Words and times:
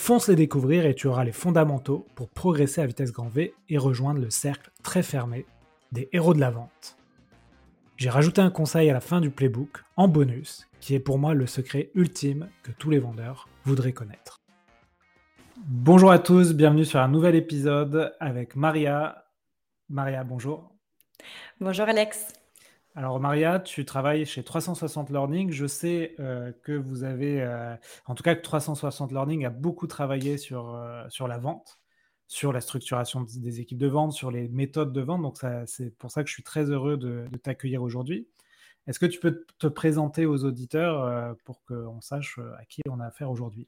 Fonce 0.00 0.28
les 0.28 0.36
découvrir 0.36 0.86
et 0.86 0.94
tu 0.94 1.06
auras 1.06 1.24
les 1.24 1.32
fondamentaux 1.32 2.06
pour 2.14 2.30
progresser 2.30 2.80
à 2.80 2.86
vitesse 2.86 3.12
grand 3.12 3.28
V 3.28 3.52
et 3.68 3.76
rejoindre 3.76 4.20
le 4.20 4.30
cercle 4.30 4.70
très 4.82 5.02
fermé 5.02 5.44
des 5.92 6.08
héros 6.12 6.32
de 6.32 6.40
la 6.40 6.50
vente. 6.50 6.96
J'ai 7.96 8.08
rajouté 8.08 8.40
un 8.40 8.48
conseil 8.48 8.88
à 8.88 8.94
la 8.94 9.00
fin 9.00 9.20
du 9.20 9.28
playbook, 9.28 9.82
en 9.96 10.08
bonus, 10.08 10.66
qui 10.80 10.94
est 10.94 11.00
pour 11.00 11.18
moi 11.18 11.34
le 11.34 11.46
secret 11.46 11.90
ultime 11.94 12.48
que 12.62 12.70
tous 12.70 12.88
les 12.88 13.00
vendeurs 13.00 13.48
voudraient 13.64 13.92
connaître. 13.92 14.40
Bonjour 15.58 16.12
à 16.12 16.20
tous, 16.20 16.54
bienvenue 16.54 16.86
sur 16.86 17.00
un 17.00 17.08
nouvel 17.08 17.34
épisode 17.34 18.14
avec 18.20 18.54
Maria. 18.56 19.26
Maria, 19.90 20.22
bonjour. 20.24 20.72
Bonjour 21.60 21.86
Alex. 21.86 22.37
Alors 22.98 23.20
Maria, 23.20 23.60
tu 23.60 23.84
travailles 23.84 24.26
chez 24.26 24.42
360 24.42 25.10
Learning. 25.10 25.52
Je 25.52 25.68
sais 25.68 26.16
euh, 26.18 26.50
que 26.64 26.72
vous 26.72 27.04
avez, 27.04 27.40
euh, 27.40 27.76
en 28.06 28.16
tout 28.16 28.24
cas 28.24 28.34
que 28.34 28.42
360 28.42 29.12
Learning 29.12 29.46
a 29.46 29.50
beaucoup 29.50 29.86
travaillé 29.86 30.36
sur, 30.36 30.74
euh, 30.74 31.04
sur 31.08 31.28
la 31.28 31.38
vente 31.38 31.78
sur 32.26 32.52
la 32.52 32.60
structuration 32.60 33.20
des 33.22 33.60
équipes 33.60 33.78
de 33.78 33.86
vente, 33.86 34.12
sur 34.12 34.32
les 34.32 34.48
méthodes 34.48 34.92
de 34.92 35.00
vente. 35.00 35.22
Donc, 35.22 35.38
c'est 35.66 35.96
pour 35.96 36.10
ça 36.10 36.22
que 36.22 36.28
je 36.28 36.34
suis 36.34 36.42
très 36.42 36.64
heureux 36.64 36.98
de, 36.98 37.24
t'accueillir 37.42 37.82
aujourd'hui. 37.82 38.26
Est-ce 38.86 38.98
que 38.98 39.06
tu 39.06 39.18
peux 39.18 39.46
te 39.58 39.66
présenter 39.66 40.26
aux 40.26 40.44
auditeurs 40.44 41.34
pour 41.44 41.64
qu'on 41.64 42.02
sache 42.02 42.38
à 42.58 42.66
qui 42.66 42.82
on 42.90 43.00
a 43.00 43.06
affaire 43.06 43.30
aujourd'hui? 43.30 43.66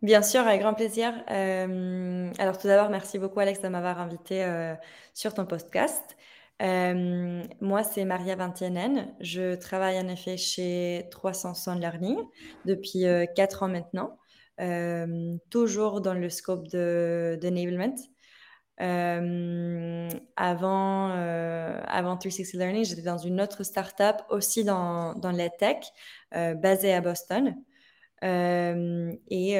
Bien 0.00 0.22
sûr, 0.22 0.40
avec 0.40 0.62
grand 0.62 0.72
plaisir. 0.72 1.12
Alors 1.28 2.56
tout 2.56 2.68
d'abord, 2.68 2.88
merci 2.88 3.18
beaucoup 3.18 3.38
Alex 3.38 3.60
de 3.60 3.68
m'avoir 3.68 4.00
invité 4.00 4.74
sur 5.12 5.34
ton 5.34 5.44
podcast. 5.44 6.16
Moi, 6.62 7.82
c'est 7.82 8.04
Maria 8.04 8.36
Vintienen. 8.36 9.14
Je 9.20 9.54
travaille 9.54 9.98
en 9.98 10.08
effet 10.08 10.36
chez 10.36 11.06
360 11.10 11.80
Learning 11.80 12.18
depuis 12.64 13.04
4 13.34 13.64
ans 13.64 13.68
maintenant. 13.68 14.18
Euh, 14.60 15.36
toujours 15.50 16.00
dans 16.00 16.14
le 16.14 16.28
scope 16.28 16.68
de, 16.68 17.38
d'enablement. 17.40 17.94
Euh, 18.80 20.08
avant, 20.36 21.10
euh, 21.10 21.80
avant 21.86 22.16
360 22.16 22.60
Learning, 22.60 22.84
j'étais 22.84 23.02
dans 23.02 23.18
une 23.18 23.40
autre 23.40 23.64
startup 23.64 24.16
aussi 24.30 24.64
dans, 24.64 25.14
dans 25.14 25.32
la 25.32 25.50
tech, 25.50 25.78
basée 26.32 26.92
à 26.92 27.00
Boston. 27.00 27.56
et 28.22 29.58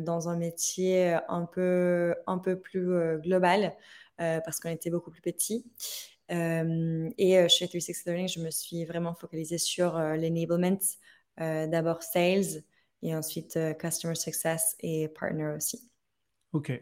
dans 0.00 0.28
un 0.28 0.36
métier 0.36 1.18
un 1.28 1.44
peu, 1.46 2.14
un 2.26 2.38
peu 2.38 2.58
plus 2.58 3.18
global 3.20 3.76
parce 4.18 4.60
qu'on 4.60 4.70
était 4.70 4.90
beaucoup 4.90 5.10
plus 5.10 5.22
petit. 5.22 5.64
Et 6.30 7.48
chez 7.48 7.68
360 7.68 8.06
Learning, 8.06 8.28
je 8.28 8.40
me 8.40 8.50
suis 8.50 8.84
vraiment 8.84 9.14
focalisée 9.14 9.58
sur 9.58 9.98
l'enablement, 9.98 10.78
d'abord 11.36 12.02
sales, 12.02 12.62
et 13.02 13.14
ensuite 13.14 13.56
euh, 13.56 13.74
Customer 13.74 14.14
Success 14.14 14.76
et 14.80 15.08
Partner 15.08 15.54
aussi. 15.56 15.90
Ok. 16.52 16.72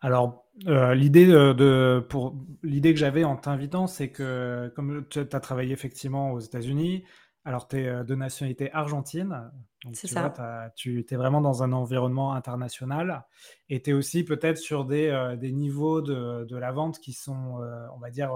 Alors, 0.00 0.46
euh, 0.66 0.94
l'idée 0.94 1.26
de, 1.26 2.04
pour 2.08 2.36
l'idée 2.62 2.94
que 2.94 2.98
j'avais 2.98 3.24
en 3.24 3.36
t'invitant, 3.36 3.86
c'est 3.86 4.10
que 4.10 4.72
comme 4.74 5.06
tu 5.10 5.18
as 5.18 5.40
travaillé 5.40 5.72
effectivement 5.72 6.32
aux 6.32 6.40
États-Unis, 6.40 7.04
alors 7.44 7.68
tu 7.68 7.80
es 7.80 7.86
euh, 7.86 8.02
de 8.02 8.14
nationalité 8.14 8.72
argentine, 8.72 9.50
c'est 9.92 10.08
ça. 10.08 10.32
tu 10.74 11.00
étais 11.00 11.16
vraiment 11.16 11.40
dans 11.40 11.62
un 11.62 11.72
environnement 11.72 12.34
international 12.34 13.26
et 13.68 13.82
tu 13.82 13.90
es 13.90 13.92
aussi 13.92 14.24
peut-être 14.24 14.58
sur 14.58 14.84
des, 14.84 15.36
des 15.38 15.52
niveaux 15.52 16.02
de, 16.02 16.44
de, 16.44 16.56
la 16.56 16.70
vente 16.70 16.98
qui 16.98 17.14
sont, 17.14 17.60
on 17.94 17.98
va 17.98 18.10
dire, 18.10 18.30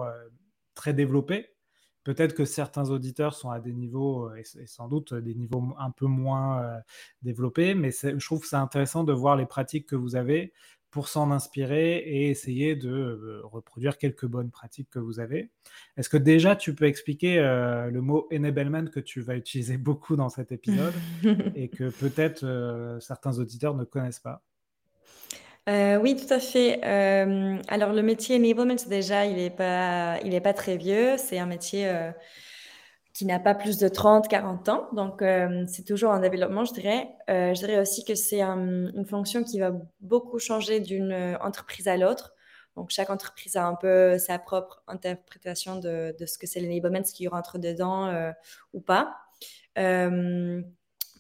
très 0.75 0.93
développés. 0.93 1.55
Peut-être 2.05 2.35
que 2.35 2.45
certains 2.45 2.91
auditeurs 2.91 3.35
sont 3.35 3.51
à 3.51 3.61
des 3.61 3.73
niveaux, 3.73 4.29
euh, 4.29 4.37
et, 4.37 4.67
sans 4.67 4.89
doute 4.89 5.15
des 5.15 5.35
niveaux 5.35 5.75
un 5.79 5.91
peu 5.91 6.07
moins 6.07 6.63
euh, 6.63 6.79
développés, 7.23 7.75
mais 7.75 7.91
je 7.91 8.25
trouve 8.25 8.41
que 8.41 8.47
c'est 8.47 8.57
intéressant 8.57 9.05
de 9.05 9.13
voir 9.13 9.37
les 9.37 9.47
pratiques 9.47 9.87
que 9.87 9.97
vous 9.97 10.15
avez 10.15 10.53
pour 10.91 11.09
s'en 11.09 11.33
inspirer 11.33 11.97
et 11.97 12.29
essayer 12.29 12.77
de 12.77 12.91
euh, 12.91 13.41
reproduire 13.45 13.97
quelques 13.97 14.27
bonnes 14.27 14.51
pratiques 14.51 14.91
que 14.91 14.99
vous 14.99 15.19
avez. 15.19 15.51
Est-ce 15.97 16.11
que 16.11 16.19
déjà 16.19 16.57
tu 16.57 16.75
peux 16.75 16.85
expliquer 16.85 17.39
le 17.41 18.01
mot 18.01 18.29
enablement 18.33 18.85
que 18.85 19.01
tu 19.01 19.21
vas 19.23 19.35
utiliser 19.35 19.79
beaucoup 19.79 20.15
dans 20.15 20.29
cet 20.29 20.53
épisode 20.53 20.95
et 21.57 21.69
que 21.69 21.91
peut-être 21.91 22.99
certains 23.01 23.39
auditeurs 23.39 23.75
ne 23.75 23.85
connaissent 23.85 24.21
pas? 24.21 24.45
Euh, 25.69 25.97
oui, 25.97 26.17
tout 26.17 26.33
à 26.33 26.41
fait. 26.41 26.81
Euh, 26.85 27.59
alors 27.69 27.93
le 27.93 28.03
métier 28.03 28.37
enablement, 28.37 28.77
déjà, 28.87 29.25
il 29.25 29.37
n'est 29.37 29.51
pas, 29.51 30.19
pas 30.43 30.53
très 30.53 30.77
vieux. 30.77 31.17
C'est 31.17 31.39
un 31.39 31.47
métier 31.47 31.89
euh, 31.89 32.11
qui 33.15 33.25
n'a 33.25 33.39
pas 33.39 33.55
plus 33.55 33.79
de 33.79 33.89
30, 33.89 34.29
40 34.29 34.69
ans. 34.69 34.89
Donc, 34.93 35.23
c'est 35.69 35.85
toujours 35.85 36.11
en 36.11 36.19
développement, 36.21 36.65
je 36.65 36.75
dirais. 36.75 37.09
je 37.29 37.55
dirais 37.55 37.79
aussi 37.79 38.05
que 38.05 38.15
c'est 38.15 38.43
une 38.43 39.07
fonction 39.09 39.45
qui 39.45 39.61
va 39.61 39.73
beaucoup 40.01 40.39
changer 40.39 40.81
d'une 40.81 41.37
entreprise 41.41 41.89
à 41.89 41.97
l'autre. 41.97 42.35
Donc, 42.77 42.91
chaque 42.91 43.11
entreprise 43.11 43.57
a 43.57 43.67
un 43.67 43.77
peu 43.77 44.19
sa 44.19 44.39
propre 44.39 44.83
interprétation 44.89 45.77
de 45.77 46.15
ce 46.27 46.39
que 46.39 46.47
c'est 46.47 46.61
l'enablement, 46.61 47.05
ce 47.05 47.15
qui 47.15 47.29
rentre 47.29 47.59
dedans 47.59 48.13
ou 48.75 48.81
pas. 48.81 49.15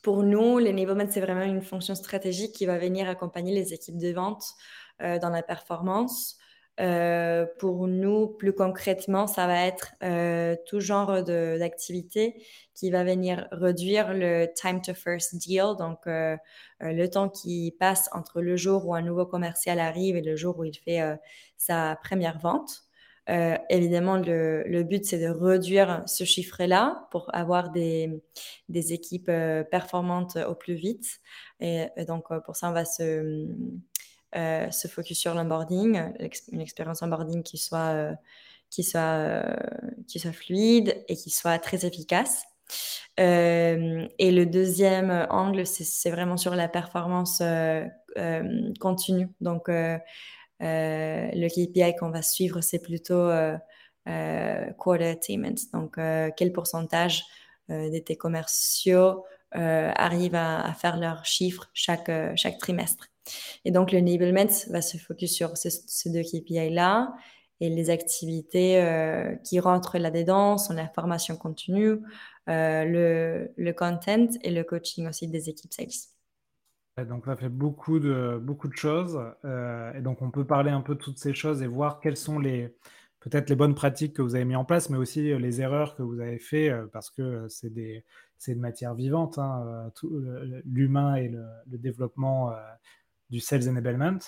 Pour 0.04 0.22
nous, 0.22 0.58
l'enablement, 0.58 1.06
c'est 1.08 1.22
vraiment 1.22 1.44
une 1.44 1.62
fonction 1.62 1.94
stratégique 1.94 2.52
qui 2.52 2.66
va 2.66 2.76
venir 2.76 3.08
accompagner 3.08 3.54
les 3.54 3.72
équipes 3.72 3.96
de 3.96 4.12
vente 4.12 4.44
euh, 5.00 5.18
dans 5.18 5.30
la 5.30 5.42
performance. 5.42 6.36
Euh, 6.78 7.46
pour 7.58 7.88
nous, 7.88 8.26
plus 8.28 8.52
concrètement, 8.52 9.26
ça 9.26 9.46
va 9.46 9.64
être 9.64 9.94
euh, 10.02 10.56
tout 10.66 10.80
genre 10.80 11.22
d'activité 11.22 12.44
qui 12.74 12.90
va 12.90 13.02
venir 13.02 13.48
réduire 13.50 14.12
le 14.12 14.46
time 14.54 14.82
to 14.82 14.92
first 14.92 15.36
deal, 15.36 15.72
donc 15.78 16.00
le 16.04 17.06
temps 17.06 17.30
qui 17.30 17.74
passe 17.80 18.10
entre 18.12 18.42
le 18.42 18.56
jour 18.56 18.86
où 18.86 18.94
un 18.94 19.00
nouveau 19.00 19.24
commercial 19.24 19.80
arrive 19.80 20.16
et 20.16 20.22
le 20.22 20.36
jour 20.36 20.58
où 20.58 20.64
il 20.64 20.76
fait 20.76 21.00
sa 21.56 21.96
première 22.02 22.38
vente. 22.40 22.83
Euh, 23.30 23.56
évidemment, 23.70 24.18
le, 24.18 24.82
but, 24.82 25.04
c'est 25.04 25.18
de 25.18 25.28
réduire 25.28 26.02
ce 26.06 26.24
chiffre-là 26.24 27.08
pour 27.10 27.34
avoir 27.34 27.70
des, 27.70 28.20
équipes 28.68 29.28
euh, 29.28 29.64
performantes 29.64 30.36
au 30.36 30.54
plus 30.54 30.74
vite. 30.74 31.20
Et, 31.60 31.86
donc, 32.06 32.26
euh, 32.30 32.40
pour 32.40 32.56
ça, 32.56 32.68
on 32.68 32.72
va 32.72 32.84
se, 32.84 33.46
focus 34.88 35.18
sur 35.18 35.34
l'onboarding, 35.34 36.02
une 36.52 36.60
expérience 36.60 37.02
onboarding 37.02 37.42
qui 37.42 37.56
soit, 37.56 38.16
fluide 40.32 41.04
et 41.08 41.16
qui 41.16 41.30
soit 41.30 41.58
très 41.58 41.86
efficace. 41.86 42.44
et 43.16 44.30
le 44.30 44.44
deuxième 44.44 45.26
angle, 45.30 45.66
c'est 45.66 46.10
vraiment 46.10 46.36
sur 46.36 46.54
la 46.54 46.68
performance 46.68 47.42
continue. 48.80 49.28
Donc, 49.40 49.68
euh, 49.68 49.98
le 50.64 51.48
KPI 51.48 51.96
qu'on 51.96 52.10
va 52.10 52.22
suivre, 52.22 52.60
c'est 52.60 52.78
plutôt 52.78 53.14
euh, 53.14 53.56
euh, 54.08 54.70
quarter 54.78 55.06
attainment. 55.06 55.56
Donc, 55.72 55.98
quel 56.36 56.52
pourcentage 56.52 57.24
de 57.68 57.98
tes 57.98 58.16
commerciaux 58.16 59.24
arrivent 59.52 60.34
à, 60.34 60.72
faire 60.74 60.96
leurs 60.96 61.24
chiffres 61.24 61.70
chaque, 61.74 62.10
chaque 62.36 62.58
trimestre. 62.58 63.08
Et 63.64 63.70
donc, 63.70 63.92
le 63.92 64.00
enablement 64.00 64.52
va 64.70 64.82
se 64.82 64.98
focus 64.98 65.34
sur 65.34 65.56
ces 65.56 66.10
deux 66.10 66.22
KPI-là 66.22 67.14
et 67.60 67.70
les 67.70 67.88
activités 67.88 68.84
qui 69.44 69.60
rentrent 69.60 69.98
là-dedans 69.98 70.58
sont 70.58 70.74
la 70.74 70.88
formation 70.88 71.36
continue, 71.36 72.00
le, 72.46 73.48
le, 73.56 73.72
content 73.72 74.28
et 74.42 74.50
le 74.50 74.64
coaching 74.64 75.08
aussi 75.08 75.28
des 75.28 75.48
équipes 75.48 75.72
sales. 75.72 76.13
Donc 77.02 77.24
ça 77.26 77.34
fait 77.34 77.48
beaucoup 77.48 77.98
de, 77.98 78.38
beaucoup 78.40 78.68
de 78.68 78.76
choses. 78.76 79.20
Euh, 79.44 79.92
et 79.94 80.00
donc 80.00 80.22
on 80.22 80.30
peut 80.30 80.44
parler 80.44 80.70
un 80.70 80.80
peu 80.80 80.94
de 80.94 81.00
toutes 81.00 81.18
ces 81.18 81.34
choses 81.34 81.60
et 81.62 81.66
voir 81.66 81.98
quelles 82.00 82.16
sont 82.16 82.38
les 82.38 82.72
peut-être 83.18 83.48
les 83.48 83.56
bonnes 83.56 83.74
pratiques 83.74 84.14
que 84.14 84.22
vous 84.22 84.36
avez 84.36 84.44
mis 84.44 84.54
en 84.54 84.64
place, 84.64 84.90
mais 84.90 84.98
aussi 84.98 85.32
euh, 85.32 85.38
les 85.38 85.60
erreurs 85.60 85.96
que 85.96 86.02
vous 86.02 86.20
avez 86.20 86.38
fait 86.38 86.68
euh, 86.68 86.86
parce 86.92 87.10
que 87.10 87.48
c'est 87.48 87.72
des 87.72 88.04
c'est 88.38 88.52
une 88.52 88.60
matière 88.60 88.94
vivante, 88.94 89.38
hein, 89.38 89.90
l'humain 90.66 91.14
et 91.14 91.28
le, 91.28 91.46
développement 91.66 92.52
du 93.30 93.40
sales 93.40 93.70
enablement. 93.70 94.18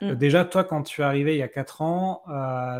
Mm. 0.00 0.14
déjà, 0.14 0.44
toi, 0.44 0.62
quand 0.62 0.84
tu 0.84 1.00
es 1.00 1.04
arrivé 1.04 1.34
il 1.34 1.38
y 1.38 1.42
a 1.42 1.48
4 1.48 1.82
ans, 1.82 2.22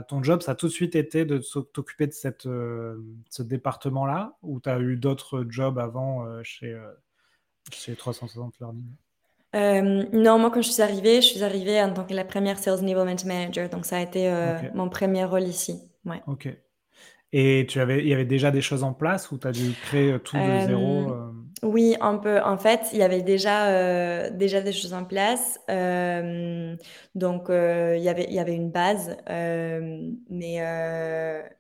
ton 0.07 0.23
job, 0.23 0.43
ça 0.43 0.53
a 0.53 0.55
tout 0.55 0.69
de 0.69 0.73
suite 0.73 0.95
été 0.95 1.25
de 1.25 1.41
t'occuper 1.73 2.07
de 2.07 2.13
cette, 2.13 2.43
ce 2.45 3.43
département-là, 3.43 4.37
ou 4.43 4.61
tu 4.61 4.69
as 4.69 4.79
eu 4.79 4.97
d'autres 4.97 5.45
jobs 5.49 5.81
avant 5.81 6.25
chez, 6.45 6.81
chez 7.73 7.97
360 7.97 8.61
Learning? 8.61 8.85
Non, 9.55 10.39
moi 10.39 10.51
quand 10.51 10.63
je 10.63 10.71
suis 10.71 10.83
arrivée, 10.83 11.23
je 11.23 11.29
suis 11.29 11.43
arrivée 11.43 11.81
en 11.81 11.93
tant 11.93 12.05
que 12.05 12.15
la 12.15 12.25
première 12.25 12.59
Sales 12.59 12.81
Enablement 12.81 13.17
Manager, 13.25 13.69
donc 13.69 13.87
ça 13.87 13.99
a 13.99 14.01
été 14.01 14.33
mon 14.75 14.89
premier 14.89 15.25
rôle 15.25 15.45
ici. 15.45 15.81
Ouais. 16.05 16.23
Ok. 16.27 16.49
Et 17.37 17.67
tu 17.69 17.81
avais, 17.81 17.99
il 17.99 18.07
y 18.07 18.15
avait 18.15 18.25
déjà 18.25 18.53
des 18.53 18.61
choses 18.61 18.85
en 18.85 18.93
place 18.93 19.33
ou 19.33 19.39
tu 19.39 19.49
as 19.49 19.53
dû 19.53 19.73
créer 19.83 20.17
tout 20.21 20.37
de 20.37 20.67
zéro 20.67 21.13
Oui, 21.65 21.97
un 22.01 22.17
peu. 22.17 22.41
En 22.41 22.59
fait, 22.59 22.91
il 22.93 23.01
y 23.01 23.03
avait 23.03 23.23
déjà, 23.23 24.31
déjà 24.31 24.61
des 24.61 24.73
choses 24.73 24.95
en 24.95 25.05
place. 25.05 25.59
donc, 27.17 27.47
il, 27.49 28.03
y 28.03 28.09
avait, 28.09 28.27
il 28.29 28.35
y 28.35 28.39
avait 28.39 28.55
une 28.55 28.71
base, 28.71 29.17
mais, 29.29 30.61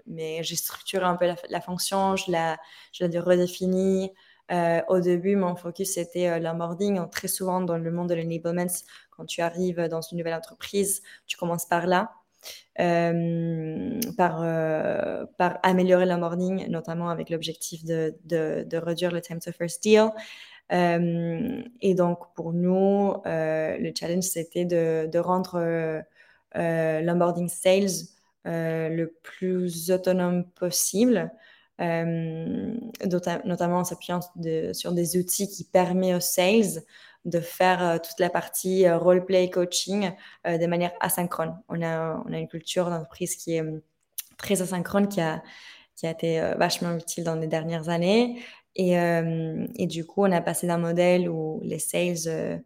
mais 0.06 0.42
j'ai 0.42 0.56
structuré 0.56 1.04
un 1.04 1.16
peu 1.16 1.26
la, 1.50 1.60
fonction, 1.60 2.14
je 2.14 2.30
l'ai 2.30 2.54
je 2.92 3.18
redéfinie. 3.18 4.12
Au 4.50 5.00
début, 5.00 5.36
mon 5.36 5.56
focus 5.56 5.96
était 5.96 6.38
l'onboarding. 6.40 7.08
Très 7.10 7.28
souvent, 7.28 7.60
dans 7.60 7.78
le 7.78 7.90
monde 7.90 8.08
de 8.08 8.14
l'enablement, 8.14 8.72
quand 9.10 9.24
tu 9.24 9.40
arrives 9.40 9.88
dans 9.88 10.00
une 10.00 10.18
nouvelle 10.18 10.34
entreprise, 10.34 11.02
tu 11.26 11.36
commences 11.36 11.66
par 11.66 11.86
là. 11.86 12.12
Euh, 12.80 14.00
par, 14.16 14.42
euh, 14.42 15.24
par 15.38 15.58
améliorer 15.62 16.06
l'onboarding, 16.06 16.68
notamment 16.68 17.08
avec 17.08 17.30
l'objectif 17.30 17.84
de, 17.84 18.14
de, 18.24 18.76
réduire 18.76 19.12
le 19.12 19.20
time 19.20 19.38
to 19.38 19.52
first 19.52 19.82
deal. 19.82 20.10
Euh, 20.72 21.62
et 21.80 21.94
donc, 21.94 22.34
pour 22.34 22.52
nous, 22.52 23.14
le 23.24 23.92
challenge, 23.98 24.24
c'était 24.24 24.64
de, 24.64 25.08
de, 25.10 25.18
rendre 25.18 26.02
l'onboarding 26.54 27.48
sales 27.48 28.08
le 28.44 29.06
plus 29.22 29.90
autonome 29.90 30.44
possible. 30.50 31.30
Notamment 31.80 33.78
en 33.78 33.84
s'appuyant 33.84 34.20
sur 34.72 34.92
des 34.92 35.16
outils 35.16 35.48
qui 35.48 35.64
permettent 35.64 36.16
aux 36.16 36.20
sales 36.20 36.82
de 37.24 37.40
faire 37.40 37.82
euh, 37.82 37.98
toute 37.98 38.18
la 38.18 38.30
partie 38.30 38.86
euh, 38.86 38.98
role-play 38.98 39.50
coaching 39.50 40.12
euh, 40.46 40.58
de 40.58 40.66
manière 40.66 40.92
asynchrone. 41.00 41.58
On 41.68 41.82
a, 41.82 42.22
on 42.26 42.32
a 42.32 42.38
une 42.38 42.48
culture 42.48 42.90
d'entreprise 42.90 43.36
qui 43.36 43.56
est 43.56 43.64
très 44.36 44.60
asynchrone, 44.62 45.08
qui 45.08 45.20
a, 45.20 45.42
qui 45.96 46.06
a 46.06 46.10
été 46.10 46.40
vachement 46.58 46.96
utile 46.96 47.24
dans 47.24 47.36
les 47.36 47.46
dernières 47.46 47.88
années. 47.88 48.42
Et, 48.74 48.94
et 48.94 49.86
du 49.86 50.04
coup, 50.04 50.24
on 50.24 50.32
a 50.32 50.40
passé 50.40 50.66
d'un 50.66 50.78
modèle 50.78 51.28
où 51.28 51.60
les 51.62 51.78
sales 51.78 52.60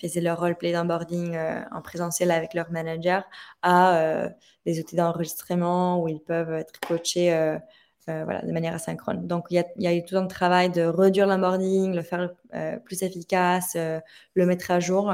faisaient 0.00 0.22
leur 0.22 0.40
role-play 0.40 0.72
d'onboarding 0.72 1.36
en 1.70 1.82
présentiel 1.82 2.30
avec 2.30 2.54
leur 2.54 2.70
manager 2.70 3.22
à 3.60 4.30
des 4.64 4.80
outils 4.80 4.96
d'enregistrement 4.96 6.02
où 6.02 6.08
ils 6.08 6.22
peuvent 6.22 6.54
être 6.54 6.80
coachés 6.80 7.58
euh, 8.08 8.24
voilà, 8.24 8.40
de 8.42 8.52
manière 8.52 8.74
asynchrone. 8.74 9.26
Donc, 9.26 9.46
il 9.50 9.56
y 9.56 9.58
a, 9.58 9.66
y 9.76 9.86
a, 9.86 9.92
eu 9.92 10.04
tout 10.04 10.16
un 10.16 10.26
travail 10.26 10.70
de 10.70 10.82
réduire 10.82 11.26
l'onboarding, 11.26 11.94
le 11.94 12.02
faire 12.02 12.30
euh, 12.54 12.78
plus 12.78 13.02
efficace, 13.02 13.74
euh, 13.76 14.00
le 14.34 14.46
mettre 14.46 14.70
à 14.70 14.80
jour. 14.80 15.12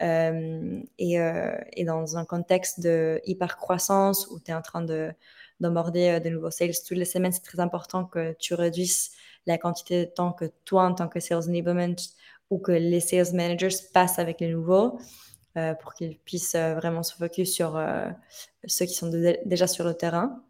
Et, 0.00 1.16
et, 1.18 1.84
dans 1.84 2.16
un 2.16 2.24
contexte 2.24 2.80
de 2.80 3.20
hyper-croissance 3.24 4.28
où 4.30 4.40
tu 4.40 4.50
es 4.50 4.54
en 4.54 4.62
train 4.62 4.82
de 4.82 5.12
d'emborder 5.60 6.20
de 6.20 6.28
nouveaux 6.28 6.50
sales 6.50 6.74
toutes 6.86 6.98
les 6.98 7.06
semaines, 7.06 7.32
c'est 7.32 7.40
très 7.42 7.60
important 7.60 8.04
que 8.04 8.34
tu 8.38 8.52
réduises 8.52 9.12
la 9.46 9.56
quantité 9.56 10.04
de 10.04 10.10
temps 10.10 10.32
que 10.32 10.44
toi, 10.66 10.84
en 10.84 10.94
tant 10.94 11.08
que 11.08 11.18
sales 11.18 11.48
enablement, 11.48 11.96
ou 12.50 12.58
que 12.58 12.72
les 12.72 13.00
sales 13.00 13.32
managers 13.32 13.76
passent 13.94 14.18
avec 14.18 14.40
les 14.40 14.48
nouveaux 14.48 14.98
pour 15.80 15.94
qu'ils 15.94 16.18
puissent 16.18 16.56
vraiment 16.56 17.02
se 17.02 17.14
focus 17.14 17.54
sur 17.54 17.82
ceux 18.66 18.84
qui 18.84 18.92
sont 18.92 19.10
déjà 19.46 19.66
sur 19.66 19.86
le 19.86 19.94
terrain. 19.94 20.42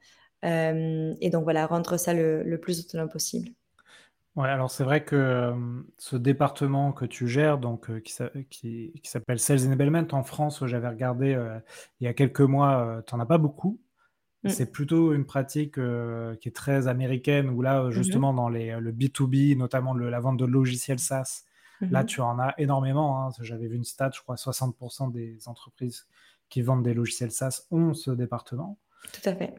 Euh, 0.45 1.15
et 1.21 1.31
donc 1.31 1.45
voilà, 1.45 1.67
rendre 1.67 1.97
ça 1.97 2.15
le, 2.15 2.59
plus 2.61 2.81
autonome 2.81 3.09
possible. 3.09 3.51
Ouais, 4.35 4.49
alors 4.49 4.71
c'est 4.71 4.85
vrai 4.85 5.03
que 5.03 5.17
euh, 5.17 5.55
ce 5.97 6.15
département 6.15 6.93
que 6.93 7.07
tu 7.07 7.27
gères, 7.27 7.57
donc 7.57 7.89
euh, 7.89 8.01
qui, 8.01 8.93
qui, 8.93 9.11
s'appelle 9.11 9.39
Sales 9.39 9.67
Enablement 9.67 10.07
en 10.13 10.23
France, 10.23 10.65
j'avais 10.67 10.89
regardé 10.89 11.39
il 12.01 12.05
y 12.05 12.07
a 12.07 12.13
quelques 12.13 12.43
mois, 12.43 13.03
tu 13.07 13.15
n'en 13.15 13.23
as 13.23 13.27
pas 13.27 13.39
beaucoup. 13.39 13.81
Mm. 14.45 14.51
C'est 14.51 14.71
plutôt 14.71 15.15
une 15.15 15.25
pratique 15.25 15.77
qui 15.77 16.49
est 16.49 16.55
très 16.55 16.87
américaine, 16.87 17.49
où 17.49 17.63
là, 17.63 17.85
mm-hmm. 17.85 17.91
justement, 17.91 18.35
dans 18.35 18.51
les, 18.51 18.79
le 18.79 18.93
B2B, 18.93 19.57
notamment 19.57 19.95
la 19.95 20.21
vente 20.21 20.37
de 20.37 20.45
logiciels 20.45 20.99
SaaS, 20.99 21.45
là, 21.81 22.03
mm-hmm. 22.03 22.07
tu 22.07 22.21
en 22.21 22.39
as 22.39 22.55
énormément. 22.59 23.25
Hein. 23.25 23.31
J'avais 23.41 23.69
vu 23.69 23.77
une 23.77 23.85
stat, 23.85 24.11
je 24.15 24.21
crois 24.21 24.35
60% 24.35 25.13
des 25.13 25.49
entreprises 25.49 26.07
qui 26.51 26.61
vendent 26.61 26.85
des 26.85 26.95
logiciels 26.95 27.33
SaaS 27.33 27.67
ont 27.71 27.95
ce 27.95 28.11
département. 28.11 28.79
Tout 29.13 29.29
à 29.29 29.35
fait. 29.35 29.55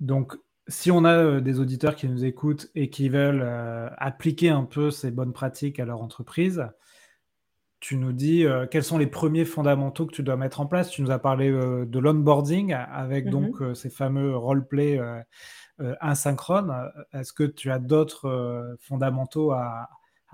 Donc, 0.00 0.36
si 0.68 0.90
on 0.90 1.04
a 1.04 1.16
euh, 1.16 1.40
des 1.40 1.60
auditeurs 1.60 1.96
qui 1.96 2.08
nous 2.08 2.24
écoutent 2.24 2.68
et 2.74 2.90
qui 2.90 3.08
veulent 3.08 3.42
euh, 3.42 3.88
appliquer 3.96 4.50
un 4.50 4.64
peu 4.64 4.90
ces 4.90 5.10
bonnes 5.10 5.32
pratiques 5.32 5.78
à 5.78 5.84
leur 5.84 6.02
entreprise, 6.02 6.68
tu 7.78 7.96
nous 7.96 8.12
dis 8.12 8.44
euh, 8.44 8.66
quels 8.66 8.82
sont 8.82 8.98
les 8.98 9.06
premiers 9.06 9.44
fondamentaux 9.44 10.06
que 10.06 10.14
tu 10.14 10.22
dois 10.22 10.36
mettre 10.36 10.60
en 10.60 10.66
place. 10.66 10.90
Tu 10.90 11.02
nous 11.02 11.10
as 11.10 11.18
parlé 11.18 11.50
de 11.50 11.98
l'onboarding 11.98 12.72
avec 12.72 13.28
donc 13.28 13.60
mhm. 13.60 13.74
ces 13.74 13.90
fameux 13.90 14.36
roleplay 14.36 14.98
asynchrones. 16.00 16.74
Est-ce 17.12 17.32
que 17.32 17.44
tu 17.44 17.70
as 17.70 17.78
d'autres 17.78 18.76
fondamentaux 18.80 19.52
à, 19.52 19.90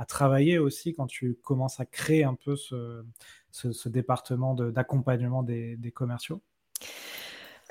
travailler 0.08 0.58
aussi 0.58 0.94
quand 0.94 1.06
tu 1.06 1.36
commences 1.44 1.78
à 1.78 1.84
créer 1.84 2.24
un 2.24 2.34
peu 2.34 2.56
ce, 2.56 3.88
département 3.88 4.54
d'accompagnement 4.54 5.42
des 5.42 5.92
commerciaux? 5.94 6.42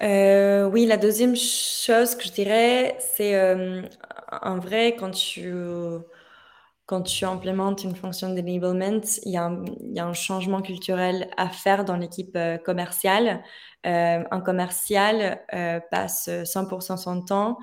Euh, 0.01 0.65
oui, 0.69 0.86
la 0.86 0.98
deuxième 0.98 1.36
chose 1.36 2.15
que 2.15 2.24
je 2.24 2.31
dirais, 2.31 2.98
c'est 3.00 3.36
euh, 3.36 3.83
en 4.42 4.57
vrai, 4.57 4.95
quand 4.95 5.12
tu, 5.12 5.53
quand 6.88 7.03
tu 7.03 7.25
implémentes 7.25 7.83
une 7.83 7.95
fonction 7.95 8.30
d'enablement, 8.33 9.01
il 9.25 9.31
y, 9.31 9.38
a 9.38 10.06
un, 10.06 10.13
changement 10.13 10.62
culturel 10.62 11.30
à 11.38 11.50
faire 11.50 11.86
dans 11.86 11.98
l'équipe 11.98 12.36
euh, 12.36 12.57
commerciale. 12.57 13.44
un 13.83 14.42
commercial 14.42 15.42
passe 15.92 16.30
100% 16.30 16.97
son 16.97 17.21
temps 17.21 17.57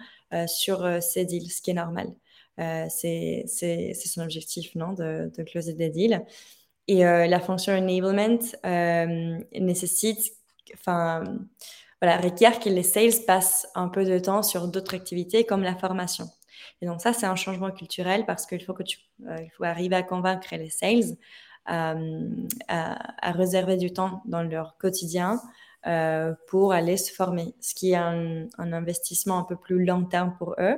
sur 0.47 1.03
ses 1.03 1.25
deals, 1.25 1.51
ce 1.51 1.63
qui 1.63 1.71
est 1.73 1.75
normal. 1.75 2.09
c'est 2.89 3.45
son 3.47 4.23
objectif, 4.23 4.75
non, 4.75 4.93
de, 4.93 5.31
de 5.37 5.43
closer 5.43 5.75
des 5.75 5.91
deals. 5.91 6.25
Et 6.89 7.03
la 7.05 7.41
fonction 7.41 7.75
enablement 7.75 8.39
nécessite, 9.53 10.33
enfin, 10.75 11.25
voilà, 12.01 12.19
requiert 12.19 12.61
que 12.61 12.69
les 12.69 12.83
sales 12.83 13.25
passent 13.27 13.69
un 13.75 13.89
peu 13.89 14.05
de 14.05 14.19
temps 14.19 14.43
sur 14.43 14.69
d'autres 14.69 14.95
activités 14.95 15.45
comme 15.45 15.63
la 15.63 15.75
formation. 15.75 16.29
Et 16.81 16.87
donc 16.87 17.01
ça, 17.01 17.13
c'est 17.13 17.27
un 17.27 17.37
changement 17.37 17.71
culturel 17.71 18.25
parce 18.27 18.47
qu'il 18.47 18.63
faut 18.65 18.75
que 18.75 18.83
tu, 18.83 18.99
euh, 19.27 19.37
il 19.41 19.51
faut 19.51 19.65
arriver 19.65 19.97
à 19.97 20.03
convaincre 20.03 20.49
les 20.53 20.71
sales 20.71 21.17
euh, 21.71 22.29
à, 22.69 23.33
réserver 23.33 23.77
du 23.77 23.93
temps 23.93 24.23
dans 24.27 24.43
leur 24.43 24.77
quotidien 24.79 25.41
euh, 25.87 26.35
pour 26.49 26.73
aller 26.73 26.97
se 26.97 27.13
former, 27.13 27.55
ce 27.61 27.75
qui 27.75 27.93
est 27.93 27.97
un, 27.97 28.47
investissement 28.59 29.39
un 29.39 29.45
peu 29.45 29.57
plus 29.57 29.85
long 29.85 30.05
terme 30.05 30.35
pour 30.39 30.57
eux. 30.59 30.77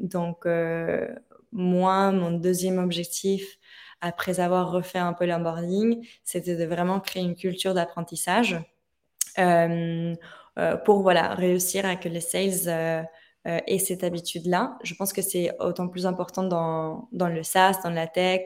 donc 0.00 0.46
moi, 1.52 2.12
mon 2.12 2.32
deuxième 2.32 2.78
objectif 2.78 3.58
après 4.00 4.38
avoir 4.38 4.70
refait 4.70 4.98
un 4.98 5.12
peu 5.12 5.26
l'onboarding, 5.26 6.06
c'était 6.24 6.56
de 6.56 6.64
vraiment 6.64 7.00
créer 7.00 7.22
une 7.22 7.34
culture 7.34 7.74
d'apprentissage 7.74 8.60
pour 10.84 11.02
voilà, 11.02 11.34
réussir 11.34 11.86
à 11.86 11.96
que 11.96 12.08
les 12.08 12.20
sales 12.20 13.04
euh, 13.46 13.60
aient 13.66 13.78
cette 13.78 14.04
habitude-là. 14.04 14.76
Je 14.82 14.94
pense 14.94 15.12
que 15.12 15.22
c'est 15.22 15.52
autant 15.60 15.88
plus 15.88 16.06
important 16.06 16.42
dans, 16.42 17.08
dans 17.12 17.28
le 17.28 17.42
SaaS, 17.42 17.80
dans 17.82 17.90
la 17.90 18.06
tech, 18.06 18.42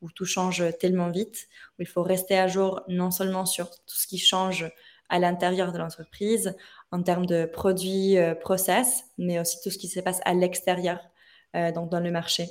où 0.00 0.10
tout 0.10 0.24
change 0.24 0.64
tellement 0.80 1.10
vite, 1.10 1.46
où 1.78 1.82
il 1.82 1.86
faut 1.86 2.02
rester 2.02 2.36
à 2.38 2.48
jour 2.48 2.82
non 2.88 3.10
seulement 3.10 3.46
sur 3.46 3.70
tout 3.70 3.94
ce 3.94 4.06
qui 4.06 4.18
change 4.18 4.68
à 5.08 5.18
l'intérieur 5.18 5.72
de 5.72 5.78
l'entreprise 5.78 6.56
en 6.90 7.02
termes 7.02 7.26
de 7.26 7.44
produits, 7.44 8.16
process, 8.40 9.04
mais 9.18 9.38
aussi 9.38 9.58
tout 9.62 9.70
ce 9.70 9.78
qui 9.78 9.88
se 9.88 10.00
passe 10.00 10.20
à 10.24 10.34
l'extérieur, 10.34 10.98
donc 11.74 11.90
dans 11.90 12.00
le 12.00 12.10
marché. 12.10 12.48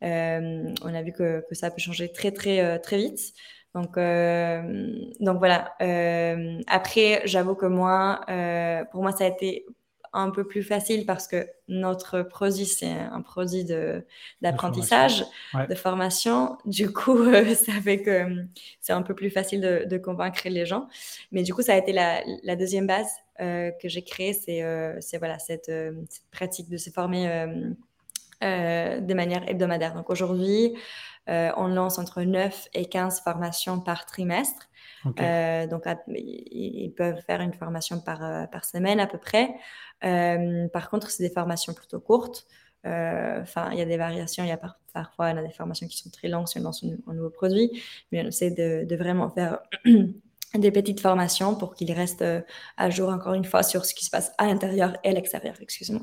on 0.00 0.94
a 0.94 1.02
vu 1.02 1.12
que, 1.12 1.44
que, 1.48 1.54
ça 1.54 1.70
peut 1.70 1.80
changer 1.80 2.10
très 2.10 2.32
très 2.32 2.78
très 2.80 2.96
vite. 2.96 3.34
Donc, 3.74 3.96
euh, 3.96 4.94
donc 5.20 5.38
voilà. 5.38 5.74
Euh, 5.80 6.60
après, 6.66 7.22
j'avoue 7.24 7.54
que 7.54 7.66
moi, 7.66 8.20
euh, 8.28 8.84
pour 8.90 9.02
moi, 9.02 9.12
ça 9.12 9.24
a 9.24 9.28
été 9.28 9.64
un 10.12 10.30
peu 10.30 10.44
plus 10.44 10.64
facile 10.64 11.06
parce 11.06 11.28
que 11.28 11.46
notre 11.68 12.22
produit, 12.22 12.66
c'est 12.66 12.90
un 12.90 13.20
produit 13.20 13.64
d'apprentissage, 14.42 15.24
de, 15.68 15.74
formation. 15.76 16.58
Du 16.64 16.92
coup, 16.92 17.24
ça 17.54 17.72
fait 17.80 18.02
que 18.02 18.44
c'est 18.80 18.92
un 18.92 19.02
peu 19.02 19.14
plus 19.14 19.30
facile 19.30 19.60
de, 19.60 19.84
de, 19.88 19.98
convaincre 19.98 20.40
les 20.46 20.66
gens. 20.66 20.88
Mais 21.30 21.44
du 21.44 21.54
coup, 21.54 21.62
ça 21.62 21.74
a 21.74 21.76
été 21.76 21.92
la, 21.92 22.22
la 22.42 22.56
deuxième 22.56 22.88
base 22.88 23.08
que 23.38 23.88
j'ai 23.88 24.02
créée, 24.02 24.32
c'est 24.32 24.62
voilà, 25.18 25.38
cette, 25.38 25.66
cette, 25.66 26.30
pratique 26.32 26.68
de 26.68 26.76
se 26.76 26.90
former 26.90 27.46
de 28.42 29.14
manière 29.14 29.48
hebdomadaire. 29.48 29.94
Donc 29.94 30.10
aujourd'hui, 30.10 30.74
euh, 31.28 31.50
on 31.56 31.68
lance 31.68 31.98
entre 31.98 32.22
9 32.22 32.68
et 32.74 32.86
15 32.86 33.20
formations 33.20 33.80
par 33.80 34.06
trimestre. 34.06 34.68
Euh, 35.20 35.66
donc, 35.66 35.84
ils 36.08 36.92
peuvent 36.96 37.20
faire 37.26 37.40
une 37.40 37.52
formation 37.52 38.00
par, 38.00 38.24
euh, 38.24 38.46
par 38.46 38.64
semaine 38.64 39.00
à 39.00 39.06
peu 39.06 39.18
près. 39.18 39.54
par 40.00 40.90
contre, 40.90 41.10
c'est 41.10 41.22
des 41.22 41.32
formations 41.32 41.74
plutôt 41.74 42.00
courtes. 42.00 42.46
Enfin, 42.84 43.70
il 43.72 43.78
y 43.78 43.82
a 43.82 43.84
des 43.84 43.96
variations. 43.96 44.44
Il 44.44 44.48
y 44.48 44.52
a 44.52 44.60
parfois 44.92 45.26
on 45.26 45.36
a 45.36 45.42
des 45.42 45.52
formations 45.52 45.86
qui 45.86 45.98
sont 45.98 46.10
très 46.10 46.28
longues 46.28 46.48
si 46.48 46.58
on 46.58 46.62
lance 46.62 46.84
un, 46.84 47.14
nouveau 47.14 47.30
produit, 47.30 47.82
mais 48.10 48.22
on 48.22 48.26
essaie 48.26 48.50
de, 48.50 48.84
de 48.84 48.96
vraiment 48.96 49.30
faire 49.30 49.58
des 50.54 50.70
petites 50.72 51.00
formations 51.00 51.54
pour 51.54 51.74
qu'il 51.74 51.92
reste 51.92 52.24
à 52.76 52.90
jour 52.90 53.10
encore 53.10 53.34
une 53.34 53.44
fois 53.44 53.62
sur 53.62 53.84
ce 53.84 53.94
qui 53.94 54.04
se 54.04 54.10
passe 54.10 54.32
à 54.38 54.46
l'intérieur 54.46 54.96
et 55.04 55.10
à 55.10 55.12
l'extérieur. 55.12 55.54
Excuse-moi. 55.60 56.02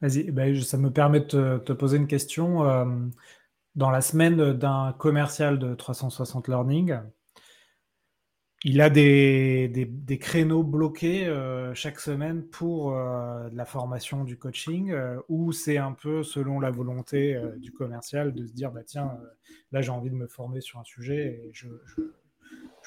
Vas-y, 0.00 0.24
eh 0.28 0.30
ben, 0.30 0.58
ça 0.62 0.78
me 0.78 0.90
permet 0.90 1.20
de 1.20 1.58
te, 1.58 1.72
poser 1.72 1.98
une 1.98 2.06
question. 2.06 2.64
Euh, 2.66 2.86
dans 3.74 3.90
la 3.90 4.00
semaine 4.00 4.52
d'un 4.52 4.94
commercial 4.98 5.58
de 5.58 5.74
360 5.74 6.48
Learning, 6.48 6.98
il 8.62 8.82
a 8.82 8.90
des, 8.90 9.68
des, 9.68 10.18
créneaux 10.18 10.62
bloqués 10.62 11.26
euh, 11.26 11.72
chaque 11.72 11.98
semaine 11.98 12.42
pour 12.42 12.94
euh, 12.94 13.48
la 13.52 13.64
formation 13.64 14.22
du 14.24 14.36
coaching, 14.38 14.94
ou 15.28 15.52
c'est 15.52 15.78
un 15.78 15.92
peu 15.92 16.22
selon 16.22 16.60
la 16.60 16.70
volonté 16.70 17.40
du 17.56 17.72
commercial 17.72 18.34
de 18.34 18.46
se 18.46 18.52
dire, 18.52 18.70
bah, 18.70 18.82
tiens, 18.84 19.18
là 19.72 19.80
j'ai 19.80 19.90
envie 19.90 20.10
de 20.10 20.16
me 20.16 20.26
former 20.26 20.60
sur 20.60 20.78
un 20.78 20.84
sujet 20.84 21.42
et 21.44 21.50
je, 21.52 21.68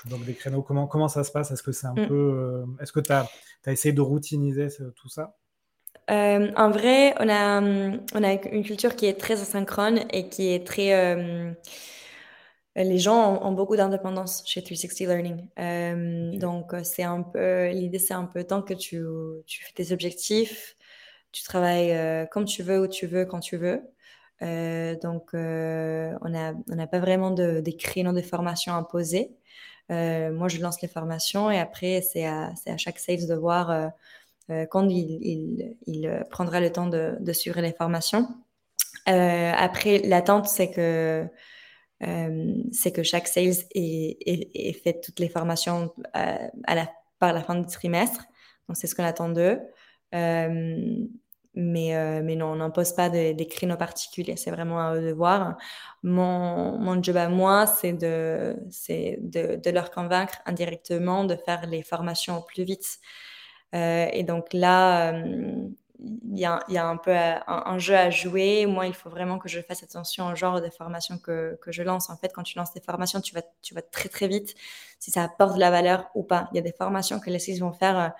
bloque 0.05 0.25
des 0.25 0.33
créneaux. 0.33 0.61
Comment, 0.61 0.85
comment 0.85 1.07
ça 1.07 1.23
se 1.23 1.31
passe? 1.31 1.51
Est-ce 1.51 1.63
que 1.63 1.71
c'est 1.71 1.87
un 1.87 1.93
mm. 1.93 2.07
peu... 2.07 2.65
Est-ce 2.81 2.91
que 2.91 2.99
tu 2.99 3.11
as, 3.11 3.25
as, 3.65 3.71
essayé 3.71 3.93
de 3.93 4.01
routiniser 4.01 4.67
tout 4.95 5.07
ça? 5.07 5.37
Euh, 6.11 6.51
en 6.55 6.69
vrai, 6.71 7.15
on 7.19 7.29
a, 7.29 7.61
on 7.61 8.23
a 8.23 8.33
une 8.51 8.63
culture 8.63 8.95
qui 8.95 9.05
est 9.05 9.19
très 9.19 9.41
asynchrone 9.41 10.01
et 10.11 10.29
qui 10.29 10.49
est 10.53 10.65
très. 10.65 10.93
Euh, 10.93 11.53
les 12.75 12.97
gens 12.97 13.41
ont, 13.43 13.51
beaucoup 13.51 13.75
d'indépendance 13.75 14.43
chez 14.45 14.63
360 14.63 15.07
Learning. 15.07 15.47
Euh, 15.59 16.37
donc, 16.37 16.73
c'est 16.83 17.03
un 17.03 17.21
peu. 17.21 17.69
L'idée, 17.69 17.99
c'est 17.99 18.13
un 18.15 18.25
peu 18.25 18.43
tant 18.43 18.61
que 18.61 18.73
tu, 18.73 19.03
tu 19.45 19.63
fais 19.63 19.73
tes 19.73 19.93
objectifs, 19.93 20.75
tu 21.31 21.43
travailles 21.43 22.27
comme 22.31 22.45
tu 22.45 22.63
veux, 22.63 22.81
où 22.81 22.87
tu 22.87 23.07
veux, 23.07 23.25
quand 23.25 23.39
tu 23.39 23.57
veux. 23.57 23.81
donc, 24.41 25.31
on 25.33 26.29
n'a 26.29 26.53
on 26.71 26.79
a 26.79 26.87
pas 26.87 26.99
vraiment 26.99 27.31
de, 27.31 27.61
des 27.61 27.75
créneaux 27.77 28.13
de 28.13 28.21
formation 28.21 28.73
imposés. 28.73 29.31
moi, 29.89 30.47
je 30.49 30.59
lance 30.59 30.81
les 30.81 30.87
formations 30.87 31.51
et 31.51 31.59
après, 31.59 32.01
c'est 32.01 32.25
à, 32.25 32.53
à, 32.67 32.77
chaque 32.77 32.99
sales 32.99 33.27
de 33.27 33.35
voir 33.35 33.69
euh, 33.71 33.87
quand 34.69 34.87
il, 34.89 35.77
il, 35.85 36.25
prendra 36.29 36.59
le 36.59 36.71
temps 36.71 36.87
de, 36.87 37.33
suivre 37.33 37.61
les 37.61 37.73
formations. 37.73 38.27
Euh, 39.09 39.51
après, 39.55 39.99
l'attente, 39.99 40.47
c'est 40.47 40.71
que, 40.71 41.25
euh, 42.03 42.91
que 42.93 43.03
chaque 43.03 43.27
sales 43.27 43.53
ait, 43.75 44.73
fait 44.83 45.01
toutes 45.01 45.19
les 45.19 45.29
formations 45.29 45.93
par 47.19 47.33
la 47.33 47.41
fin 47.41 47.55
du 47.55 47.67
trimestre. 47.67 48.23
Donc, 48.67 48.77
c'est 48.77 48.87
ce 48.87 48.95
qu'on 48.95 49.03
attend 49.03 49.29
d'eux. 49.29 49.59
mais, 50.11 50.61
mais 51.55 52.35
non, 52.35 52.47
on 52.47 52.55
n'impose 52.57 52.93
pas 52.93 53.09
des 53.09 53.47
créneaux 53.47 53.77
particuliers. 53.77 54.35
C'est 54.37 54.51
vraiment 54.51 54.79
à 54.79 54.95
eux 54.95 55.01
de 55.01 55.13
voir. 55.13 55.57
Mon, 56.03 56.77
mon 56.79 57.01
job 57.01 57.17
à 57.17 57.29
moi, 57.29 57.67
c'est 57.67 57.93
de, 57.93 58.55
de, 59.21 59.55
de, 59.55 59.69
leur 59.69 59.91
convaincre 59.91 60.39
indirectement 60.45 61.23
de 61.23 61.35
faire 61.35 61.65
les 61.67 61.83
formations 61.83 62.37
au 62.39 62.41
plus 62.41 62.63
vite. 62.63 62.99
Euh, 63.73 64.07
et 64.11 64.23
donc 64.23 64.53
là, 64.53 65.13
euh, 65.13 65.67
il 65.99 66.37
y, 66.37 66.45
a, 66.45 66.87
un 66.87 66.97
peu 66.97 67.11
euh, 67.11 67.35
un, 67.47 67.77
jeu 67.77 67.95
à 67.95 68.09
jouer. 68.09 68.65
Moi, 68.65 68.87
il 68.87 68.93
faut 68.93 69.09
vraiment 69.09 69.39
que 69.39 69.47
je 69.47 69.61
fasse 69.61 69.83
attention 69.83 70.27
au 70.27 70.35
genre 70.35 70.61
de 70.61 70.69
formation 70.69 71.17
que, 71.17 71.57
je 71.67 71.83
lance. 71.83 72.09
En 72.09 72.17
fait, 72.17 72.31
quand 72.33 72.43
tu 72.43 72.57
lances 72.57 72.73
des 72.73 72.81
formations, 72.81 73.21
tu 73.21 73.33
vas, 73.33 73.81
très 73.81 74.09
très 74.09 74.27
vite 74.27 74.53
si 74.99 75.11
ça 75.11 75.23
apporte 75.23 75.55
de 75.55 75.59
la 75.59 75.71
valeur 75.71 76.09
ou 76.15 76.23
pas. 76.23 76.49
Il 76.51 76.55
y 76.57 76.59
a 76.59 76.61
des 76.61 76.73
formations 76.73 77.19
que 77.19 77.29
les 77.29 77.39
six 77.39 77.59
vont 77.59 77.73
faire 77.73 78.13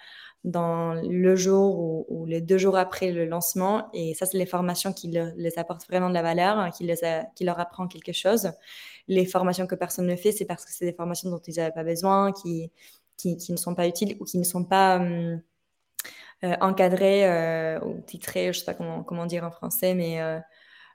dans 0.44 0.94
le 0.94 1.36
jour 1.36 2.06
ou, 2.10 2.26
les 2.26 2.42
deux 2.42 2.58
jours 2.58 2.78
après 2.78 3.12
le 3.12 3.26
lancement. 3.26 3.90
Et 3.94 4.14
ça, 4.14 4.26
c'est 4.26 4.38
les 4.38 4.46
formations 4.46 4.94
qui 4.94 5.08
les 5.10 5.60
apportent 5.60 5.88
vraiment 5.88 6.10
de 6.10 6.14
la 6.14 6.22
valeur, 6.22 6.58
hein, 6.58 6.72
qui, 6.72 6.90
qui 7.36 7.44
leur 7.44 7.60
apprend 7.60 7.88
quelque 7.88 8.14
chose. 8.14 8.52
Les 9.10 9.26
formations 9.26 9.68
que 9.68 9.76
personne 9.76 10.08
ne 10.08 10.16
fait, 10.16 10.32
c'est 10.32 10.46
parce 10.46 10.66
que 10.66 10.72
c'est 10.72 10.86
des 10.86 10.94
formations 10.94 11.30
dont 11.30 11.42
ils 11.48 11.56
n'avaient 11.56 11.74
pas 11.74 11.84
besoin, 11.84 12.32
qui, 12.32 12.72
qui, 13.18 13.38
ne 13.50 13.58
sont 13.58 13.76
pas 13.76 13.88
utiles 13.88 14.18
ou 14.20 14.26
qui 14.26 14.38
ne 14.38 14.44
sont 14.44 14.64
pas 14.64 14.98
hum, 14.98 15.42
euh, 16.44 16.56
encadrés 16.62 17.30
euh, 17.30 17.80
ou 17.82 18.02
titrés, 18.02 18.46
je 18.46 18.50
ne 18.50 18.54
sais 18.54 18.66
pas 18.66 18.74
comment, 18.74 19.04
comment, 19.04 19.26
dire 19.26 19.44
en 19.44 19.52
français, 19.52 19.94
mais 19.94 20.22
euh, 20.22 20.40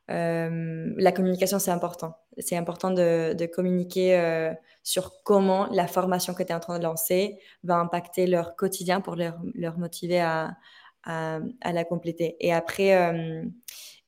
hum, 0.09 0.95
la 0.99 1.13
communication, 1.13 1.59
c'est 1.59 1.71
important. 1.71 2.17
C'est 2.39 2.57
important 2.57 2.91
de, 2.91 3.47
communiquer 3.47 4.53
sur 4.85 5.23
comment 5.25 5.67
la 5.73 5.89
formation 5.89 6.35
que 6.35 6.43
tu 6.43 6.51
es 6.51 6.55
en 6.55 6.61
train 6.61 6.79
de 6.79 6.85
lancer 6.85 7.39
va 7.65 7.77
impacter 7.77 8.27
leur 8.27 8.55
quotidien 8.57 9.01
pour 9.01 9.17
leur, 9.17 9.39
motiver 9.79 10.21
à, 10.21 10.57
à, 11.05 11.41
à, 11.61 11.73
la 11.73 11.85
compléter. 11.85 12.37
Et 12.41 12.53
après, 12.53 12.97
hum, 13.09 13.53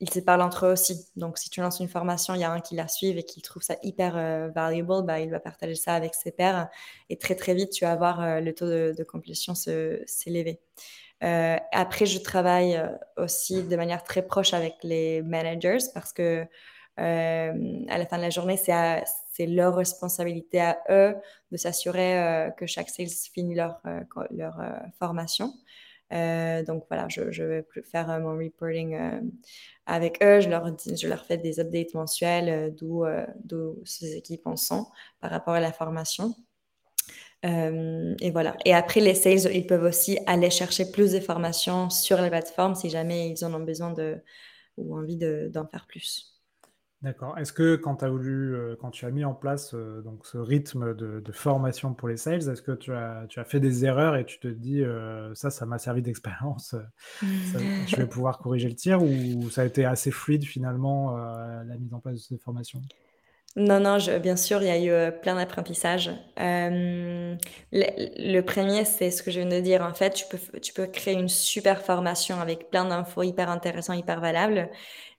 ils 0.00 0.11
se 0.11 0.19
parlent 0.19 0.40
entre 0.40 0.66
eux 0.66 0.73
aussi. 0.73 1.07
Donc, 1.16 1.38
si 1.38 1.50
tu 1.50 1.61
lances 1.61 1.78
une 1.78 1.88
formation, 1.88 2.35
il 2.35 2.40
y 2.40 2.45
a 2.45 2.50
un 2.50 2.61
qui 2.61 2.75
la 2.75 2.88
suive 2.88 3.19
et 3.19 3.23
qui 3.23 3.42
trouve 3.42 3.62
ça 3.62 3.76
hyper 3.83 4.16
euh, 4.16 4.49
valuable, 4.49 5.04
bah, 5.04 5.21
il 5.21 5.30
va 5.30 5.40
partager 5.40 5.75
ça 5.75 5.95
avec 5.95 6.14
ses 6.14 6.33
pairs. 6.33 6.69
Et 7.11 7.19
très, 7.19 7.35
très 7.35 7.54
vite, 7.54 7.71
tu 7.71 7.85
vas 7.85 7.97
voir 7.97 8.21
euh, 8.23 8.40
le 8.40 8.54
taux 8.54 8.66
de, 8.66 9.04
complétion 9.04 9.54
s'élever. 9.54 10.61
Euh, 11.23 11.57
après, 11.73 12.07
je 12.07 12.19
travaille 12.19 12.83
aussi 13.19 13.62
de 13.62 13.76
manière 13.76 14.02
très 14.02 14.23
proche 14.23 14.54
avec 14.54 14.76
les 14.83 15.21
managers 15.23 15.78
parce 15.92 16.12
que 16.12 16.47
à 16.97 17.99
la 17.99 18.07
fin 18.07 18.19
de 18.19 18.23
la 18.23 18.28
journée, 18.28 18.59
c'est 18.59 19.47
leur 19.47 19.75
responsabilité 19.75 20.61
à 20.61 20.78
eux 20.90 21.14
de 21.50 21.57
s'assurer 21.57 22.50
que 22.59 22.66
chaque 22.66 22.90
sales 22.90 23.09
finit 23.09 23.54
leur, 23.54 23.80
leur 24.30 24.61
formation. 24.99 25.54
Euh, 26.12 26.64
donc 26.64 26.85
voilà, 26.88 27.07
je, 27.09 27.43
vais 27.43 27.64
faire 27.85 28.11
euh, 28.11 28.19
mon 28.19 28.37
reporting 28.37 28.95
euh, 28.95 29.21
avec 29.87 30.23
eux. 30.23 30.40
Je 30.40 30.49
leur, 30.49 30.67
je 30.67 31.09
leur 31.09 31.25
fais 31.25 31.38
des 31.38 31.61
updates 31.61 31.95
mensuels 31.95 32.75
d'où 32.75 33.05
ces 33.85 34.17
équipes 34.17 34.47
en 34.47 34.57
sont 34.57 34.87
par 35.21 35.31
rapport 35.31 35.55
à 35.55 35.61
la 35.61 35.73
formation. 35.73 36.35
et 37.45 38.31
voilà. 38.33 38.57
Et 38.64 38.75
après, 38.75 39.00
les 39.00 39.14
sales, 39.14 39.55
ils 39.55 39.67
peuvent 39.67 39.85
aussi 39.85 40.19
aller 40.26 40.50
chercher 40.50 40.90
plus 40.90 41.12
de 41.12 41.21
formations 41.21 41.90
sur 41.90 42.19
la 42.19 42.29
plateforme 42.29 42.75
si 42.75 42.90
jamais 42.90 43.31
ils 43.31 43.45
en 43.45 43.55
ont 43.55 43.64
besoin 43.64 43.93
de, 43.93 44.19
ou 44.76 44.97
envie 44.97 45.17
d'en 45.17 45.67
faire 45.67 45.87
plus. 45.87 46.39
D'accord. 47.02 47.38
Est-ce 47.38 47.54
que 47.54 47.76
quand 47.76 47.97
tu 47.97 48.04
as 48.04 48.11
voulu, 48.11 48.54
euh, 48.54 48.76
quand 48.78 48.90
tu 48.90 49.07
as 49.07 49.11
mis 49.11 49.25
en 49.25 49.33
place 49.33 49.73
euh, 49.73 50.02
donc 50.02 50.26
ce 50.26 50.37
rythme 50.37 50.95
de, 50.95 51.33
formation 51.33 51.95
pour 51.95 52.09
les 52.09 52.19
sales, 52.19 52.47
est-ce 52.50 52.61
que 52.61 52.73
tu 52.73 52.92
as, 52.92 53.25
tu 53.28 53.40
as 53.40 53.45
fait 53.45 53.61
des 53.61 53.87
erreurs 53.87 54.16
et 54.16 54.26
tu 54.26 54.38
te 54.38 54.49
dis 54.49 54.83
euh, 54.83 55.35
ça, 55.35 55.49
ça 55.49 55.64
m'a 55.64 55.78
servi 55.78 56.02
d'expérience, 56.02 56.75
je 57.23 57.97
vais 57.97 58.07
pouvoir 58.07 58.38
corriger 58.38 58.69
le 58.69 58.75
tir 58.75 59.02
ou 59.02 59.49
ça 59.49 59.62
a 59.62 59.64
été 59.64 59.87
assez 59.87 60.11
fluide 60.11 60.45
finalement 60.45 61.16
la 61.16 61.76
mise 61.78 61.95
en 61.95 62.00
place 62.00 62.16
de 62.16 62.21
cette 62.21 62.42
formation? 62.42 62.83
Non, 63.57 63.80
non, 63.80 63.97
bien 64.21 64.37
sûr, 64.37 64.62
il 64.62 64.69
y 64.69 64.88
a 64.88 65.09
eu 65.09 65.21
plein 65.21 65.37
d'apprentissages. 65.37 66.11
le, 66.37 67.37
le, 67.73 68.40
premier, 68.42 68.85
c'est 68.85 69.11
ce 69.11 69.23
que 69.23 69.30
je 69.30 69.40
viens 69.40 69.49
de 69.49 69.61
dire. 69.61 69.83
En 69.83 69.95
fait, 69.95 70.11
tu 70.11 70.25
peux, 70.26 70.61
tu 70.61 70.73
peux 70.73 70.87
créer 70.87 71.14
une 71.14 71.28
super 71.28 71.83
formation 71.83 72.40
avec 72.40 72.71
plein 72.71 72.85
d'infos 72.85 73.23
hyper 73.23 73.50
intéressantes, 73.50 73.99
hyper 73.99 74.21
valables. 74.21 74.69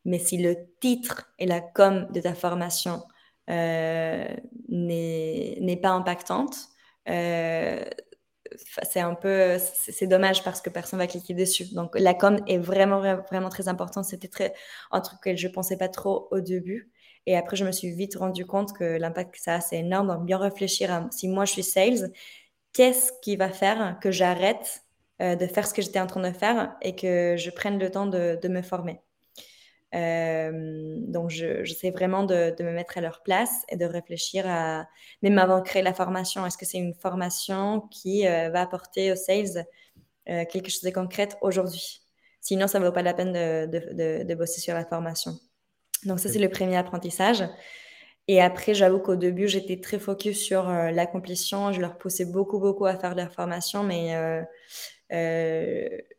Mais 0.06 0.20
si 0.20 0.38
le 0.38 0.56
titre 0.80 1.32
et 1.40 1.46
la 1.46 1.62
com 1.62 2.08
de 2.14 2.22
ta 2.22 2.34
formation 2.34 3.04
euh, 3.50 4.26
n'est 4.70 5.80
pas 5.82 5.90
impactante, 5.90 6.56
euh, 7.10 7.84
c'est 8.84 9.00
un 9.00 9.16
peu, 9.16 9.58
c'est 9.60 10.08
dommage 10.08 10.44
parce 10.44 10.62
que 10.62 10.70
personne 10.70 11.00
va 11.00 11.08
cliquer 11.08 11.34
dessus. 11.34 11.74
Donc 11.74 11.98
la 11.98 12.14
com 12.14 12.38
est 12.48 12.58
vraiment, 12.58 13.00
vraiment 13.30 13.50
très 13.50 13.68
importante. 13.68 14.06
C'était 14.06 14.28
très 14.28 14.54
un 14.92 15.02
truc 15.02 15.20
que 15.22 15.36
je 15.36 15.48
pensais 15.48 15.78
pas 15.78 15.88
trop 15.90 16.28
au 16.32 16.42
début. 16.42 16.92
Et 17.28 17.38
après, 17.38 17.56
je 17.56 17.66
me 17.66 17.72
suis 17.72 17.92
vite 17.94 18.16
rendu 18.16 18.46
compte 18.46 18.74
que 18.74 18.84
l'impact 18.84 19.36
que 19.36 19.40
ça 19.42 19.56
a, 19.56 19.62
c'est 19.62 19.78
énorme. 19.78 20.08
Donc, 20.08 20.26
bien 20.26 20.38
réfléchir 20.38 20.92
à 20.92 21.08
si 21.12 21.28
moi 21.28 21.46
je 21.46 21.52
suis 21.54 21.64
sales, 21.64 22.12
qu'est-ce 22.74 23.12
qui 23.22 23.36
va 23.38 23.50
faire 23.50 24.00
que 24.02 24.12
j'arrête 24.12 24.84
euh, 25.22 25.36
de 25.36 25.46
faire 25.48 25.68
ce 25.68 25.74
que 25.74 25.82
j'étais 25.82 26.00
en 26.00 26.08
train 26.08 26.22
de 26.22 26.36
faire 26.36 26.76
et 26.82 26.96
que 26.96 27.36
je 27.38 27.50
prenne 27.52 27.80
le 27.80 27.92
temps 27.92 28.08
de, 28.08 28.40
de 28.42 28.48
me 28.50 28.62
former? 28.62 29.02
Euh, 29.94 30.96
donc, 31.08 31.30
j'essaie 31.30 31.92
vraiment 31.92 32.24
de, 32.24 32.54
me 32.62 32.72
mettre 32.72 32.98
à 32.98 33.02
leur 33.02 33.22
place 33.24 33.66
et 33.70 33.76
de 33.76 33.86
réfléchir 33.86 34.46
à, 34.48 34.88
même 35.22 35.38
avant 35.38 35.60
de 35.60 35.64
créer 35.64 35.82
la 35.82 35.94
formation, 35.94 36.46
est-ce 36.46 36.58
que 36.58 36.66
c'est 36.66 36.78
une 36.78 36.94
formation 36.94 37.82
qui 37.92 38.28
euh, 38.28 38.50
va 38.50 38.62
apporter 38.62 39.12
aux 39.12 39.16
sales 39.16 39.66
euh, 40.30 40.46
quelque 40.46 40.70
chose 40.70 40.84
de 40.84 40.92
concret 40.92 41.30
aujourd'hui? 41.42 42.02
Sinon, 42.40 42.68
ça 42.68 42.80
ne 42.80 42.86
vaut 42.86 42.92
pas 42.92 43.04
la 43.04 43.14
peine 43.14 43.34
de, 43.34 44.24
de, 44.24 44.36
bosser 44.36 44.62
sur 44.62 44.74
la 44.74 44.86
formation. 44.86 45.34
Donc, 46.06 46.20
ça, 46.20 46.30
c'est 46.30 46.40
le 46.40 46.50
premier 46.50 46.78
apprentissage. 46.78 47.44
Et 48.28 48.42
après, 48.42 48.74
j'avoue 48.74 49.00
qu'au 49.00 49.16
début, 49.16 49.48
j'étais 49.48 49.80
très 49.80 50.00
focus 50.00 50.40
sur 50.42 50.64
l'accomplissement. 50.64 51.72
Je 51.72 51.82
leur 51.82 51.98
poussais 51.98 52.26
beaucoup, 52.26 52.60
beaucoup 52.60 52.86
à 52.86 52.96
faire 52.98 53.14
leur 53.14 53.32
formation, 53.32 53.84
mais 53.84 54.16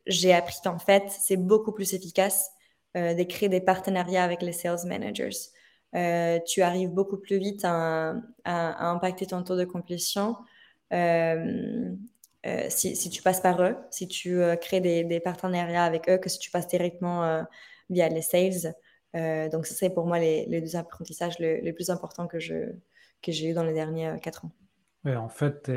j'ai 0.06 0.32
appris 0.32 0.56
qu'en 0.62 0.78
fait, 0.78 1.04
c'est 1.08 1.36
beaucoup 1.36 1.72
plus 1.72 1.92
efficace 1.94 2.50
euh, 2.50 2.61
de 2.94 3.22
créer 3.22 3.48
des 3.48 3.60
partenariats 3.60 4.24
avec 4.24 4.42
les 4.42 4.52
sales 4.52 4.86
managers. 4.86 5.30
Euh, 5.94 6.38
tu 6.46 6.62
arrives 6.62 6.90
beaucoup 6.90 7.18
plus 7.18 7.38
vite 7.38 7.64
à, 7.64 8.14
impacter 8.44 9.26
ton 9.26 9.42
taux 9.42 9.56
de 9.56 9.64
complétion 9.64 10.36
euh, 10.92 11.94
si, 12.68 13.10
tu 13.10 13.22
passes 13.22 13.40
par 13.40 13.62
eux, 13.62 13.76
si 13.90 14.08
tu 14.08 14.40
crées 14.60 14.80
des, 14.80 15.20
partenariats 15.20 15.84
avec 15.84 16.08
eux, 16.08 16.18
que 16.18 16.28
si 16.28 16.38
tu 16.38 16.50
passes 16.50 16.66
directement 16.66 17.44
via 17.90 18.08
les 18.08 18.22
sales. 18.22 18.74
donc, 19.14 19.66
ça, 19.66 19.74
c'est 19.74 19.90
pour 19.90 20.06
moi 20.06 20.18
les, 20.18 20.60
deux 20.60 20.76
apprentissages 20.76 21.38
les, 21.38 21.72
plus 21.72 21.90
importants 21.90 22.26
que, 22.26 22.40
je, 22.40 22.72
que 23.22 23.32
j'ai 23.32 23.50
eu 23.50 23.52
dans 23.52 23.64
les 23.64 23.74
derniers 23.74 24.14
quatre 24.22 24.44
ans. 24.46 24.50
Ouais, 25.04 25.16
en 25.16 25.28
fait, 25.28 25.64
tu, 25.64 25.72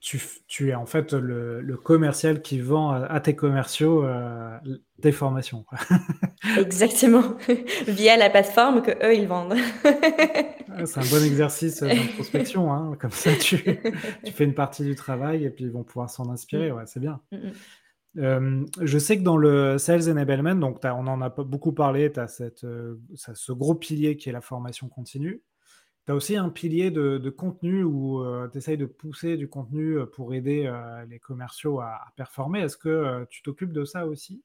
tu, 0.00 0.68
es 0.68 0.74
en 0.74 0.86
fait 0.86 1.12
le, 1.12 1.76
commercial 1.76 2.42
qui 2.42 2.58
vend 2.60 2.90
à, 2.90 3.20
tes 3.20 3.36
commerciaux 3.36 4.04
des 4.98 5.12
formations. 5.12 5.64
Exactement, 6.58 7.36
via 7.86 8.16
la 8.16 8.30
plateforme 8.30 8.82
que 8.82 8.90
eux 8.90 9.14
ils 9.14 9.28
vendent. 9.28 9.56
Ah, 10.72 10.86
c'est 10.86 11.00
un 11.00 11.18
bon 11.18 11.24
exercice 11.24 11.82
d'introspection, 11.82 12.72
hein. 12.72 12.96
comme 12.98 13.10
ça 13.10 13.32
tu, 13.34 13.62
tu, 14.24 14.32
fais 14.32 14.44
une 14.44 14.54
partie 14.54 14.84
du 14.84 14.94
travail 14.94 15.44
et 15.44 15.50
puis 15.50 15.64
ils 15.64 15.70
vont 15.70 15.84
pouvoir 15.84 16.08
s'en 16.08 16.30
inspirer, 16.30 16.70
mm. 16.70 16.74
ouais, 16.76 16.84
c'est 16.86 17.00
bien. 17.00 17.20
Mm, 17.32 17.36
mm. 17.36 17.52
Euh, 18.18 18.64
je 18.80 18.98
sais 18.98 19.18
que 19.18 19.22
dans 19.22 19.36
le 19.36 19.78
Sales 19.78 20.10
Enablement, 20.10 20.56
donc 20.56 20.80
on 20.84 21.06
en 21.06 21.20
a 21.20 21.28
beaucoup 21.28 21.72
parlé, 21.72 22.10
tu 22.10 22.18
as 22.18 22.26
cette, 22.28 22.64
euh, 22.64 22.96
ce 23.14 23.52
gros 23.52 23.74
pilier 23.74 24.16
qui 24.16 24.28
est 24.28 24.32
la 24.32 24.40
formation 24.40 24.88
continue. 24.88 25.42
Aussi 26.10 26.36
un 26.36 26.48
pilier 26.48 26.90
de, 26.90 27.30
contenu 27.30 27.82
où 27.82 28.22
euh, 28.22 28.48
tu 28.50 28.58
essayes 28.58 28.76
de 28.76 28.86
pousser 28.86 29.36
du 29.36 29.48
contenu 29.48 29.98
pour 30.12 30.34
aider 30.34 30.72
les 31.08 31.18
commerciaux 31.18 31.80
à, 31.80 32.12
performer. 32.16 32.60
Est-ce 32.60 32.76
que 32.76 33.26
tu 33.30 33.42
t'occupes 33.42 33.72
de 33.72 33.84
ça 33.84 34.06
aussi? 34.06 34.42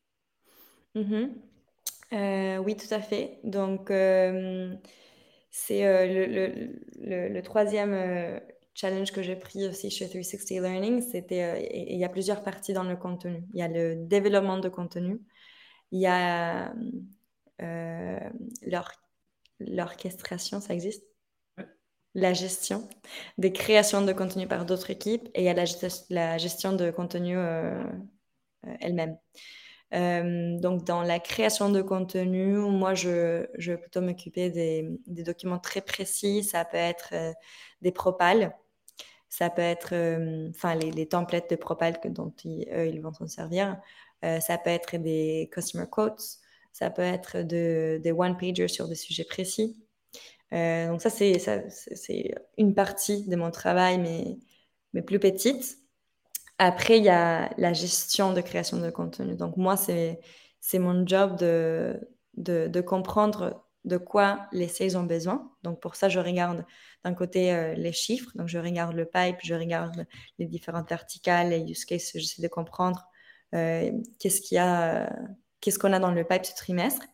Euh, 2.14 2.58
oui, 2.58 2.76
tout 2.76 2.94
à 2.94 3.02
fait. 3.02 3.40
Donc, 3.44 3.92
euh, 3.92 4.76
c'est 5.52 5.86
euh, 5.86 6.06
le, 7.02 7.30
le, 7.30 7.42
troisième 7.42 8.42
challenge 8.74 9.12
que 9.12 9.22
j'ai 9.22 9.36
pris 9.36 9.68
aussi 9.68 9.90
chez 9.90 10.08
360 10.08 10.62
Learning. 10.62 11.02
C'était, 11.02 11.70
il 11.90 11.98
y 11.98 12.06
a 12.06 12.10
plusieurs 12.10 12.44
parties 12.44 12.74
dans 12.74 12.84
le 12.84 12.96
contenu. 12.96 13.44
Il 13.54 13.60
y 13.60 13.64
a 13.64 13.68
le 13.68 13.96
développement 13.96 14.60
de 14.60 14.70
contenu, 14.70 15.20
il 15.92 16.00
y 16.02 16.08
a 16.08 16.74
l'orchestration, 19.60 20.60
ça 20.60 20.74
existe 20.74 21.06
la 22.16 22.34
gestion 22.34 22.88
des 23.38 23.52
créations 23.54 24.02
de 24.02 24.14
contenu 24.14 24.48
par 24.48 24.66
d'autres 24.66 24.90
équipes 24.90 25.30
et 25.36 25.50
a 25.50 25.54
la, 26.10 26.38
gestion 26.38 26.74
de 26.74 26.92
contenu 26.92 27.38
elle-même. 28.80 29.18
Euh, 29.94 30.60
donc, 30.60 30.84
dans 30.84 31.04
la 31.04 31.20
création 31.20 31.70
de 31.70 31.82
contenu, 31.82 32.58
moi, 32.58 32.94
je, 32.96 33.46
je 33.58 33.72
vais 33.72 33.78
plutôt 33.78 34.02
m'occuper 34.02 34.50
des, 34.50 35.24
documents 35.24 35.60
très 35.60 35.82
précis. 35.82 36.44
Ça 36.44 36.66
peut 36.66 36.78
être 36.78 37.10
euh, 37.14 37.34
des 37.82 37.92
propals, 37.92 38.56
ça 39.30 39.50
peut 39.50 39.62
être 39.62 39.94
euh, 39.94 40.50
enfin 40.52 40.76
les, 40.76 41.08
templates 41.08 41.50
de 41.50 41.56
propal 41.56 42.00
que, 42.00 42.08
dont 42.10 42.34
ils, 42.44 43.00
vont 43.02 43.14
s'en 43.14 43.28
servir. 43.28 43.78
ça 44.24 44.58
peut 44.58 44.70
être 44.72 44.98
des 44.98 45.50
customer 45.54 45.86
quotes, 45.90 46.40
ça 46.74 46.90
peut 46.90 47.02
être 47.04 47.40
de, 47.40 48.00
des 48.04 48.12
one-pagers 48.12 48.68
sur 48.68 48.88
des 48.88 48.96
sujets 48.96 49.26
précis. 49.26 49.85
Donc, 50.52 51.02
ça, 51.02 51.10
c'est 51.10 52.36
une 52.58 52.74
partie 52.74 53.28
de 53.28 53.36
mon 53.36 53.52
travail, 53.52 53.98
mais, 53.98 54.38
mais 54.94 55.02
plus 55.02 55.20
petite. 55.20 55.78
Après, 56.58 56.98
il 56.98 57.04
y 57.04 57.10
a 57.10 57.50
la 57.58 57.74
gestion 57.74 58.34
de 58.34 58.42
création 58.42 58.78
de 58.78 58.90
contenu. 58.90 59.36
Donc, 59.36 59.58
moi, 59.58 59.76
c'est, 59.76 60.20
mon 60.74 61.06
job 61.06 61.38
de, 61.38 62.00
de, 62.38 62.82
comprendre 62.82 63.66
de 63.84 63.98
quoi 63.98 64.48
les 64.54 64.68
sales 64.68 64.98
ont 64.98 65.04
besoin. 65.04 65.52
Donc, 65.64 65.82
pour 65.82 65.96
ça, 65.96 66.08
je 66.10 66.20
regarde 66.20 66.66
d'un 67.04 67.14
côté 67.14 67.54
euh, 67.54 67.74
les 67.76 67.92
chiffres. 67.92 68.32
Donc, 68.36 68.48
je 68.48 68.58
regarde 68.58 68.96
le 68.96 69.06
pipe, 69.06 69.38
je 69.44 69.54
regarde 69.54 70.06
les 70.40 70.46
différentes 70.46 70.90
verticales, 70.90 71.50
les 71.50 71.60
use 71.60 71.86
cases. 71.86 72.12
J'essaie 72.16 72.42
de 72.42 72.48
comprendre 72.48 73.06
euh, 73.54 73.92
qu'est-ce 74.20 74.42
qu'il 74.42 74.58
a, 74.58 75.14
qu'est-ce 75.60 75.78
qu'on 75.78 75.94
a 75.94 76.00
dans 76.00 76.12
le 76.12 76.24
pipe 76.24 76.46
ce 76.46 76.56
trimestre, 76.56 77.06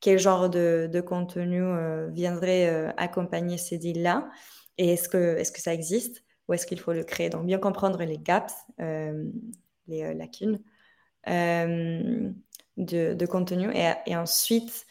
quel 0.00 0.18
genre 0.18 0.50
de, 0.50 1.00
contenu 1.06 1.62
euh, 1.62 2.08
viendrait 2.10 2.92
accompagner 2.96 3.58
ces 3.58 3.78
deals-là 3.78 4.28
et 4.78 4.92
est-ce 4.92 5.08
que, 5.08 5.36
est-ce 5.36 5.52
que 5.52 5.60
ça 5.60 5.72
existe 5.72 6.22
où 6.48 6.54
est-ce 6.54 6.66
qu'il 6.66 6.78
faut 6.78 6.92
le 6.92 7.04
créer? 7.04 7.30
Donc, 7.30 7.46
bien 7.46 7.58
comprendre 7.58 8.02
les 8.02 8.18
gaps, 8.18 8.54
euh, 8.80 9.24
les 9.88 10.02
euh, 10.02 10.14
lacunes 10.14 10.60
euh, 11.28 12.30
de, 12.76 13.26
contenu. 13.26 13.72
Et, 13.74 14.16
ensuite, 14.16 14.86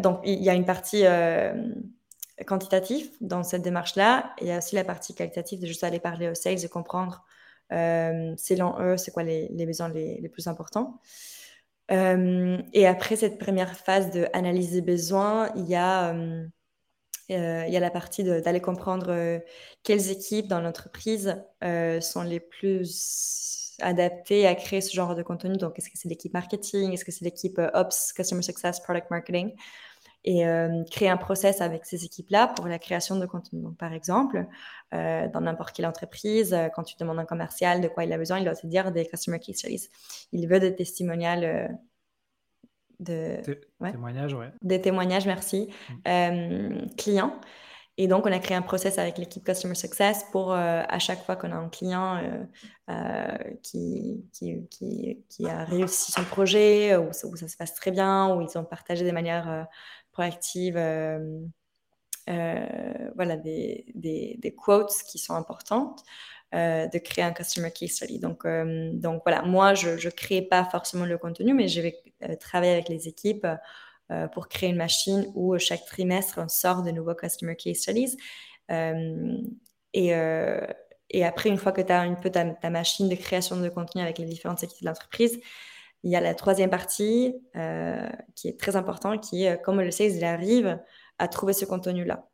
donc, 0.00 0.20
il 0.24 0.42
y 0.42 0.50
a 0.50 0.54
une 0.54 0.64
partie 0.64 1.04
quantitative 2.46 3.10
dans 3.20 3.44
cette 3.44 3.62
démarche-là. 3.62 4.34
Il 4.40 4.48
y 4.48 4.52
a 4.52 4.58
aussi 4.58 4.74
la 4.74 4.84
partie 4.84 5.14
qualitative 5.14 5.60
de 5.60 5.66
juste 5.66 5.84
aller 5.84 6.00
parler 6.00 6.28
aux 6.28 6.34
sales 6.34 6.64
et 6.64 6.68
comprendre, 6.68 7.24
selon 7.70 8.80
eux, 8.80 8.96
c'est 8.96 9.12
quoi 9.12 9.22
les, 9.22 9.48
besoins 9.66 9.88
les, 9.88 10.20
les, 10.20 10.28
plus 10.28 10.48
importants. 10.48 11.00
Et 11.88 12.86
après 12.86 13.16
cette 13.16 13.38
première 13.38 13.76
phase 13.76 14.10
d'analyse 14.10 14.72
des 14.72 14.80
besoins, 14.80 15.50
il 15.56 15.68
y 15.68 15.74
a 15.74 16.14
euh, 17.30 17.64
il 17.66 17.72
y 17.72 17.76
a 17.76 17.80
la 17.80 17.90
partie 17.90 18.24
d'aller 18.24 18.60
comprendre 18.60 19.06
euh, 19.10 19.38
quelles 19.82 20.10
équipes 20.10 20.48
dans 20.48 20.60
l'entreprise 20.60 21.36
euh, 21.62 22.00
sont 22.00 22.22
les 22.22 22.40
plus 22.40 23.76
adaptées 23.80 24.46
à 24.46 24.54
créer 24.54 24.80
ce 24.80 24.94
genre 24.94 25.14
de 25.14 25.22
contenu. 25.22 25.56
Donc, 25.56 25.78
est-ce 25.78 25.88
que 25.88 25.96
c'est 25.96 26.08
l'équipe 26.08 26.34
marketing? 26.34 26.92
Est-ce 26.92 27.04
que 27.04 27.12
c'est 27.12 27.24
l'équipe 27.24 27.60
Ops, 27.74 28.12
Customer 28.12 28.42
Success, 28.42 28.80
Product 28.80 29.10
Marketing? 29.10 29.54
Et 30.24 30.44
créer 30.90 31.08
un 31.08 31.16
process 31.16 31.60
avec 31.60 31.84
ces 31.84 32.04
équipes-là 32.04 32.46
pour 32.46 32.68
la 32.68 32.78
création 32.78 33.16
de 33.16 33.26
contenu. 33.26 33.60
Donc, 33.60 33.76
par 33.76 33.92
exemple, 33.92 34.46
dans 34.92 35.40
n'importe 35.40 35.74
quelle 35.74 35.86
entreprise, 35.86 36.56
quand 36.76 36.84
tu 36.84 36.94
demandes 36.96 37.18
un 37.18 37.24
commercial 37.24 37.80
de 37.80 37.88
quoi 37.88 38.04
il 38.04 38.12
a 38.12 38.18
besoin, 38.18 38.38
il 38.38 38.44
doit 38.44 38.54
te 38.54 38.68
dire 38.68 38.92
des 38.92 39.04
Customer 39.04 39.40
Case 39.40 39.56
Studies. 39.56 39.88
Il 40.30 40.46
veut 40.46 40.60
des 40.60 40.76
testimonials 40.76 41.76
de 43.02 43.40
témoignages, 43.80 44.34
ouais. 44.34 44.50
Des 44.62 44.80
témoignages, 44.80 45.26
merci, 45.26 45.68
mm. 45.88 45.94
euh, 46.08 46.86
clients. 46.96 47.40
Et 47.98 48.08
donc, 48.08 48.26
on 48.26 48.32
a 48.32 48.38
créé 48.38 48.56
un 48.56 48.62
process 48.62 48.98
avec 48.98 49.18
l'équipe 49.18 49.44
Customer 49.44 49.74
Success 49.74 50.24
pour, 50.32 50.52
euh, 50.52 50.82
à 50.88 50.98
chaque 50.98 51.22
fois 51.24 51.36
qu'on 51.36 51.52
a 51.52 51.56
un 51.56 51.68
client 51.68 52.18
euh, 52.88 53.36
qui, 53.62 54.24
qui, 54.32 54.66
qui, 55.28 55.46
a 55.46 55.64
réussi 55.64 56.10
son 56.10 56.24
projet, 56.24 56.96
où, 56.96 57.12
ça 57.12 57.48
se 57.48 57.56
passe 57.56 57.74
très 57.74 57.90
bien, 57.90 58.34
où 58.34 58.40
ils 58.40 58.56
ont 58.56 58.64
partagé 58.64 59.04
de 59.04 59.10
manière 59.10 59.66
proactive 60.12 60.74
voilà, 62.26 63.36
des, 63.36 63.86
des, 63.94 64.54
quotes 64.54 64.94
qui 65.08 65.18
sont 65.18 65.34
importantes. 65.34 66.04
Euh, 66.54 66.86
de 66.86 66.98
créer 66.98 67.24
un 67.24 67.32
customer 67.32 67.70
case 67.70 67.92
study. 67.92 68.18
Donc, 68.18 68.44
euh, 68.44 68.90
donc 68.92 69.22
voilà, 69.24 69.40
moi, 69.40 69.72
je 69.72 69.88
ne 69.92 70.10
crée 70.10 70.42
pas 70.42 70.66
forcément 70.66 71.06
le 71.06 71.16
contenu, 71.16 71.54
mais 71.54 71.66
je 71.66 71.80
vais 71.80 71.96
euh, 72.24 72.36
travailler 72.36 72.72
avec 72.72 72.90
les 72.90 73.08
équipes 73.08 73.46
pour 74.34 74.48
créer 74.48 74.68
une 74.68 74.76
machine 74.76 75.32
où 75.34 75.56
chaque 75.56 75.86
trimestre, 75.86 76.34
on 76.36 76.46
sort 76.46 76.82
de 76.82 76.90
nouveaux 76.90 77.14
customer 77.14 77.56
case 77.56 77.78
studies. 77.78 78.18
Et, 79.94 80.08
et, 81.08 81.24
après, 81.24 81.48
une 81.48 81.56
fois 81.56 81.72
que 81.72 81.80
tu 81.80 81.90
as 81.90 82.02
un 82.02 82.12
peu 82.12 82.28
ta, 82.28 82.68
machine 82.68 83.08
de 83.08 83.14
création 83.14 83.56
de 83.56 83.70
contenu 83.70 84.02
avec 84.02 84.18
les 84.18 84.26
différentes 84.26 84.62
équipes 84.62 84.82
de 84.82 84.88
l'entreprise, 84.88 85.40
il 86.04 86.10
y 86.10 86.16
a 86.16 86.20
la 86.20 86.34
troisième 86.34 86.70
partie 86.70 87.34
qui 88.34 88.48
est 88.48 88.58
très 88.58 88.76
importante, 88.76 89.22
qui 89.22 89.44
est 89.44 89.60
comment 89.62 89.82
le 89.82 89.90
sales 89.90 90.16
il 90.16 90.24
arrive 90.24 90.78
à 91.18 91.28
trouver 91.28 91.52
ce 91.52 91.64
contenu-là 91.64 92.28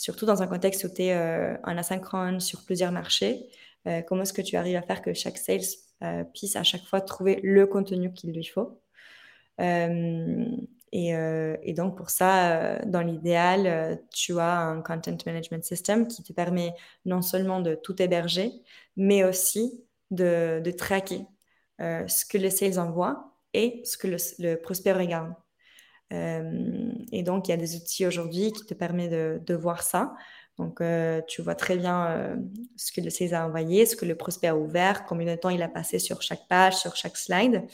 surtout 0.00 0.24
dans 0.24 0.42
un 0.42 0.46
contexte 0.46 0.84
où 0.84 0.88
tu 0.88 1.02
es 1.02 1.12
euh, 1.12 1.58
en 1.62 1.76
asynchrone 1.76 2.40
sur 2.40 2.64
plusieurs 2.64 2.90
marchés. 2.90 3.50
Euh, 3.86 4.00
comment 4.00 4.22
est-ce 4.22 4.32
que 4.32 4.40
tu 4.40 4.56
arrives 4.56 4.76
à 4.76 4.82
faire 4.82 5.02
que 5.02 5.12
chaque 5.12 5.36
sales 5.36 5.60
euh, 6.02 6.24
puisse 6.24 6.56
à 6.56 6.62
chaque 6.62 6.84
fois 6.84 7.02
trouver 7.02 7.38
le 7.42 7.66
contenu 7.66 8.12
qu'il 8.12 8.32
lui 8.32 8.44
faut 8.44 8.80
et, 10.92 11.74
donc 11.76 11.96
pour 11.98 12.08
ça, 12.08 12.78
dans 12.86 13.02
l'idéal, 13.02 14.00
tu 14.10 14.40
as 14.40 14.58
un 14.58 14.80
content 14.80 15.16
management 15.26 15.62
system 15.62 16.08
qui 16.08 16.22
te 16.22 16.32
permet 16.32 16.72
non 17.04 17.20
seulement 17.20 17.60
de 17.60 17.74
tout 17.74 18.00
héberger, 18.00 18.50
mais 18.96 19.22
aussi 19.22 19.84
de 20.10 20.70
traquer 20.70 21.26
ce 21.80 22.24
que 22.26 22.38
le 22.38 22.50
sales 22.50 22.78
envoie 22.78 23.30
et 23.54 23.80
ce 23.84 23.96
que 23.96 24.06
le, 24.06 24.56
prospect 24.56 24.92
regarde. 24.92 25.34
Euh, 26.12 26.92
et 27.12 27.22
donc, 27.22 27.48
il 27.48 27.50
y 27.52 27.54
a 27.54 27.56
des 27.56 27.76
outils 27.76 28.06
aujourd'hui 28.06 28.52
qui 28.52 28.66
te 28.66 28.74
permettent 28.74 29.44
de, 29.44 29.54
voir 29.54 29.82
ça. 29.82 30.14
Donc, 30.58 30.80
euh, 30.80 31.22
tu 31.26 31.42
vois 31.42 31.54
très 31.54 31.76
bien 31.76 32.06
euh, 32.08 32.36
ce 32.76 32.92
que 32.92 33.00
le 33.00 33.10
sales 33.10 33.34
a 33.34 33.46
envoyé, 33.46 33.86
ce 33.86 33.96
que 33.96 34.04
le 34.04 34.16
prospect 34.16 34.48
a 34.48 34.56
ouvert, 34.56 35.06
combien 35.06 35.34
de 35.34 35.40
temps 35.40 35.50
il 35.50 35.62
a 35.62 35.68
passé 35.68 35.98
sur 35.98 36.22
chaque 36.22 36.46
page, 36.48 36.76
sur 36.76 36.96
chaque 36.96 37.16
slide. 37.16 37.64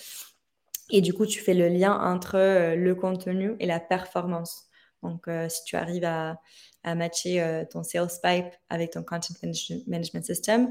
Et 0.91 1.01
du 1.01 1.13
coup, 1.13 1.27
tu 1.27 1.41
fais 1.41 1.55
le 1.55 1.69
lien 1.69 1.99
entre 1.99 2.75
le 2.77 2.95
contenu 2.95 3.57
et 3.59 3.67
la 3.67 3.81
performance. 3.81 4.69
Donc, 5.03 5.29
si 5.49 5.65
tu 5.65 5.77
arrives 5.77 6.05
à, 6.05 6.41
à 6.87 6.95
matcher 6.95 7.65
ton 7.71 7.83
sales 7.83 8.09
pipe 8.23 8.55
avec 8.71 8.93
ton 8.93 9.03
content 9.03 9.35
management 9.87 10.25
system, 10.25 10.71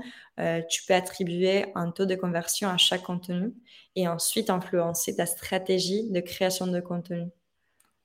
tu 0.69 0.83
peux 0.87 0.95
attribuer 0.95 1.65
un 1.75 1.91
taux 1.91 2.05
de 2.05 2.15
conversion 2.15 2.69
à 2.69 2.77
chaque 2.77 3.03
contenu 3.03 3.53
et 3.95 4.07
ensuite 4.07 4.49
influencer 4.49 5.15
ta 5.15 5.25
stratégie 5.25 6.09
de 6.09 6.19
création 6.19 6.67
de 6.67 6.79
contenu. 6.79 7.25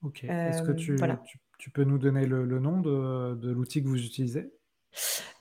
Ok. 0.03 0.23
Est-ce 0.23 0.63
que 0.63 0.71
euh, 0.71 0.73
tu, 0.73 0.97
tu, 1.57 1.69
peux 1.69 1.83
nous 1.83 1.97
donner 1.97 2.25
le, 2.25 2.45
nom 2.59 2.79
de, 2.79 3.35
de 3.35 3.51
l'outil 3.51 3.83
que 3.83 3.87
vous 3.87 4.03
utilisez? 4.03 4.51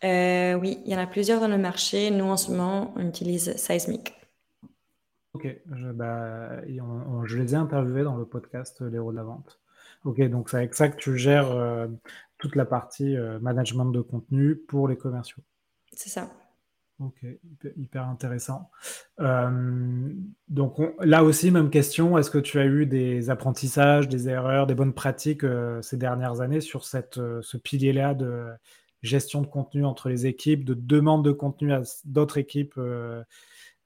Euh, 0.04 0.54
Oui, 0.54 0.80
il 0.84 0.92
y 0.92 0.94
en 0.94 0.98
a 0.98 1.06
plusieurs 1.06 1.40
dans 1.40 1.48
le 1.48 1.58
marché. 1.58 2.10
Nous, 2.10 2.24
en 2.24 2.36
ce 2.36 2.50
moment, 2.50 2.92
on 2.96 3.06
utilise 3.06 3.56
Seismic. 3.56 4.14
Ok, 5.32 5.46
je, 5.72 5.88
bah, 5.88 6.60
je 6.66 7.38
les 7.38 7.54
ai 7.54 7.56
interviewés 7.56 8.02
dans 8.02 8.16
le 8.16 8.26
podcast 8.26 8.80
L'héros 8.82 9.12
de 9.12 9.16
la 9.16 9.22
vente. 9.22 9.60
Ok, 10.04 10.20
donc 10.28 10.50
c'est 10.50 10.56
avec 10.56 10.74
ça 10.74 10.88
que 10.88 10.96
tu 10.96 11.16
gères 11.16 11.88
toute 12.40 12.56
la 12.56 12.64
partie 12.64 13.16
management 13.40 13.86
de 13.86 14.00
contenu 14.00 14.56
pour 14.56 14.88
les 14.88 14.96
commerciaux. 14.96 15.42
C'est 15.92 16.08
ça. 16.08 16.30
Ok, 17.00 17.24
hyper 17.78 18.06
intéressant. 18.08 18.70
Euh, 19.20 20.12
donc 20.48 20.76
là 21.00 21.24
aussi, 21.24 21.50
même 21.50 21.70
question, 21.70 22.18
est-ce 22.18 22.30
que 22.30 22.36
tu 22.36 22.58
as 22.58 22.66
eu 22.66 22.84
des 22.84 23.30
apprentissages, 23.30 24.06
des 24.06 24.28
erreurs, 24.28 24.66
des 24.66 24.74
bonnes 24.74 24.92
pratiques 24.92 25.44
euh, 25.44 25.80
ces 25.80 25.96
dernières 25.96 26.42
années 26.42 26.60
sur 26.60 26.84
cette, 26.84 27.16
euh, 27.16 27.40
ce 27.40 27.56
pilier-là 27.56 28.12
de 28.12 28.48
gestion 29.00 29.40
de 29.40 29.46
contenu 29.46 29.86
entre 29.86 30.10
les 30.10 30.26
équipes, 30.26 30.62
de 30.62 30.74
demande 30.74 31.24
de 31.24 31.32
contenu 31.32 31.72
à 31.72 31.80
d'autres 32.04 32.36
équipes, 32.36 32.78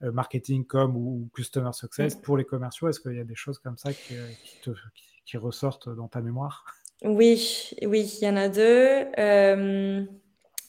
marketing, 0.00 0.66
com 0.66 0.96
ou, 0.96 1.30
customer 1.36 1.72
success 1.72 2.16
pour 2.16 2.36
les 2.36 2.44
commerciaux? 2.44 2.88
Est-ce 2.88 2.98
qu'il 2.98 3.14
y 3.14 3.20
a 3.20 3.24
des 3.24 3.36
choses 3.36 3.60
comme 3.60 3.78
ça 3.78 3.92
qui, 3.92 4.16
qui 5.24 5.36
ressortent 5.36 5.88
dans 5.88 6.08
ta 6.08 6.20
mémoire? 6.20 6.64
Oui, 7.02 7.70
oui, 7.82 8.18
il 8.20 8.24
y 8.24 8.28
en 8.28 8.36
a 8.36 8.48
deux. 8.48 9.06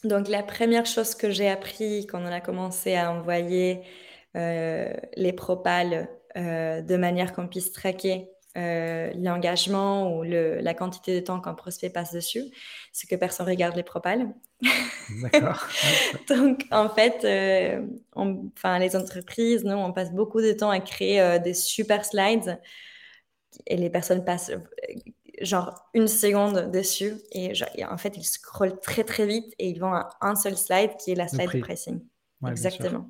Donc, 0.05 0.27
la 0.27 0.43
première 0.43 0.85
chose 0.85 1.15
que 1.15 1.31
j'ai 1.31 1.49
appris 1.49 2.05
quand 2.05 2.21
on 2.21 2.27
a 2.27 2.39
commencé 2.39 2.95
à 2.95 3.11
envoyer 3.11 3.81
euh, 4.35 4.93
les 5.15 5.33
propales 5.33 6.09
euh, 6.37 6.81
de 6.81 6.95
manière 6.95 7.33
qu'on 7.33 7.47
puisse 7.47 7.71
traquer 7.71 8.29
euh, 8.55 9.11
l'engagement 9.15 10.15
ou 10.15 10.23
la 10.23 10.73
quantité 10.75 11.19
de 11.19 11.25
temps 11.25 11.41
qu'un 11.41 11.55
prospect 11.55 11.89
passe 11.89 12.13
dessus, 12.13 12.43
c'est 12.93 13.07
que 13.07 13.15
personne 13.15 13.47
regarde 13.47 13.75
les 13.75 13.83
propales. 13.83 14.27
D'accord. 15.23 15.65
Donc, 16.29 16.65
en 16.69 16.89
fait, 16.89 17.25
enfin, 18.13 18.77
les 18.77 18.95
entreprises, 18.95 19.63
nous, 19.63 19.73
on 19.75 19.91
passe 19.91 20.13
beaucoup 20.13 20.41
de 20.41 20.51
temps 20.51 20.69
à 20.69 20.79
créer 20.81 21.39
des 21.39 21.55
super 21.55 22.05
slides 22.05 22.59
et 23.65 23.77
les 23.77 23.89
personnes 23.89 24.23
passent 24.23 24.51
genre 25.41 25.89
une 25.93 26.07
seconde 26.07 26.71
dessus 26.71 27.15
et, 27.31 27.53
en 27.85 27.97
fait, 27.97 28.17
ils 28.17 28.23
scrollent 28.23 28.79
très 28.79 29.03
très 29.03 29.25
vite 29.25 29.53
et 29.59 29.69
ils 29.69 29.79
vont 29.79 29.93
à 29.93 30.09
un 30.21 30.35
seul 30.35 30.57
slide 30.57 30.95
qui 30.97 31.11
est 31.11 31.15
la 31.15 31.27
slide 31.27 31.51
de 31.51 31.59
pricing. 31.61 32.01
Exactement. 32.47 33.09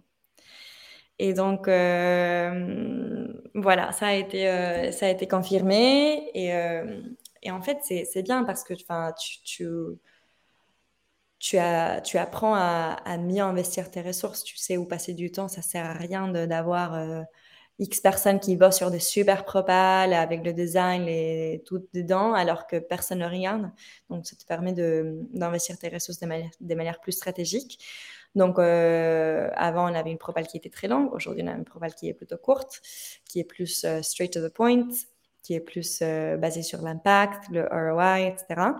Et 1.17 1.33
donc, 1.33 1.67
euh, 1.67 3.27
voilà, 3.53 3.91
ça 3.93 4.07
a 4.07 4.13
été, 4.13 4.49
euh, 4.49 4.91
ça 4.91 5.05
a 5.05 5.09
été 5.09 5.27
confirmé. 5.27 6.29
Et, 6.33 6.53
euh, 6.53 7.01
et 7.41 7.51
en 7.51 7.61
fait, 7.61 7.77
c'est 7.83 8.23
bien 8.23 8.43
parce 8.43 8.63
que 8.63 8.73
tu, 8.73 8.85
tu, 9.43 9.65
tu, 11.39 11.57
as, 11.57 12.01
tu 12.01 12.17
apprends 12.17 12.55
à, 12.55 12.97
à, 13.05 13.17
mieux 13.17 13.41
investir 13.41 13.89
tes 13.91 14.01
ressources. 14.01 14.43
Tu 14.43 14.57
sais 14.57 14.77
où 14.77 14.85
passer 14.85 15.13
du 15.13 15.31
temps. 15.31 15.47
Ça 15.47 15.61
sert 15.61 15.85
à 15.85 15.93
rien 15.93 16.27
d'avoir 16.27 17.25
X 17.79 17.99
personnes 17.99 18.39
qui 18.39 18.55
bossent 18.55 18.77
sur 18.77 18.89
des 18.89 18.99
super 18.99 19.43
propales 19.43 20.13
avec 20.13 20.45
le 20.45 20.53
design 20.53 21.07
et 21.07 21.61
tout 21.65 21.85
dedans, 21.93 22.33
alors 22.33 22.67
que 22.67 22.77
personne 22.77 23.19
ne 23.19 23.25
regarde. 23.25 23.69
Donc, 24.09 24.25
ça 24.25 24.35
te 24.35 24.45
permet 24.45 24.73
d'investir 24.73 25.77
tes 25.77 25.89
ressources 25.89 26.19
de 26.19 26.75
manière, 26.75 27.01
plus 27.01 27.11
stratégique. 27.11 27.83
Donc, 28.33 28.59
euh, 28.59 29.49
avant, 29.55 29.89
on 29.91 29.95
avait 29.95 30.11
une 30.11 30.17
propale 30.17 30.47
qui 30.47 30.57
était 30.57 30.69
très 30.69 30.87
longue. 30.87 31.13
Aujourd'hui, 31.13 31.43
on 31.43 31.47
a 31.47 31.53
une 31.53 31.65
propale 31.65 31.93
qui 31.93 32.07
est 32.07 32.13
plutôt 32.13 32.37
courte, 32.37 32.81
qui 33.25 33.39
est 33.39 33.43
plus 33.43 33.83
euh, 33.83 34.01
straight 34.01 34.31
to 34.33 34.47
the 34.47 34.51
point, 34.51 34.87
qui 35.43 35.53
est 35.53 35.59
plus 35.59 35.99
euh, 36.01 36.37
basée 36.37 36.63
sur 36.63 36.81
l'impact, 36.81 37.49
le 37.49 37.67
ROI, 37.69 38.21
etc. 38.21 38.71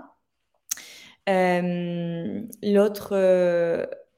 L'autre 2.62 3.15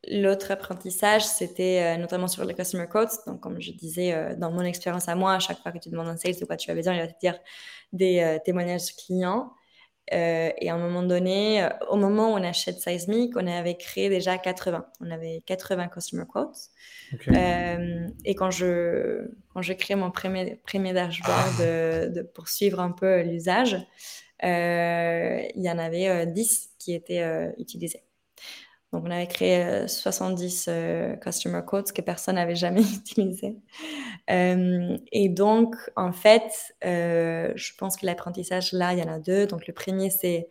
L'autre 0.10 0.52
apprentissage, 0.52 1.26
c'était 1.26 1.82
euh, 1.84 1.98
notamment 1.98 2.28
sur 2.28 2.46
les 2.46 2.54
customer 2.54 2.88
quotes. 2.88 3.12
Donc, 3.26 3.42
comme 3.42 3.60
je 3.60 3.72
disais, 3.72 4.14
euh, 4.14 4.36
dans 4.36 4.52
mon 4.52 4.62
expérience 4.62 5.10
à 5.10 5.16
moi, 5.16 5.34
à 5.34 5.40
chaque 5.40 5.60
fois 5.60 5.72
que 5.72 5.80
tu 5.80 5.90
demandes 5.90 6.08
un 6.08 6.18
sales 6.18 6.40
de 6.40 6.46
quoi 6.46 6.56
tu 6.56 6.72
as 6.72 6.76
besoin, 6.76 6.94
il 6.94 7.02
va 7.02 7.08
te 7.08 7.20
dire 7.20 7.38
des 7.92 8.20
euh, 8.22 8.38
témoignages 8.44 8.96
clients. 8.96 9.52
et 10.10 10.70
à 10.70 10.76
un 10.76 10.78
moment 10.78 11.04
donné, 11.04 11.68
au 11.90 11.98
moment 11.98 12.32
où 12.32 12.38
on 12.38 12.44
achète 12.44 12.80
Seismic, 12.80 13.36
on 13.36 13.46
avait 13.48 13.76
créé 13.76 14.08
déjà 14.10 14.38
80. 14.38 14.86
On 15.02 15.12
avait 15.12 15.42
80 15.46 15.90
customer 15.90 16.26
quotes. 16.26 16.70
et 18.24 18.36
quand 18.36 18.52
je, 18.52 19.28
quand 19.54 19.62
je 19.62 19.74
crée 19.74 19.96
mon 19.96 20.12
premier, 20.12 20.62
premier 20.66 20.94
dashboard 20.94 21.58
de, 21.60 22.14
de, 22.16 22.22
pour 22.22 22.48
suivre 22.48 22.80
un 22.80 22.92
peu 22.92 23.24
l'usage, 23.24 23.76
il 24.42 25.62
y 25.62 25.70
en 25.70 25.78
avait 25.78 26.26
10 26.28 26.70
qui 26.80 26.94
étaient 26.94 27.54
utilisés. 27.58 28.07
Donc, 28.94 29.04
on 29.06 29.12
avait 29.12 29.28
créé 29.28 29.86
70 29.88 30.68
euh, 30.68 30.72
euh, 30.72 31.16
customer 31.18 31.62
quotes 31.66 31.92
que 31.92 32.02
personne 32.02 32.36
n'avait 32.36 32.56
jamais 32.56 32.82
utilisé. 32.96 33.58
Euh, 34.30 34.98
et 35.12 35.28
donc, 35.30 35.76
en 35.98 36.14
fait, 36.14 36.74
je 36.82 37.76
pense 37.78 37.98
que 37.98 38.06
l'apprentissage, 38.06 38.72
là, 38.72 38.94
il 38.94 39.00
y 39.00 39.04
en 39.04 39.12
a 39.12 39.20
deux. 39.20 39.46
Donc, 39.46 39.68
le 39.68 39.74
premier, 39.74 40.10
c'est 40.10 40.50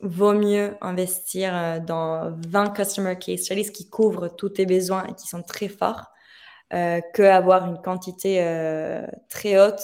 vaut 0.00 0.32
mieux 0.34 0.76
investir 0.80 1.80
dans 1.82 2.32
20 2.48 2.70
customer 2.70 3.16
case 3.18 3.42
studies 3.42 3.70
qui 3.72 3.88
couvrent 3.88 4.28
tous 4.28 4.50
tes 4.50 4.66
besoins 4.66 5.06
et 5.06 5.14
qui 5.14 5.28
sont 5.28 5.42
très 5.42 5.68
forts 5.68 6.06
qu'avoir 7.14 7.66
une 7.66 7.80
quantité 7.82 8.36
très 9.28 9.60
haute 9.60 9.82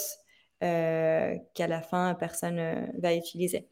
qu'à 0.60 1.66
la 1.68 1.82
fin, 1.82 2.14
personne 2.14 2.90
va 2.98 3.14
utiliser. 3.14 3.68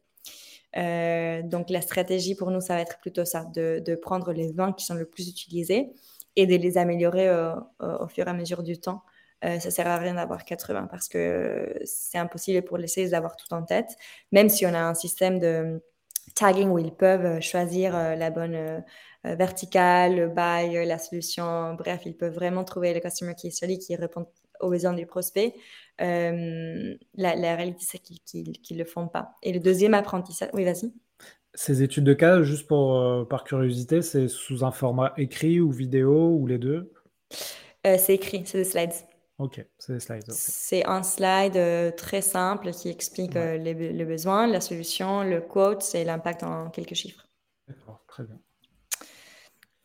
Euh, 0.76 1.42
donc 1.42 1.70
la 1.70 1.80
stratégie 1.80 2.34
pour 2.34 2.50
nous, 2.50 2.60
ça 2.60 2.74
va 2.74 2.80
être 2.80 2.98
plutôt 2.98 3.24
ça, 3.24 3.44
de, 3.44 3.94
prendre 4.00 4.32
les 4.32 4.52
20 4.52 4.72
qui 4.72 4.84
sont 4.84 4.94
le 4.94 5.06
plus 5.06 5.28
utilisés 5.28 5.90
et 6.36 6.46
de 6.46 6.54
les 6.56 6.78
améliorer 6.78 7.30
au 7.80 8.08
fur 8.08 8.26
et 8.26 8.30
à 8.30 8.34
mesure 8.34 8.62
du 8.62 8.78
temps. 8.78 9.02
Euh, 9.44 9.60
ça 9.60 9.70
sert 9.70 9.86
à 9.86 9.98
rien 9.98 10.14
d'avoir 10.14 10.44
80 10.44 10.86
parce 10.90 11.08
que 11.08 11.74
c'est 11.84 12.18
impossible 12.18 12.62
pour 12.62 12.78
les 12.78 12.88
sales 12.88 13.10
d'avoir 13.10 13.36
tout 13.36 13.52
en 13.52 13.62
tête, 13.62 13.96
même 14.32 14.48
si 14.48 14.64
on 14.66 14.74
a 14.74 14.80
un 14.80 14.94
système 14.94 15.38
de 15.38 15.82
tagging 16.34 16.68
où 16.70 16.78
ils 16.78 16.94
peuvent 16.94 17.40
choisir 17.40 17.94
euh, 17.94 18.14
la 18.14 18.30
bonne 18.30 18.82
verticale, 19.24 20.16
le 20.16 20.28
buy, 20.28 20.86
la 20.86 20.98
solution. 20.98 21.74
Bref, 21.74 22.02
ils 22.06 22.16
peuvent 22.16 22.34
vraiment 22.34 22.64
trouver 22.64 22.94
le 22.94 23.00
customer 23.00 23.34
qui 23.34 23.48
est 23.48 23.78
qui 23.78 23.96
répond 23.96 24.26
aux 24.60 24.70
besoins 24.70 24.92
du 24.92 25.06
prospect. 25.06 25.54
Euh, 26.00 26.94
la, 27.14 27.56
réalité, 27.56 27.84
c'est 27.88 27.98
qu'ils 27.98 28.52
ne 28.70 28.78
le 28.78 28.84
font 28.84 29.08
pas. 29.08 29.34
Et 29.42 29.52
le 29.52 29.60
deuxième 29.60 29.94
apprentissage, 29.94 30.50
oui, 30.52 30.64
vas-y. 30.64 30.92
Ces 31.54 31.82
études 31.82 32.04
de 32.04 32.12
cas, 32.12 32.42
juste 32.42 32.66
pour, 32.66 32.96
euh, 32.96 33.24
par 33.24 33.44
curiosité, 33.44 34.02
c'est 34.02 34.28
sous 34.28 34.64
un 34.64 34.72
format 34.72 35.14
écrit 35.16 35.60
ou 35.60 35.70
vidéo 35.70 36.36
ou 36.38 36.46
les 36.46 36.58
deux? 36.58 36.92
Euh, 37.86 37.96
C'est 37.98 38.14
écrit, 38.14 38.42
c'est 38.44 38.58
des 38.58 38.64
slides. 38.64 38.92
Ok, 39.38 39.64
c'est 39.78 39.94
des 39.94 40.00
slides. 40.00 40.30
C'est 40.30 40.86
un 40.86 41.02
slide 41.02 41.94
très 41.96 42.22
simple 42.22 42.72
qui 42.72 42.88
explique 42.88 43.34
le 43.34 44.04
besoin, 44.04 44.46
la 44.46 44.60
solution, 44.60 45.22
le 45.22 45.40
quote 45.40 45.94
et 45.94 46.04
l'impact 46.04 46.42
en 46.42 46.70
quelques 46.70 46.94
chiffres. 46.94 47.26
D'accord, 47.68 48.02
très 48.06 48.24
bien. 48.24 48.38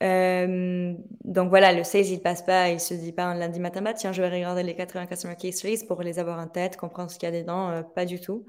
Euh, 0.02 0.96
donc 1.24 1.50
voilà, 1.50 1.74
le 1.74 1.84
sales, 1.84 2.08
il 2.08 2.22
passe 2.22 2.42
pas, 2.42 2.70
il 2.70 2.80
se 2.80 2.94
dit 2.94 3.12
pas 3.12 3.26
un 3.26 3.36
lundi 3.36 3.60
matin, 3.60 3.82
bah, 3.82 3.94
tiens, 3.94 4.12
je 4.12 4.22
vais 4.22 4.30
regarder 4.30 4.64
les 4.64 4.76
80 4.76 5.06
customer 5.06 5.36
case 5.36 5.56
studies 5.56 5.86
pour 5.86 6.02
les 6.02 6.18
avoir 6.18 6.40
en 6.40 6.48
tête, 6.48 6.76
comprendre 6.76 7.12
ce 7.12 7.20
qu'il 7.20 7.30
y 7.32 7.36
a 7.36 7.40
dedans, 7.40 7.70
euh, 7.70 7.84
pas 7.84 8.06
du 8.06 8.20
tout. 8.20 8.46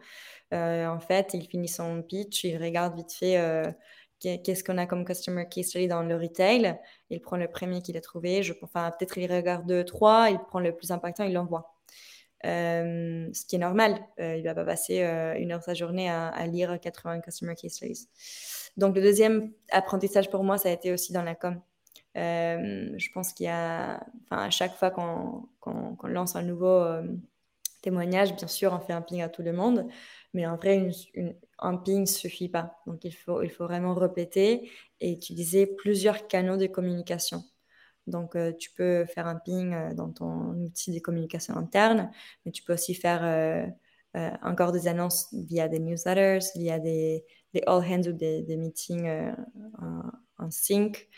Euh, 0.55 0.87
en 0.87 1.01
fait, 1.01 1.35
il 1.35 1.47
finit 1.47 1.69
son 1.69 2.03
pitch, 2.03 2.45
il 2.45 2.63
regarde 2.63 2.97
vite 2.97 3.13
fait 3.13 3.39
qu'est-ce 4.21 4.63
qu'on 4.65 4.79
a 4.79 4.87
comme 4.87 5.05
customer 5.05 5.47
case 5.49 5.67
study 5.67 5.89
dans 5.89 6.03
le 6.03 6.17
retail, 6.17 6.79
il 7.11 7.21
prend 7.21 7.37
le 7.37 7.49
premier 7.49 7.83
qu'il 7.83 7.97
a 7.97 8.01
trouvé, 8.01 8.41
enfin 8.63 8.91
peut-être 8.97 9.19
il 9.19 9.33
regarde 9.33 9.67
deux, 9.67 9.85
trois, 9.85 10.29
il 10.31 10.39
prend 10.39 10.61
le 10.61 10.75
plus 10.75 10.91
impactant, 10.91 11.25
il 11.25 11.33
l'envoie. 11.33 11.75
ce 12.45 13.47
qui 13.47 13.57
est 13.57 13.59
normal, 13.59 13.99
il 14.19 14.43
va 14.45 14.55
pas 14.55 14.65
passer 14.65 15.01
une 15.39 15.53
heure 15.53 15.61
de 15.61 15.65
sa 15.65 15.75
journée 15.75 16.09
à, 16.11 16.47
lire 16.47 16.79
80 16.81 17.21
customer 17.21 17.55
case 17.57 17.73
studies. 17.73 18.09
Donc, 18.77 18.97
le 18.97 19.03
deuxième 19.03 19.53
apprentissage 19.71 20.31
pour 20.31 20.45
moi, 20.45 20.59
ça 20.59 20.69
a 20.69 20.73
été 20.73 20.93
aussi 20.93 21.13
dans 21.13 21.23
la 21.23 21.35
com. 21.35 21.61
Euh, 22.17 22.93
je 22.97 23.09
pense 23.13 23.33
qu'il 23.33 23.47
y 23.47 23.49
a, 23.49 24.05
à 24.31 24.51
chaque 24.51 24.75
fois 24.75 24.91
qu'on 24.91 25.49
lance 26.05 26.37
un 26.37 26.43
nouveau 26.43 26.67
euh, 26.67 27.03
témoignage, 27.83 28.35
bien 28.37 28.49
sûr, 28.49 28.73
on 28.73 28.81
fait 28.81 28.93
un 28.93 29.03
ping 29.03 29.23
à 29.23 29.29
tout 29.29 29.43
le 29.43 29.53
monde, 29.53 29.87
mais 30.35 30.47
en 30.47 30.57
vrai, 30.57 30.91
un 31.59 31.77
ping 31.77 32.07
suffit 32.07 32.49
pas. 32.49 32.79
Donc, 32.87 33.05
il 33.05 33.13
faut, 33.13 33.43
il 33.43 33.51
faut 33.51 33.65
vraiment 33.65 33.95
répéter 33.95 34.71
et 35.01 35.13
utiliser 35.13 35.67
plusieurs 35.67 36.27
canaux 36.27 36.57
de 36.57 36.67
communication. 36.67 37.45
Donc, 38.07 38.37
euh, 38.37 38.53
tu 38.59 38.71
peux 38.73 39.05
faire 39.07 39.27
un 39.27 39.37
ping 39.37 39.95
dans 39.95 40.11
ton 40.11 40.55
outil 40.55 40.93
de 40.93 40.99
communication 41.01 41.57
interne, 41.57 42.11
mais 42.45 42.53
tu 42.53 42.63
peux 42.63 42.73
aussi 42.75 42.95
faire 42.95 43.73
encore 44.15 44.73
des 44.73 44.89
annonces 44.89 45.29
via 45.33 45.69
des 45.69 45.79
newsletters, 45.79 46.47
via 46.57 46.79
des, 46.79 47.25
des 47.55 47.63
all 47.67 47.83
hands 47.83 48.09
ou 48.09 48.13
des, 48.13 48.57
meetings 48.57 49.07
euh, 49.07 49.33
en, 50.39 50.51
sync, 50.51 51.09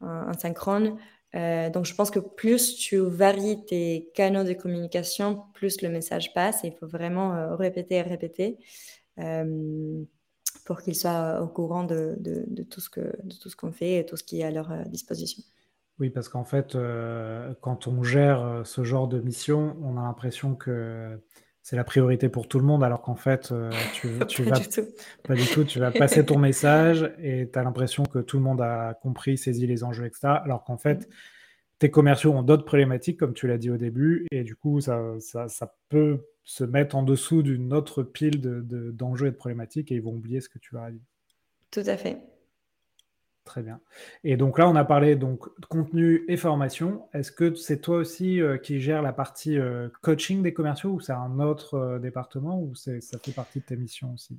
en, 0.00 0.32
synchrone. 0.34 0.98
Euh, 1.34 1.68
donc, 1.70 1.84
je 1.84 1.94
pense 1.94 2.10
que 2.10 2.20
plus 2.20 2.76
tu 2.76 2.98
varies 2.98 3.64
tes 3.64 4.10
canaux 4.14 4.44
de 4.44 4.52
communication, 4.52 5.42
plus 5.54 5.82
le 5.82 5.88
message 5.88 6.32
passe. 6.32 6.64
Et 6.64 6.68
il 6.68 6.74
faut 6.74 6.86
vraiment 6.86 7.34
euh, 7.34 7.56
répéter 7.56 7.96
et 7.96 8.02
répéter 8.02 8.58
pour 10.64 10.80
qu'ils 10.80 10.96
soient 10.96 11.40
au 11.42 11.48
courant 11.48 11.84
de, 11.84 12.16
de, 12.18 12.62
tout 12.62 12.80
ce 12.80 12.88
que, 12.88 13.00
de 13.00 13.34
tout 13.34 13.50
ce 13.50 13.56
qu'on 13.56 13.72
fait 13.72 13.98
et 13.98 14.06
tout 14.06 14.16
ce 14.16 14.24
qui 14.24 14.40
est 14.40 14.44
à 14.44 14.50
leur 14.50 14.70
disposition. 14.86 15.42
Oui, 16.00 16.10
parce 16.10 16.28
qu'en 16.28 16.44
fait, 16.44 16.74
euh, 16.74 17.54
quand 17.60 17.86
on 17.86 18.02
gère 18.02 18.42
euh, 18.42 18.64
ce 18.64 18.82
genre 18.82 19.06
de 19.06 19.20
mission, 19.20 19.76
on 19.82 19.96
a 19.96 20.02
l'impression 20.02 20.56
que 20.56 21.20
c'est 21.64 21.76
la 21.76 21.84
priorité 21.84 22.28
pour 22.28 22.46
tout 22.46 22.58
le 22.58 22.66
monde, 22.66 22.84
alors 22.84 23.00
qu'en 23.00 23.14
fait, 23.14 23.50
euh, 23.50 23.70
tu, 23.94 24.08
tu 24.28 24.44
pas 24.44 24.50
vas 24.50 24.58
du 24.60 24.68
tout. 24.68 24.82
pas 25.26 25.34
du 25.34 25.46
tout, 25.46 25.64
tu 25.64 25.78
vas 25.78 25.90
passer 25.90 26.22
ton 26.22 26.38
message 26.48 27.10
et 27.18 27.48
tu 27.50 27.58
as 27.58 27.62
l'impression 27.62 28.04
que 28.04 28.18
tout 28.18 28.36
le 28.36 28.42
monde 28.42 28.60
a 28.60 28.92
compris, 29.02 29.38
saisi 29.38 29.66
les 29.66 29.82
enjeux, 29.82 30.04
etc. 30.04 30.28
Alors 30.44 30.62
qu'en 30.62 30.76
fait, 30.76 31.08
tes 31.78 31.90
commerciaux 31.90 32.32
ont 32.32 32.42
d'autres 32.42 32.66
problématiques, 32.66 33.18
comme 33.18 33.32
tu 33.32 33.48
l'as 33.48 33.56
dit 33.56 33.70
au 33.70 33.78
début, 33.78 34.26
et 34.30 34.44
du 34.44 34.54
coup, 34.54 34.82
ça, 34.82 35.00
ça, 35.20 35.48
ça 35.48 35.74
peut 35.88 36.26
se 36.44 36.64
mettre 36.64 36.96
en 36.96 37.02
dessous 37.02 37.42
d'une 37.42 37.72
autre 37.72 38.02
pile 38.02 38.42
d'enjeux 38.42 38.62
de, 38.62 38.90
d'enjeux 38.90 39.26
et 39.28 39.30
de 39.30 39.36
problématiques 39.36 39.90
et 39.90 39.94
ils 39.94 40.02
vont 40.02 40.12
oublier 40.12 40.42
ce 40.42 40.50
que 40.50 40.58
tu 40.58 40.74
leur 40.74 40.84
as 40.84 40.90
dit. 40.90 41.02
Tout 41.70 41.82
à 41.86 41.96
fait. 41.96 42.18
Très 43.44 43.62
bien. 43.62 43.78
Et 44.24 44.38
donc 44.38 44.58
là, 44.58 44.68
on 44.68 44.74
a 44.74 44.84
parlé 44.84 45.16
donc 45.16 45.46
contenu 45.68 46.24
et 46.28 46.36
formation. 46.38 47.02
Est-ce 47.12 47.30
que 47.30 47.54
c'est 47.54 47.80
toi 47.80 47.98
aussi 47.98 48.40
euh, 48.40 48.56
qui 48.56 48.80
gères 48.80 49.02
la 49.02 49.12
partie 49.12 49.58
euh, 49.58 49.88
coaching 50.00 50.42
des 50.42 50.54
commerciaux 50.54 50.92
ou 50.92 51.00
c'est 51.00 51.12
un 51.12 51.38
autre 51.40 51.74
euh, 51.74 51.98
département 51.98 52.58
ou 52.58 52.74
ça 52.74 52.92
fait 53.22 53.32
partie 53.32 53.60
de 53.60 53.64
tes 53.64 53.76
missions 53.76 54.14
aussi? 54.14 54.38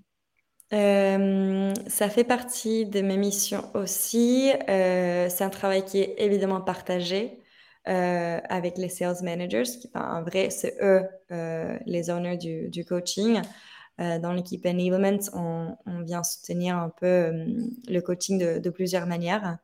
Ça 0.72 2.10
fait 2.10 2.24
partie 2.24 2.88
de 2.88 3.02
mes 3.02 3.18
missions 3.18 3.64
aussi. 3.76 4.52
c'est 4.68 5.42
un 5.44 5.50
travail 5.50 5.86
qui 5.86 6.00
est 6.00 6.16
évidemment 6.18 6.62
partagé 6.62 7.40
avec 7.86 8.80
les 8.80 8.90
sales 8.90 9.22
managers. 9.22 9.64
Qui, 9.80 9.90
en 9.94 10.24
vrai, 10.24 10.50
c'est 10.50 10.76
eux 10.82 11.04
les 11.86 12.10
owners 12.10 12.38
du 12.38 12.84
coaching. 12.84 13.42
Euh, 14.02 14.20
dans 14.20 14.34
l'équipe 14.34 14.66
Enablement, 14.66 15.20
on, 15.34 16.02
vient 16.02 16.24
soutenir 16.24 16.78
un 16.78 16.90
peu 16.90 17.06
euh, 17.06 17.46
le 17.88 18.00
coaching 18.02 18.60
de, 18.60 18.70
plusieurs 18.70 19.08
manières. 19.08 19.58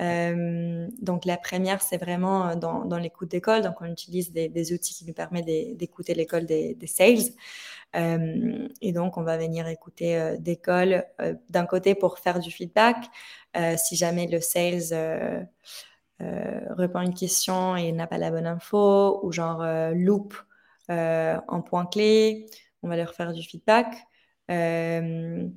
Euh, 0.00 0.88
donc 1.00 1.24
la 1.24 1.36
première, 1.36 1.80
c'est 1.82 1.96
vraiment 1.96 2.54
dans, 2.56 2.98
l'écoute 2.98 3.30
d'école. 3.30 3.62
Donc 3.62 3.76
on 3.80 3.86
utilise 3.86 4.32
des, 4.32 4.72
outils 4.72 4.94
qui 4.94 5.06
nous 5.06 5.14
permettent 5.14 5.46
d'écouter 5.46 6.14
l'école 6.14 6.44
des, 6.44 6.76
sales. 6.86 7.32
et 7.94 8.92
donc 8.92 9.16
on 9.16 9.22
va 9.22 9.36
venir 9.38 9.66
écouter 9.68 10.36
d'école 10.38 11.04
d'un 11.50 11.66
côté 11.66 11.94
pour 11.94 12.18
faire 12.18 12.40
du 12.40 12.50
feedback. 12.50 12.96
si 13.76 13.96
jamais 13.96 14.26
le 14.26 14.40
sales 14.40 15.46
répond 16.18 17.00
une 17.00 17.14
question 17.14 17.76
et 17.76 17.92
n'a 17.92 18.06
pas 18.06 18.18
la 18.18 18.30
bonne 18.30 18.46
info 18.46 19.20
ou 19.22 19.32
genre 19.32 19.62
loupe 19.94 20.36
en 20.88 21.62
point 21.62 21.86
clé 21.86 22.46
on 22.82 22.88
va 22.88 22.96
leur 22.96 23.14
faire 23.14 23.32
du 23.32 23.42
feedback. 23.42 23.94
Euh, 24.50 25.48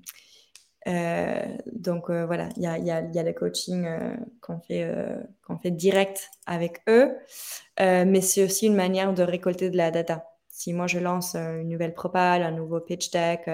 euh, 0.87 1.57
donc 1.73 2.09
euh, 2.09 2.25
voilà, 2.25 2.49
il 2.57 2.63
y 2.63 2.67
a, 2.67 3.23
le 3.23 3.33
coaching 3.33 3.87
qu'on 4.41 4.59
fait, 4.59 4.87
qu'on 5.45 5.57
fait 5.57 5.71
direct 5.71 6.29
avec 6.45 6.81
eux, 6.87 7.15
mais 7.79 8.21
c'est 8.21 8.43
aussi 8.43 8.67
une 8.67 8.75
manière 8.75 9.13
de 9.13 9.23
récolter 9.23 9.69
de 9.69 9.77
la 9.77 9.91
data. 9.91 10.25
Si 10.49 10.71
moi 10.71 10.87
je 10.87 10.99
lance 10.99 11.35
une 11.35 11.67
nouvelle 11.69 11.93
propale, 11.93 12.43
un 12.43 12.51
nouveau 12.51 12.79
pitch 12.79 13.11
deck, 13.11 13.49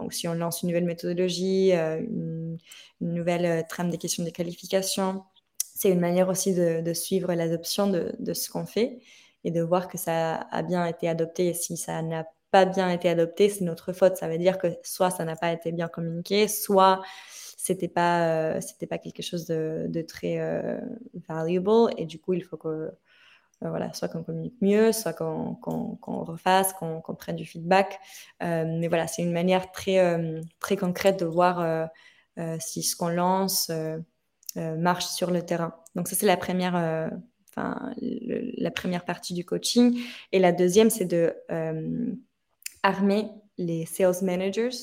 ou 0.00 0.10
si 0.10 0.28
on 0.28 0.34
lance 0.34 0.62
une 0.62 0.68
nouvelle 0.68 0.84
méthodologie, 0.84 1.72
une, 1.72 2.58
nouvelle 3.00 3.66
trame 3.68 3.90
des 3.90 3.98
questions 3.98 4.24
de 4.24 4.30
qualification, 4.30 5.24
c'est 5.58 5.90
une 5.90 6.00
manière 6.00 6.28
aussi 6.28 6.54
de, 6.54 6.80
de 6.80 6.92
suivre 6.94 7.32
l'adoption 7.34 7.86
de, 7.86 8.14
de, 8.18 8.34
ce 8.34 8.50
qu'on 8.50 8.66
fait 8.66 8.98
et 9.44 9.50
de 9.50 9.60
voir 9.62 9.88
que 9.88 9.98
ça 9.98 10.36
a 10.50 10.62
bien 10.62 10.86
été 10.86 11.08
adopté 11.08 11.48
et 11.48 11.54
si 11.54 11.76
ça 11.76 12.02
n'a 12.02 12.26
pas 12.56 12.64
bien 12.64 12.88
été 12.90 13.08
adopté, 13.10 13.50
c'est 13.50 13.64
notre 13.64 13.92
faute. 13.92 14.16
Ça 14.16 14.28
veut 14.28 14.38
dire 14.38 14.56
que 14.58 14.68
soit 14.82 15.10
ça 15.10 15.24
n'a 15.24 15.36
pas 15.36 15.52
été 15.52 15.72
bien 15.72 15.88
communiqué, 15.88 16.48
soit 16.48 17.02
c'était 17.58 17.88
pas 17.88 18.28
euh, 18.28 18.60
c'était 18.60 18.86
pas 18.86 18.98
quelque 18.98 19.22
chose 19.22 19.46
de, 19.46 20.02
très 20.08 20.38
euh, 20.38 20.80
valuable. 21.28 21.92
Et 21.98 22.06
du 22.06 22.18
coup 22.18 22.32
il 22.32 22.42
faut 22.42 22.56
que 22.56 22.68
euh, 22.68 22.90
voilà 23.60 23.92
soit 23.92 24.08
qu'on 24.08 24.22
communique 24.22 24.56
mieux 24.60 24.92
soit 24.92 25.12
qu'on 25.12 25.58
refasse 26.24 26.72
qu'on 26.74 27.02
prenne 27.18 27.36
du 27.36 27.44
feedback. 27.44 27.98
Mais 28.40 28.88
voilà 28.88 29.06
c'est 29.06 29.22
une 29.22 29.32
manière 29.32 29.70
très 29.72 29.98
très 30.60 30.76
concrète 30.76 31.20
de 31.20 31.26
voir 31.26 31.90
si 32.58 32.82
ce 32.82 32.96
qu'on 32.96 33.08
lance 33.08 33.70
marche 34.56 35.06
sur 35.06 35.30
le 35.30 35.42
terrain. 35.42 35.74
Donc 35.94 36.08
ça 36.08 36.16
c'est 36.16 36.26
la 36.26 36.36
première 36.36 36.74
enfin 37.48 37.92
la 38.00 38.70
première 38.70 39.04
partie 39.04 39.34
du 39.34 39.44
coaching. 39.44 39.98
Et 40.32 40.38
la 40.38 40.52
deuxième 40.52 40.90
c'est 40.90 41.06
de 41.06 41.34
armer 42.86 43.28
les 43.58 43.84
sales 43.84 44.22
managers 44.22 44.78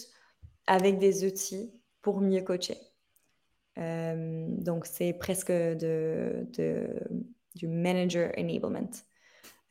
avec 0.67 0.99
des 0.99 1.25
outils 1.25 1.71
pour 2.01 2.19
mieux 2.19 2.41
coacher. 2.41 2.77
Euh, 3.77 4.45
donc, 4.49 4.85
c'est 4.85 5.13
presque 5.13 5.51
de, 5.51 6.45
du 7.55 7.67
manager 7.69 8.31
enablement. 8.37 8.91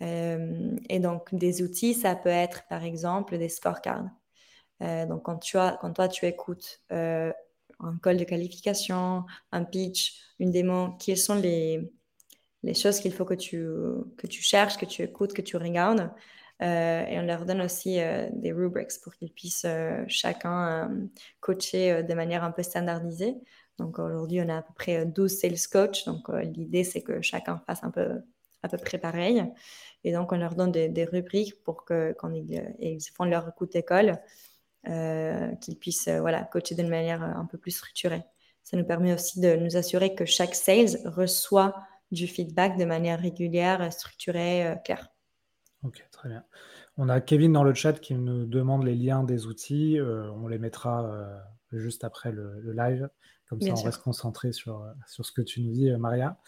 Euh, 0.02 0.76
et 0.88 0.98
donc, 0.98 1.34
des 1.34 1.62
outils, 1.62 1.92
ça 1.92 2.16
peut 2.16 2.30
être 2.30 2.66
par 2.68 2.84
exemple 2.84 3.36
des 3.36 3.50
scorecards. 3.50 4.08
Euh, 4.82 5.04
donc, 5.04 5.24
quand, 5.24 5.36
tu 5.36 5.58
as, 5.58 5.76
quand 5.82 5.92
toi, 5.92 6.08
tu 6.08 6.24
écoutes 6.24 6.80
un 6.88 7.98
call 8.02 8.16
de 8.16 8.24
qualification, 8.24 9.24
un 9.52 9.64
pitch, 9.64 10.22
une 10.38 10.52
démo, 10.52 10.96
quelles 10.98 11.18
sont 11.18 11.34
les, 11.34 11.92
les 12.62 12.74
choses 12.74 12.98
qu'il 12.98 13.12
faut 13.12 13.26
que 13.26 13.34
tu, 13.34 13.62
que 14.16 14.26
tu 14.26 14.40
cherches, 14.40 14.78
que 14.78 14.86
tu 14.86 15.02
écoutes, 15.02 15.34
que 15.34 15.42
tu 15.42 15.58
regardes 15.58 16.10
et 16.62 17.18
on 17.18 17.22
leur 17.22 17.44
donne 17.44 17.60
aussi 17.60 18.00
euh, 18.00 18.28
des 18.32 18.52
rubrics 18.52 18.92
pour 19.02 19.14
qu'ils 19.14 19.32
puissent 19.32 19.64
euh, 19.66 20.04
chacun 20.06 20.90
coacher 21.40 22.02
de 22.02 22.14
manière 22.14 22.44
un 22.44 22.52
peu 22.52 22.62
standardisée. 22.62 23.34
Donc 23.78 23.98
aujourd'hui, 23.98 24.40
on 24.40 24.48
a 24.48 24.58
à 24.58 24.62
peu 24.62 24.72
près 24.74 25.04
12 25.04 25.30
sales 25.30 25.68
coachs. 25.70 26.04
Donc 26.06 26.28
l'idée, 26.28 26.84
c'est 26.84 27.02
que 27.02 27.20
chacun 27.20 27.58
fasse 27.66 27.82
un 27.82 27.90
peu 27.90 28.22
à 28.62 28.68
peu 28.68 28.76
près 28.76 28.98
pareil. 28.98 29.44
Et 30.04 30.12
donc, 30.12 30.30
on 30.32 30.36
leur 30.36 30.54
donne 30.54 30.70
des, 30.70 31.04
rubriques 31.04 31.62
pour 31.64 31.84
que 31.84 32.14
quand 32.18 32.32
ils, 32.32 33.00
font 33.12 33.24
leur 33.24 33.52
coup 33.54 33.66
d'école, 33.66 34.18
qu'ils 34.84 35.78
puissent 35.80 36.08
voilà, 36.08 36.44
coacher 36.44 36.74
d'une 36.76 36.88
manière 36.88 37.22
un 37.22 37.46
peu 37.46 37.58
plus 37.58 37.72
structurée. 37.72 38.22
Ça 38.62 38.76
nous 38.76 38.84
permet 38.84 39.12
aussi 39.12 39.40
de 39.40 39.56
nous 39.56 39.76
assurer 39.76 40.14
que 40.14 40.26
chaque 40.26 40.54
sales 40.54 40.98
reçoit 41.04 41.74
du 42.12 42.28
feedback 42.28 42.76
de 42.76 42.84
manière 42.84 43.18
régulière, 43.18 43.92
structurée, 43.92 44.76
claire. 44.84 45.08
Ok, 45.84 46.06
très 46.12 46.28
bien. 46.28 46.44
On 46.96 47.08
a 47.08 47.20
Kevin 47.20 47.52
dans 47.52 47.64
le 47.64 47.74
chat 47.74 47.94
qui 47.94 48.14
nous 48.14 48.46
demande 48.46 48.84
les 48.84 48.94
liens 48.94 49.24
des 49.24 49.46
outils. 49.46 49.98
Euh, 49.98 50.30
on 50.32 50.46
les 50.46 50.58
mettra 50.58 51.04
euh, 51.04 51.38
juste 51.72 52.04
après 52.04 52.30
le, 52.30 52.60
live. 52.72 53.08
Comme 53.48 53.60
ça, 53.60 53.72
on 53.72 53.82
reste 53.82 54.02
concentré 54.02 54.52
sur, 54.52 54.86
sur 55.06 55.26
ce 55.26 55.32
que 55.32 55.42
tu 55.42 55.60
nous 55.60 55.72
dis, 55.72 55.90
euh, 55.90 55.98
Maria. 55.98 56.38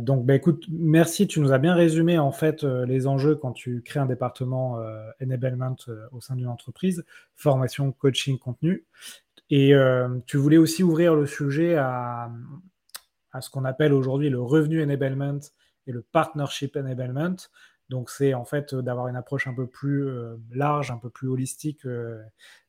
donc, 0.00 0.26
bah, 0.26 0.34
écoute, 0.34 0.66
merci. 0.68 1.28
Tu 1.28 1.40
nous 1.40 1.52
as 1.52 1.58
bien 1.58 1.74
résumé 1.74 2.18
en 2.18 2.32
fait 2.32 2.64
les 2.64 3.06
enjeux 3.06 3.36
quand 3.36 3.52
tu 3.52 3.82
crées 3.82 4.00
un 4.00 4.06
département 4.06 4.78
enablement 5.22 5.76
au 6.12 6.20
sein 6.20 6.34
d'une 6.34 6.48
entreprise, 6.48 7.04
formation, 7.36 7.92
coaching, 7.92 8.38
contenu. 8.38 8.84
Et 9.48 9.72
tu 10.26 10.36
voulais 10.36 10.58
aussi 10.58 10.82
ouvrir 10.82 11.14
le 11.14 11.26
sujet 11.26 11.76
à, 11.76 12.30
à 13.32 13.40
ce 13.40 13.48
qu'on 13.48 13.64
appelle 13.64 13.92
aujourd'hui 13.92 14.28
le 14.28 14.40
revenu 14.40 14.82
enablement 14.82 15.38
et 15.86 15.92
le 15.92 16.02
partnership 16.02 16.76
enablement. 16.76 17.36
Donc 17.90 18.08
c'est 18.08 18.34
en 18.34 18.44
fait 18.44 18.72
euh, 18.72 18.82
d'avoir 18.82 19.08
une 19.08 19.16
approche 19.16 19.48
un 19.48 19.52
peu 19.52 19.66
plus 19.66 20.08
euh, 20.08 20.36
large, 20.52 20.92
un 20.92 20.96
peu 20.96 21.10
plus 21.10 21.28
holistique 21.28 21.84
euh, 21.84 22.22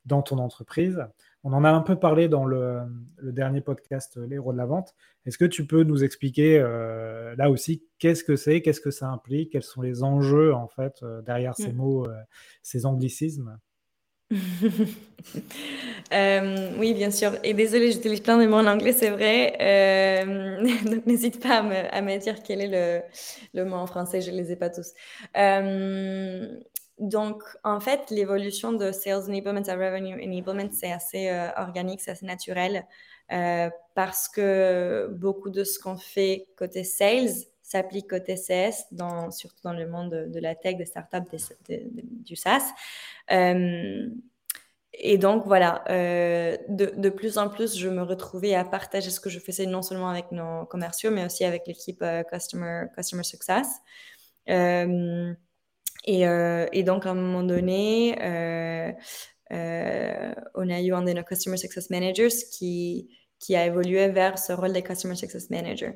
dans 0.05 0.23
ton 0.23 0.39
entreprise. 0.39 1.05
On 1.43 1.53
en 1.53 1.63
a 1.63 1.69
un 1.69 1.81
peu 1.81 1.95
parlé 1.95 2.27
dans 2.27 2.45
le, 2.45 2.81
dernier 3.21 3.62
podcast 3.62 4.17
Les 4.17 4.36
héros 4.36 4.51
de 4.51 4.57
la 4.57 4.65
vente. 4.65 4.95
Est-ce 5.25 5.38
que 5.38 5.45
tu 5.45 5.65
peux 5.65 5.84
nous 5.84 6.03
expliquer 6.03 6.60
là 6.60 7.49
aussi 7.49 7.84
qu'est-ce 7.97 8.23
que 8.23 8.36
c'est, 8.36 8.62
qu'est-ce 8.62 8.81
que 8.81 8.91
ça 8.91 9.10
implique, 9.10 9.51
quels 9.51 9.63
sont 9.63 9.81
les 9.81 10.03
enjeux 10.03 10.53
en 10.53 10.67
fait 10.67 11.03
derrière 11.25 11.55
ces 11.55 11.73
mm. 11.73 11.75
mots, 11.75 12.07
ces 12.62 12.86
anglicismes? 12.86 13.57
Euh, 16.13 16.72
oui, 16.78 16.94
bien 16.94 17.12
sûr. 17.12 17.34
Et 17.44 17.54
désolé, 17.54 17.91
j'utilise 17.91 18.20
plein 18.20 18.38
de 18.38 18.46
mots 18.46 18.58
en 18.58 18.67
anglais, 18.67 18.91
c'est 18.91 19.12
vrai. 19.12 19.56
Euh, 19.62 20.62
donc, 20.89 21.06
n'hésite 21.06 21.41
pas 21.41 21.60
à 21.60 22.02
me, 22.02 22.17
dire 22.17 22.44
quel 22.44 22.60
est 22.60 23.04
le, 23.54 23.63
mot 23.63 23.78
en 23.78 23.88
français, 23.88 24.20
je 24.20 24.32
ne 24.32 24.36
les 24.36 24.52
ai 24.52 24.56
pas 24.58 24.70
tous. 24.70 24.91
Euh, 25.38 26.48
donc, 27.00 27.44
en 27.63 27.80
fait, 27.80 28.10
l'évolution 28.10 28.74
de 28.74 28.91
Sales 28.91 29.30
Enablement 29.30 29.62
à 29.67 29.74
Revenue 29.76 30.22
Enablement, 30.22 30.70
c'est 30.74 30.91
assez 30.91 31.32
organique, 31.56 32.02
c'est 32.02 32.12
assez 32.12 32.26
naturel, 32.26 32.86
parce 33.96 34.28
que 34.28 35.08
beaucoup 35.13 35.50
de 35.50 35.63
ce 35.63 35.80
qu'on 35.80 35.96
fait 35.96 36.48
côté 36.58 36.84
sales 36.84 37.30
s'applique 37.71 38.10
côté 38.10 38.36
CS, 38.36 38.88
dans, 38.91 39.31
surtout 39.31 39.62
dans 39.63 39.73
le 39.73 39.88
monde 39.88 40.10
de, 40.10 40.39
la 40.39 40.55
tech, 40.55 40.75
des 40.75 40.86
startups, 40.86 41.38
du 41.69 42.36
SaaS. 42.36 42.73
Euh, 43.31 44.10
et 44.93 45.17
donc, 45.17 45.45
voilà, 45.45 45.84
euh, 45.89 46.57
de, 46.67 47.10
plus 47.10 47.38
en 47.38 47.49
plus, 47.49 47.77
je 47.77 47.88
me 47.88 48.03
retrouvais 48.03 48.55
à 48.55 48.65
partager 48.65 49.10
ce 49.10 49.19
que 49.19 49.29
je 49.29 49.39
faisais 49.39 49.65
non 49.65 49.81
seulement 49.81 50.10
avec 50.10 50.31
nos 50.31 50.65
commerciaux, 50.65 51.12
mais 51.12 51.25
aussi 51.25 51.45
avec 51.45 51.65
l'équipe 51.65 52.01
euh, 52.01 52.23
Customer, 52.23 52.86
Customer 52.95 53.23
Success. 53.23 53.67
Et, 54.47 56.84
donc, 56.84 57.05
à 57.05 57.12
un 57.12 57.13
moment 57.13 57.43
donné, 57.43 58.15
on 59.49 60.69
a 60.69 60.81
eu 60.81 60.93
un 60.93 61.03
de 61.03 61.13
nos 61.13 61.23
Customer 61.23 61.57
Success 61.57 61.89
Managers 61.89 62.36
qui, 62.51 63.10
qui 63.39 63.55
a 63.55 63.65
évolué 63.65 64.10
vers 64.10 64.38
ce 64.38 64.51
rôle 64.51 64.73
de 64.73 64.81
Customer 64.81 65.15
Success 65.15 65.49
Manager. 65.49 65.93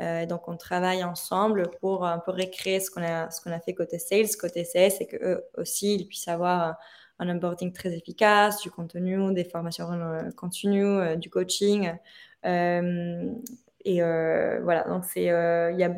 Donc, 0.00 0.48
on 0.48 0.56
travaille 0.56 1.02
ensemble 1.02 1.70
pour 1.80 2.06
un 2.06 2.18
peu 2.18 2.30
récréer 2.30 2.80
ce 2.80 2.90
qu'on 2.90 3.02
a, 3.02 3.30
ce 3.30 3.48
a 3.48 3.60
fait 3.60 3.74
côté 3.74 3.98
sales, 3.98 4.28
côté 4.40 4.62
CS, 4.64 5.00
et 5.00 5.06
qu'eux 5.06 5.44
aussi, 5.56 5.96
ils 5.96 6.06
puissent 6.06 6.28
avoir 6.28 6.76
un 7.18 7.28
onboarding 7.28 7.72
très 7.72 7.92
efficace, 7.96 8.60
du 8.62 8.70
contenu, 8.70 9.34
des 9.34 9.44
formations 9.44 9.88
continues, 10.36 11.16
du 11.16 11.30
coaching. 11.30 11.92
Et 13.84 14.02
euh, 14.02 14.60
voilà, 14.62 14.82
donc 14.84 15.04
euh, 15.16 15.70
il 15.72 15.78
y 15.78 15.84
a, 15.84 15.88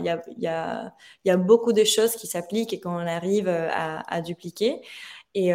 y 0.00 0.08
a, 0.08 0.22
y 0.38 0.46
a, 0.46 0.94
y 1.24 1.30
a 1.30 1.36
beaucoup 1.36 1.72
de 1.72 1.82
choses 1.82 2.14
qui 2.14 2.26
s'appliquent 2.26 2.72
et 2.72 2.80
qu'on 2.80 2.98
arrive 2.98 3.48
euh, 3.48 3.68
à, 3.72 4.14
à 4.14 4.20
dupliquer. 4.20 4.80
Et, 5.34 5.48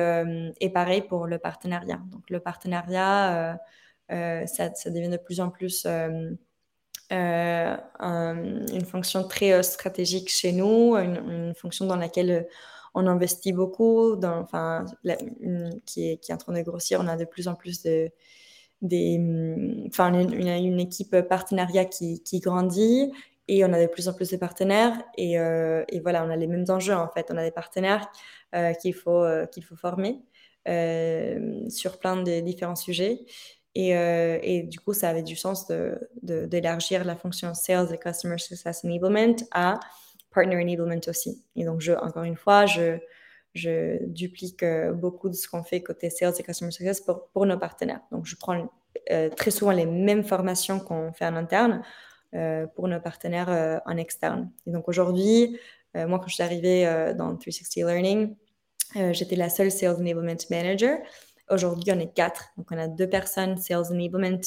et, 0.59 0.69
pareil 0.71 1.03
pour 1.03 1.27
le 1.27 1.37
partenariat. 1.37 2.01
Donc 2.11 2.31
le 2.31 2.39
partenariat, 2.39 3.59
ça, 4.09 4.73
ça, 4.73 4.89
devient 4.89 5.09
de 5.09 5.17
plus 5.17 5.39
en 5.39 5.51
plus 5.51 5.85
une 7.11 8.85
fonction 8.85 9.23
très 9.27 9.63
stratégique 9.63 10.29
chez 10.29 10.51
nous, 10.51 10.95
une, 10.95 11.53
fonction 11.55 11.85
dans 11.85 11.95
laquelle 11.95 12.47
on 12.93 13.07
investit 13.07 13.53
beaucoup, 13.53 14.15
dans, 14.15 14.39
enfin, 14.39 14.85
qui, 15.85 16.09
est, 16.09 16.17
qui 16.17 16.31
est 16.31 16.33
en 16.33 16.37
train 16.37 16.53
de 16.53 16.61
grossir. 16.61 16.99
On 17.01 17.07
a 17.07 17.15
de 17.15 17.25
plus 17.25 17.47
en 17.47 17.55
plus 17.55 17.83
de 17.83 18.11
des, 18.81 19.17
mm, 19.17 19.87
enfin, 19.87 20.13
une, 20.13 20.33
une, 20.33 20.79
équipe 20.79 21.21
partenariat 21.21 21.85
qui, 21.85 22.21
qui, 22.23 22.39
grandit 22.39 23.11
et 23.47 23.63
on 23.65 23.73
a 23.73 23.81
de 23.81 23.87
plus 23.87 24.07
en 24.07 24.13
plus 24.13 24.29
de 24.31 24.37
partenaires 24.37 25.01
et, 25.17 25.39
euh, 25.39 25.83
et, 25.89 25.99
voilà, 25.99 26.23
on 26.23 26.29
a 26.29 26.35
les 26.35 26.47
mêmes 26.47 26.65
enjeux 26.69 26.95
en 26.95 27.07
fait. 27.09 27.27
On 27.31 27.37
a 27.37 27.43
des 27.43 27.51
partenaires 27.51 28.09
euh, 28.55 28.73
qu'il 28.73 28.93
faut, 28.93 29.23
euh, 29.23 29.45
qu'il 29.45 29.63
faut 29.63 29.75
former 29.75 30.21
sur 31.69 31.97
plein 31.97 32.21
de 32.21 32.41
différents 32.41 32.75
sujets. 32.75 33.21
Et, 33.75 33.89
et, 33.89 34.63
du 34.63 34.79
coup, 34.79 34.93
ça 34.93 35.09
avait 35.09 35.21
du 35.21 35.35
sens 35.35 35.67
d'élargir 36.23 37.01
de, 37.01 37.07
la 37.07 37.15
fonction 37.15 37.53
Sales 37.53 37.93
et 37.93 37.97
Customer 37.99 38.39
Success 38.39 38.83
Enablement 38.83 39.35
à 39.51 39.79
Partner 40.31 40.55
Enablement 40.55 41.01
aussi. 41.07 41.43
Et 41.55 41.63
donc, 41.63 41.81
je, 41.81 41.93
encore 41.93 42.23
une 42.23 42.37
fois, 42.37 42.65
je, 42.65 42.97
je 43.57 44.05
duplique 44.05 44.63
euh, 44.63 44.93
beaucoup 44.93 45.29
de 45.29 45.33
ce 45.33 45.49
qu'on 45.49 45.63
fait 45.63 45.81
côté 45.81 46.09
sales 46.09 46.33
et 46.39 46.43
customer 46.43 46.71
success 46.71 47.01
pour, 47.01 47.27
pour 47.29 47.45
nos 47.45 47.57
partenaires. 47.57 48.01
Donc, 48.11 48.25
je 48.25 48.35
prends 48.35 48.69
euh, 49.11 49.29
très 49.29 49.51
souvent 49.51 49.71
les 49.71 49.85
mêmes 49.85 50.23
formations 50.23 50.79
qu'on 50.79 51.11
fait 51.11 51.25
en 51.25 51.35
interne 51.35 51.81
euh, 52.35 52.67
pour 52.67 52.87
nos 52.87 52.99
partenaires 53.01 53.81
en 53.85 53.97
externe. 53.97 54.51
Et 54.65 54.71
donc, 54.71 54.87
aujourd'hui, 54.87 55.59
moi, 55.95 56.19
quand 56.19 56.27
je 56.27 56.35
suis 56.35 56.43
arrivée 56.43 56.85
dans 57.15 57.35
360 57.35 57.75
Learning, 57.77 58.35
j'étais 59.13 59.35
la 59.35 59.49
seule 59.49 59.71
Sales 59.71 59.95
Enablement 59.95 60.37
Manager. 60.51 60.99
Aujourd'hui, 61.49 61.91
on 61.91 61.99
est 61.99 62.13
quatre. 62.13 62.45
Donc, 62.57 62.67
on 62.71 62.77
a 62.77 62.87
deux 62.87 63.09
personnes 63.09 63.57
Sales 63.57 63.85
Enablement 63.91 64.41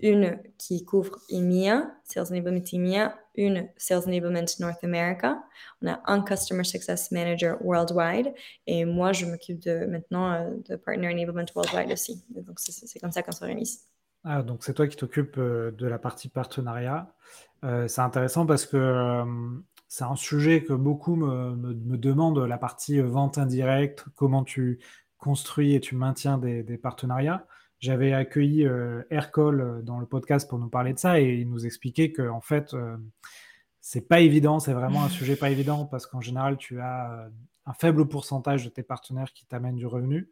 une 0.00 0.38
qui 0.58 0.84
couvre 0.84 1.18
EMEA, 1.30 1.90
Sales 2.04 2.26
Enablement 2.30 2.64
EMEA, 2.72 3.14
une 3.36 3.68
Sales 3.76 4.02
Enablement 4.06 4.46
North 4.58 4.82
America. 4.82 5.42
On 5.82 5.88
a 5.88 6.00
un 6.06 6.22
Customer 6.22 6.64
Success 6.64 7.12
Manager 7.12 7.56
Worldwide 7.64 8.32
et 8.66 8.84
moi, 8.84 9.12
je 9.12 9.26
m'occupe 9.26 9.60
de, 9.60 9.86
maintenant 9.86 10.32
euh, 10.32 10.50
de 10.68 10.76
Partner 10.76 11.08
Enablement 11.08 11.46
Worldwide 11.54 11.92
aussi. 11.92 12.24
donc, 12.30 12.58
c'est 12.58 12.98
comme 12.98 13.12
ça 13.12 13.22
qu'on 13.22 13.32
s'organise. 13.32 13.86
Ah, 14.24 14.42
donc, 14.42 14.64
c'est 14.64 14.74
toi 14.74 14.86
qui 14.86 14.96
t'occupes 14.96 15.36
euh, 15.38 15.72
de 15.72 15.86
la 15.86 15.98
partie 15.98 16.28
partenariat. 16.28 17.14
Euh, 17.64 17.86
c'est 17.86 18.00
intéressant 18.00 18.46
parce 18.46 18.66
que 18.66 19.24
c'est 19.88 20.04
un 20.04 20.16
sujet 20.16 20.64
que 20.64 20.72
beaucoup 20.72 21.16
me, 21.16 21.54
me, 21.54 21.98
demandent, 21.98 22.38
la 22.38 22.58
partie 22.58 22.98
vente 23.00 23.36
indirecte, 23.36 24.04
comment 24.16 24.42
tu 24.42 24.80
construis 25.22 25.76
et 25.76 25.80
tu 25.80 25.94
maintiens 25.94 26.36
des, 26.36 26.64
des 26.64 26.76
partenariats. 26.76 27.46
J'avais 27.78 28.12
accueilli 28.12 28.66
euh, 28.66 29.02
Aircall 29.10 29.60
euh, 29.60 29.82
dans 29.82 30.00
le 30.00 30.06
podcast 30.06 30.48
pour 30.48 30.58
nous 30.58 30.68
parler 30.68 30.92
de 30.92 30.98
ça 30.98 31.20
et 31.20 31.34
il 31.34 31.48
nous 31.48 31.64
expliquait 31.64 32.10
que 32.10 32.28
en 32.28 32.40
fait, 32.40 32.74
euh, 32.74 32.96
c'est 33.80 34.08
pas 34.08 34.20
évident, 34.20 34.58
c'est 34.58 34.72
vraiment 34.72 35.04
un 35.04 35.08
sujet 35.20 35.36
pas 35.36 35.50
évident 35.50 35.86
parce 35.86 36.06
qu'en 36.06 36.20
général, 36.20 36.56
tu 36.56 36.80
as 36.80 37.28
un 37.66 37.72
faible 37.72 38.08
pourcentage 38.08 38.64
de 38.64 38.68
tes 38.68 38.82
partenaires 38.82 39.32
qui 39.32 39.46
t'amènent 39.46 39.76
du 39.76 39.86
revenu. 39.86 40.28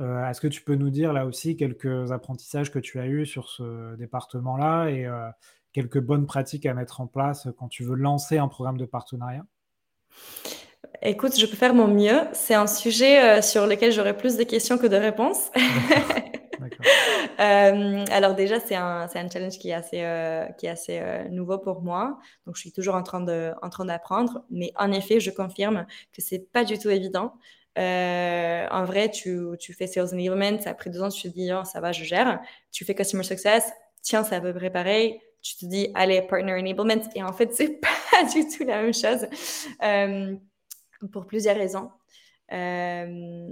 Est-ce 0.00 0.40
que 0.40 0.46
tu 0.46 0.62
peux 0.62 0.76
nous 0.76 0.90
dire 0.90 1.12
là 1.12 1.26
aussi 1.26 1.56
quelques 1.56 2.12
apprentissages 2.12 2.70
que 2.70 2.78
tu 2.78 3.00
as 3.00 3.08
eus 3.08 3.26
sur 3.26 3.48
ce 3.48 3.96
département-là 3.96 4.90
et 4.90 5.08
quelques 5.72 5.98
bonnes 5.98 6.24
pratiques 6.24 6.66
à 6.66 6.74
mettre 6.74 7.00
en 7.00 7.08
place 7.08 7.48
quand 7.58 7.66
tu 7.66 7.82
veux 7.82 7.96
lancer 7.96 8.38
un 8.38 8.46
programme 8.46 8.78
de 8.78 8.84
partenariat? 8.84 9.44
Écoute, 11.02 11.38
je 11.38 11.46
peux 11.46 11.56
faire 11.56 11.74
mon 11.74 11.88
mieux. 11.88 12.20
C'est 12.32 12.54
un 12.54 12.66
sujet 12.66 13.40
sur 13.42 13.66
lequel 13.66 13.92
j'aurai 13.92 14.16
plus 14.16 14.36
de 14.36 14.42
questions 14.42 14.78
que 14.78 14.86
de 14.86 14.96
réponses. 14.96 15.50
Euh, 17.40 18.04
alors 18.10 18.34
déjà, 18.34 18.58
c'est 18.58 18.74
un, 18.74 19.08
un, 19.14 19.30
challenge 19.30 19.58
qui 19.58 19.70
est 19.70 19.74
assez, 19.74 20.02
euh, 20.02 20.46
qui 20.58 20.66
est 20.66 20.70
assez 20.70 20.98
euh, 20.98 21.28
nouveau 21.28 21.58
pour 21.58 21.82
moi. 21.82 22.18
Donc, 22.46 22.56
je 22.56 22.62
suis 22.62 22.72
toujours 22.72 22.96
en 22.96 23.04
train, 23.04 23.20
de, 23.20 23.52
en 23.62 23.70
train 23.70 23.84
d'apprendre. 23.84 24.44
Mais 24.50 24.72
en 24.76 24.90
effet, 24.90 25.20
je 25.20 25.30
confirme 25.30 25.86
que 26.12 26.20
c'est 26.20 26.50
pas 26.52 26.64
du 26.64 26.78
tout 26.78 26.90
évident. 26.90 27.34
en 27.76 28.84
vrai, 28.84 29.10
tu, 29.10 29.38
tu, 29.60 29.72
fais 29.72 29.86
sales 29.86 30.12
enablement, 30.12 30.58
après 30.66 30.90
deux 30.90 31.00
ans, 31.00 31.10
tu 31.10 31.28
te 31.28 31.34
dis, 31.34 31.50
oh, 31.52 31.64
ça 31.64 31.80
va, 31.80 31.92
je 31.92 32.02
gère. 32.02 32.40
Tu 32.72 32.84
fais 32.84 32.94
customer 32.96 33.22
success, 33.22 33.70
tiens, 34.02 34.24
c'est 34.24 34.34
à 34.34 34.40
peu 34.40 34.52
pareil. 34.70 35.20
Tu 35.40 35.56
te 35.56 35.66
dis, 35.66 35.92
allez, 35.94 36.22
partner 36.22 36.54
enablement. 36.54 37.02
Et 37.14 37.22
en 37.22 37.32
fait, 37.32 37.54
c'est 37.54 37.80
pas 37.80 38.24
du 38.32 38.48
tout 38.48 38.64
la 38.64 38.82
même 38.82 38.94
chose 38.94 39.26
pour 41.06 41.26
plusieurs 41.26 41.56
raisons. 41.56 41.90
Euh, 42.52 43.46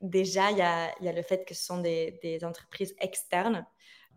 déjà, 0.00 0.50
il 0.50 0.58
y 0.58 0.62
a, 0.62 1.12
le 1.12 1.22
fait 1.22 1.44
que 1.44 1.54
ce 1.54 1.64
sont 1.64 1.80
des, 1.80 2.38
entreprises 2.42 2.94
externes 3.00 3.66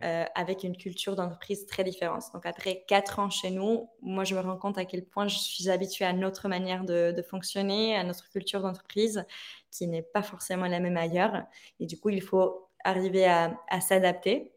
euh, 0.03 0.25
avec 0.35 0.63
une 0.63 0.75
culture 0.75 1.15
d'entreprise 1.15 1.65
très 1.65 1.83
différente. 1.83 2.23
Donc, 2.33 2.45
après 2.45 2.83
quatre 2.87 3.19
ans 3.19 3.29
chez 3.29 3.51
nous, 3.51 3.89
moi, 4.01 4.23
je 4.23 4.35
me 4.35 4.41
rends 4.41 4.57
compte 4.57 4.77
à 4.77 4.85
quel 4.85 5.05
point 5.05 5.27
je 5.27 5.37
suis 5.37 5.69
habituée 5.69 6.05
à 6.05 6.13
notre 6.13 6.47
manière 6.47 6.83
de, 6.83 7.23
fonctionner, 7.27 7.95
à 7.95 8.03
notre 8.03 8.29
culture 8.29 8.61
d'entreprise 8.61 9.25
qui 9.71 9.87
n'est 9.87 10.03
pas 10.03 10.23
forcément 10.23 10.67
la 10.67 10.79
même 10.79 10.97
ailleurs. 10.97 11.43
Et 11.79 11.85
du 11.85 11.99
coup, 11.99 12.09
il 12.09 12.21
faut 12.21 12.69
arriver 12.83 13.25
à, 13.25 13.81
s'adapter. 13.81 14.51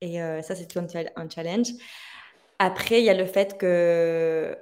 Et 0.00 0.22
euh, 0.22 0.42
ça, 0.42 0.54
c'est 0.54 0.76
un, 0.76 1.28
challenge. 1.28 1.68
Après, 2.58 3.00
il 3.00 3.04
y 3.04 3.10
a 3.10 3.14
le 3.14 3.26
fait 3.26 3.56
que, 3.58 4.56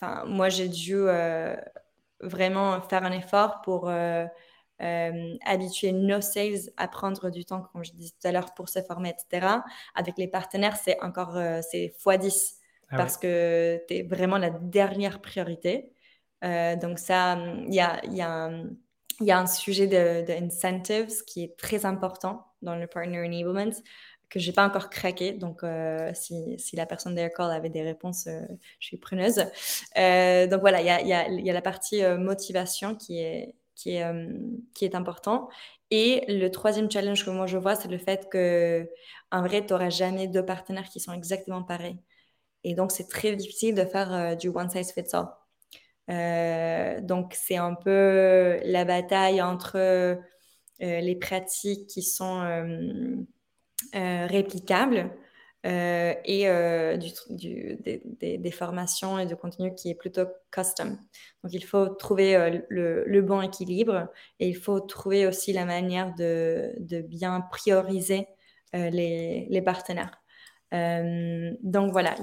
enfin, 0.00 0.24
moi, 0.26 0.48
j'ai 0.48 0.68
dû 0.68 1.06
vraiment 2.20 2.80
faire 2.82 3.04
un 3.04 3.12
effort 3.12 3.60
pour 3.62 3.88
euh, 3.88 4.26
euh, 4.82 5.36
habituer 5.44 5.92
nos 5.92 6.20
sales 6.20 6.70
à 6.76 6.88
prendre 6.88 7.30
du 7.30 7.44
temps, 7.44 7.62
comme 7.72 7.84
je 7.84 7.92
disais 7.92 8.12
tout 8.20 8.28
à 8.28 8.32
l'heure, 8.32 8.54
pour 8.54 8.68
se 8.68 8.80
former, 8.82 9.10
etc. 9.10 9.46
Avec 9.94 10.18
les 10.18 10.28
partenaires, 10.28 10.76
c'est 10.76 11.00
encore 11.02 11.36
euh, 11.36 11.60
c'est 11.68 11.94
x10 12.04 12.56
ah 12.90 12.96
parce 12.96 13.16
que 13.16 13.82
tu 13.86 13.94
es 13.96 14.02
vraiment 14.02 14.38
la 14.38 14.50
dernière 14.50 15.20
priorité. 15.20 15.92
donc 16.42 16.98
ça, 16.98 17.36
il 17.66 17.74
y 17.74 17.80
a, 17.80 18.00
y, 18.06 18.22
a, 18.22 18.50
y 19.20 19.30
a, 19.30 19.38
un 19.38 19.46
sujet 19.46 19.86
de, 19.86 20.24
de, 20.26 20.32
incentives 20.32 21.22
qui 21.26 21.44
est 21.44 21.56
très 21.58 21.84
important 21.84 22.46
dans 22.62 22.76
le 22.76 22.86
partner 22.86 23.18
enablement 23.18 23.72
que 24.30 24.38
j'ai 24.38 24.52
pas 24.52 24.66
encore 24.66 24.90
craqué. 24.90 25.32
Donc, 25.32 25.62
euh, 25.62 26.10
si, 26.14 26.58
si, 26.58 26.76
la 26.76 26.86
personne 26.86 27.14
d'Aircall 27.14 27.50
avait 27.50 27.70
des 27.70 27.82
réponses, 27.82 28.26
euh, 28.26 28.40
je 28.78 28.86
suis 28.86 28.96
preneuse. 28.98 29.44
Euh, 29.96 30.46
donc 30.46 30.60
voilà, 30.60 30.80
il 30.80 30.86
y 30.86 30.90
a, 30.90 31.00
y, 31.02 31.42
y 31.42 31.50
a, 31.50 31.52
la 31.52 31.62
partie 31.62 32.02
motivation 32.18 32.94
qui 32.94 33.20
est, 33.20 33.54
qui 33.74 33.96
est, 33.96 34.04
qui 34.74 34.84
est 34.84 34.94
important. 34.94 35.48
Et 35.90 36.24
le 36.28 36.48
troisième 36.50 36.90
challenge 36.90 37.24
que 37.24 37.30
moi 37.30 37.46
je 37.46 37.56
vois, 37.56 37.74
c'est 37.74 37.88
le 37.88 37.98
fait 37.98 38.28
que, 38.30 38.88
en 39.32 39.42
vrai, 39.42 39.64
tu 39.64 39.72
n'auras 39.72 39.90
jamais 39.90 40.26
deux 40.28 40.44
partenaires 40.44 40.88
qui 40.88 41.00
sont 41.00 41.12
exactement 41.12 41.62
pareils. 41.62 41.98
Et 42.64 42.74
donc, 42.74 42.92
c'est 42.92 43.08
très 43.08 43.36
difficile 43.36 43.74
de 43.74 43.84
faire 43.84 44.36
du 44.36 44.48
one 44.48 44.68
size 44.68 44.92
fits 44.92 45.14
all. 45.14 47.02
donc, 47.02 47.34
c'est 47.34 47.56
un 47.56 47.74
peu 47.74 48.60
la 48.64 48.84
bataille 48.84 49.40
entre 49.40 50.18
les 50.80 51.16
pratiques 51.16 51.86
qui 51.86 52.02
sont 52.02 53.26
réplicable 53.94 55.10
euh, 55.66 56.14
et 56.24 56.48
euh, 56.48 56.96
des, 56.96 58.50
formations 58.52 59.18
et 59.18 59.26
de 59.26 59.34
contenu 59.34 59.74
qui 59.74 59.90
est 59.90 59.94
plutôt 59.94 60.22
custom. 60.52 60.98
Donc 61.42 61.52
il 61.52 61.64
faut 61.64 61.88
trouver 61.88 62.62
le, 62.68 63.20
bon 63.22 63.42
équilibre 63.42 64.08
et 64.38 64.48
il 64.48 64.56
faut 64.56 64.78
trouver 64.78 65.26
aussi 65.26 65.52
la 65.52 65.64
manière 65.64 66.14
de, 66.14 66.72
bien 67.08 67.40
prioriser 67.50 68.28
les, 68.72 69.62
partenaires. 69.64 70.22
donc 70.70 71.90
voilà, 71.92 72.14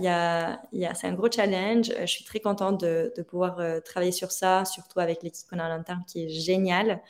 c'est 0.94 1.08
un 1.08 1.14
gros 1.14 1.30
challenge. 1.30 1.92
Je 2.00 2.06
suis 2.06 2.24
très 2.24 2.40
contente 2.40 2.80
de, 2.80 3.14
de 3.18 3.22
pouvoir 3.22 3.58
travailler 3.84 4.14
sur 4.14 4.32
ça, 4.32 4.64
surtout 4.64 5.02
avec 5.02 5.24
l'équipe 5.24 5.48
qu'on 5.50 5.60
a 5.60 5.66
à 5.66 5.70
l'interne 5.70 6.04
qui 6.08 6.24
est 6.24 6.30
géniale, 6.30 7.02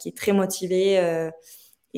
qui 0.00 0.08
est 0.08 0.16
très 0.16 0.32
motivée 0.32 1.30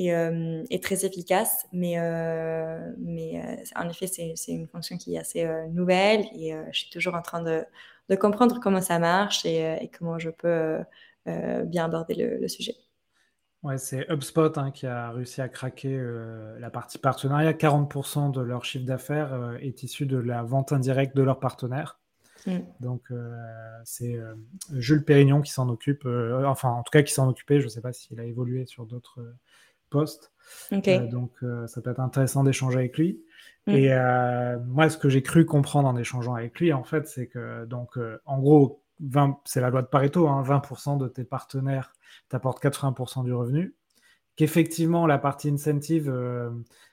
et, 0.01 0.14
euh, 0.14 0.62
très 0.80 1.05
efficace. 1.05 1.66
Mais, 1.72 1.98
euh, 1.98 2.92
mais 2.98 3.42
euh, 3.44 3.57
en 3.76 3.88
effet, 3.88 4.07
c'est 4.07 4.53
une 4.53 4.66
fonction 4.66 4.96
qui 4.96 5.14
est 5.14 5.18
assez 5.18 5.46
nouvelle 5.70 6.26
et 6.34 6.55
je 6.72 6.78
suis 6.78 6.90
toujours 6.90 7.14
en 7.14 7.22
train 7.22 7.42
de, 7.42 7.64
de 8.09 8.16
comprendre 8.16 8.61
comment 8.61 8.80
ça 8.80 8.98
marche 8.98 9.44
et, 9.44 9.90
comment 9.96 10.18
je 10.18 10.30
peux 10.30 10.78
bien 11.26 11.84
aborder 11.84 12.14
le, 12.14 12.48
sujet. 12.48 12.74
Ouais, 13.62 13.76
c'est 13.76 14.11
HubSpot 14.11 14.57
hein, 14.57 14.70
qui 14.70 14.86
a 14.86 15.11
réussi 15.11 15.42
à 15.42 15.48
craquer 15.51 15.94
euh, 15.94 16.59
la 16.59 16.70
partie 16.70 16.96
partenariat. 16.96 17.53
40% 17.53 18.32
de 18.32 18.40
leur 18.40 18.64
chiffre 18.64 18.86
d'affaires 18.86 19.34
euh, 19.34 19.59
est 19.59 19.82
issu 19.82 20.07
de 20.07 20.16
la 20.16 20.42
vente 20.42 20.72
indirecte 20.72 21.14
de 21.14 21.22
leurs 21.22 21.40
partenaires. 21.40 22.01
Mm. 22.46 22.61
Donc, 22.80 23.03
euh, 23.11 23.36
c'est 23.84 24.18
Jules 24.72 25.05
Pérignon 25.05 25.42
qui 25.42 25.53
s'en 25.53 25.68
occupe, 25.68 26.07
enfin, 26.46 26.70
en 26.70 26.82
tout 26.82 26.90
cas, 26.90 27.03
qui 27.03 27.12
s'en 27.12 27.28
occupait. 27.28 27.61
Je 27.61 27.66
ne 27.66 27.68
sais 27.68 27.82
pas 27.82 27.92
s'il 27.92 28.18
a 28.18 28.24
évolué 28.24 28.64
sur 28.64 28.86
d'autres 28.86 29.20
postes. 29.91 30.32
donc, 31.09 31.32
ça 31.66 31.80
peut 31.80 31.91
être 31.91 32.01
intéressant 32.01 32.45
d'échanger 32.45 32.78
avec 32.78 32.99
lui. 32.99 33.22
Mm. 33.66 33.72
Et 33.72 33.88
moi, 34.66 34.88
ce 34.88 34.97
que 34.97 35.09
j'ai 35.09 35.22
cru 35.22 35.45
comprendre 35.45 35.88
en 35.88 35.97
échangeant 35.97 36.34
avec 36.34 36.59
lui, 36.59 36.72
en 36.72 36.84
fait, 36.84 37.07
c'est 37.07 37.26
que, 37.26 37.66
donc, 37.66 37.99
en 38.24 38.38
gros, 38.38 38.82
c'est 39.45 39.61
la 39.61 39.70
loi 39.70 39.82
de 39.82 39.86
Pareto, 39.86 40.26
20% 40.26 40.91
hein, 40.91 40.97
de 40.97 41.09
tes 41.09 41.24
partenaires 41.24 41.93
t'apportent 42.28 42.62
80% 42.62 43.24
du 43.24 43.32
revenu. 43.32 43.74
Qu'effectivement, 44.36 45.07
la 45.07 45.18
partie 45.18 45.51
incentive, 45.51 46.09
euh, 46.09 46.51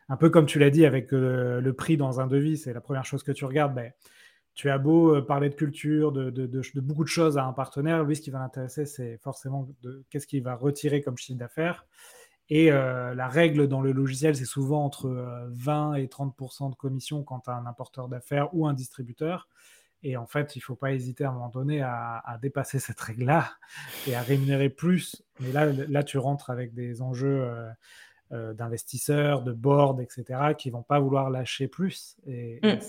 un 0.10 0.18
peu 0.18 0.30
comme 0.30 0.46
tu 0.46 0.60
l'as 0.60 0.70
dit 0.70 0.86
avec 0.86 1.14
euh, 1.14 1.62
le 1.62 1.74
prix 1.74 1.98
dans 1.98 2.20
un 2.20 2.28
devis, 2.28 2.58
c'est 2.58 2.74
la 2.74 2.82
première 2.82 3.06
chose 3.06 3.24
que 3.24 3.32
tu 3.32 3.46
regardes. 3.46 3.74
Ben, 3.74 3.92
tu 4.54 4.70
as 4.70 4.78
beau 4.78 5.16
euh, 5.16 5.22
parler 5.26 5.50
de 5.50 5.56
culture, 5.56 6.12
de, 6.12 6.82
beaucoup 6.82 7.04
de 7.04 7.10
choses 7.10 7.38
à 7.38 7.46
un 7.46 7.54
partenaire, 7.54 8.04
lui, 8.04 8.16
ce 8.16 8.22
qui 8.22 8.32
va 8.32 8.40
l'intéresser, 8.40 8.86
c'est 8.86 9.18
forcément 9.20 9.68
qu'est-ce 10.10 10.28
qu'il 10.28 10.44
va 10.44 10.56
retirer 10.56 11.02
comme 11.02 11.18
chiffre 11.18 11.40
d'affaires. 11.40 11.86
Et 12.50 12.70
la 12.70 13.28
règle 13.28 13.68
dans 13.68 13.82
le 13.82 13.92
logiciel, 13.92 14.36
c'est 14.36 14.46
souvent 14.46 14.86
entre 14.86 15.10
20 15.50 15.96
et 15.96 16.06
30% 16.06 16.70
de 16.70 16.76
commission 16.76 17.24
quand 17.24 17.42
tu 17.42 17.50
as 17.50 17.56
un 17.56 17.66
importeur 17.66 18.08
d'affaires 18.08 18.54
ou 18.54 18.68
un 18.68 18.74
distributeur. 18.74 19.50
Et 20.04 20.16
en 20.16 20.28
fait, 20.28 20.56
il 20.56 20.60
ne 20.60 20.64
faut 20.64 20.76
pas 20.76 20.94
hésiter 20.94 21.24
à 21.24 21.30
un 21.30 21.34
moment 21.34 21.50
donné 21.50 21.82
à, 21.82 22.38
dépasser 22.42 22.80
cette 22.80 23.00
règle-là 23.00 23.52
et 24.08 24.16
à 24.16 24.22
rémunérer 24.22 24.70
plus. 24.70 25.24
Mais 25.40 25.52
là, 25.52 25.66
là, 25.66 26.04
tu 26.04 26.18
rentres 26.18 26.50
avec 26.50 26.74
des 26.74 27.02
enjeux 27.02 27.42
euh, 27.42 27.70
euh, 28.32 28.54
d'investisseurs, 28.54 29.42
de 29.42 29.54
board, 29.54 30.00
etc., 30.00 30.54
qui 30.58 30.70
ne 30.70 30.74
vont 30.74 30.84
pas 30.84 31.00
vouloir 31.00 31.30
lâcher 31.30 31.68
plus. 31.68 32.16
Et, 32.28 32.60
mm. 32.64 32.80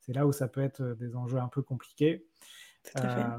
c'est 0.00 0.12
là 0.12 0.26
où 0.26 0.32
ça 0.32 0.48
peut 0.48 0.62
être 0.62 0.82
des 0.82 1.14
enjeux 1.14 1.38
un 1.38 1.48
peu 1.48 1.62
compliqués. 1.62 2.26
Euh, 2.98 3.38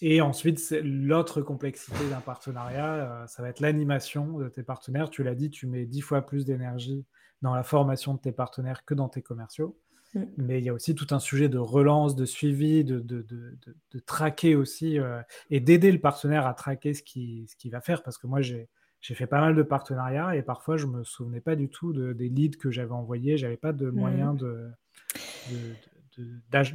et 0.00 0.20
ensuite, 0.20 0.74
l'autre 0.82 1.40
complexité 1.40 2.08
d'un 2.10 2.20
partenariat, 2.20 3.24
ça 3.28 3.42
va 3.42 3.48
être 3.48 3.60
l'animation 3.60 4.38
de 4.38 4.48
tes 4.48 4.62
partenaires. 4.62 5.10
Tu 5.10 5.22
l'as 5.22 5.34
dit, 5.34 5.50
tu 5.50 5.66
mets 5.66 5.86
dix 5.86 6.00
fois 6.00 6.22
plus 6.22 6.44
d'énergie 6.44 7.04
dans 7.42 7.54
la 7.54 7.62
formation 7.62 8.14
de 8.14 8.18
tes 8.18 8.32
partenaires 8.32 8.84
que 8.84 8.94
dans 8.94 9.08
tes 9.08 9.22
commerciaux. 9.22 9.78
Mm. 10.14 10.24
Mais 10.38 10.58
il 10.58 10.64
y 10.64 10.68
a 10.68 10.72
aussi 10.72 10.94
tout 10.94 11.08
un 11.10 11.18
sujet 11.20 11.48
de 11.48 11.58
relance, 11.58 12.16
de 12.16 12.24
suivi, 12.24 12.84
de, 12.84 13.00
de, 13.00 13.22
de, 13.22 13.58
de 13.92 13.98
traquer 14.00 14.56
aussi 14.56 14.98
euh, 14.98 15.20
et 15.50 15.60
d'aider 15.60 15.92
le 15.92 16.00
partenaire 16.00 16.46
à 16.46 16.54
traquer 16.54 16.94
ce 16.94 17.02
qu'il 17.02 17.46
ce 17.48 17.68
va 17.68 17.80
faire. 17.80 18.02
Parce 18.02 18.18
que 18.18 18.26
moi, 18.26 18.40
j'ai 18.40 18.68
fait 19.02 19.26
pas 19.26 19.40
mal 19.40 19.54
de 19.54 19.62
partenariats 19.62 20.36
et 20.36 20.42
parfois, 20.42 20.76
je 20.76 20.86
ne 20.86 20.92
me 20.92 21.04
souvenais 21.04 21.40
pas 21.40 21.56
du 21.56 21.68
tout 21.68 21.92
des 21.92 22.28
leads 22.28 22.58
que 22.58 22.70
j'avais 22.70 22.92
envoyés. 22.92 23.36
Je 23.36 23.44
n'avais 23.44 23.56
pas 23.56 23.72
de 23.72 23.90
moyen 23.90 24.34
mm. 24.34 24.74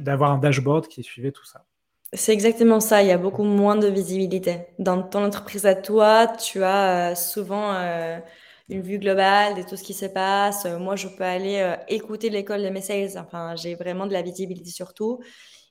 d'avoir 0.00 0.32
un 0.32 0.38
dashboard 0.38 0.86
qui 0.88 1.02
suivait 1.02 1.32
tout 1.32 1.44
ça. 1.44 1.66
C'est 2.12 2.32
exactement 2.32 2.80
ça. 2.80 3.02
Il 3.02 3.08
y 3.08 3.12
a 3.12 3.18
beaucoup 3.18 3.44
moins 3.44 3.76
de 3.76 3.86
visibilité. 3.86 4.66
Dans 4.80 5.00
ton 5.02 5.24
entreprise 5.24 5.64
à 5.64 5.76
toi, 5.76 6.26
tu 6.26 6.62
as 6.64 7.12
euh, 7.12 7.14
souvent. 7.14 7.72
Euh, 7.74 8.18
une 8.72 8.82
vue 8.82 9.00
globale 9.00 9.56
de 9.56 9.62
tout 9.62 9.76
ce 9.76 9.82
qui 9.82 9.94
se 9.94 10.06
passe. 10.06 10.64
Euh, 10.64 10.78
moi, 10.78 10.94
je 10.94 11.08
peux 11.08 11.24
aller 11.24 11.74
écouter 11.88 12.30
l'école 12.30 12.62
de 12.62 12.68
mes 12.68 12.80
sales. 12.80 13.18
Enfin, 13.18 13.56
j'ai 13.56 13.74
vraiment 13.74 14.06
de 14.06 14.12
la 14.12 14.22
visibilité 14.22 14.70
sur 14.70 14.94
tout. 14.94 15.20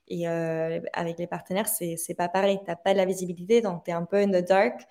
Et 0.09 0.27
avec 0.27 1.19
les 1.19 1.27
partenaires, 1.27 1.67
c'est, 1.67 1.95
c'est 1.97 2.15
pas 2.15 2.29
pareil. 2.29 2.59
Tu 2.59 2.65
n'as 2.69 2.75
pas 2.75 2.93
de 2.93 2.97
la 2.97 3.05
visibilité, 3.05 3.61
donc 3.61 3.85
tu 3.85 3.91
es 3.91 3.93
un 3.93 4.05
peu 4.05 4.17
in 4.17 4.27
the 4.29 4.45
dark. 4.45 4.81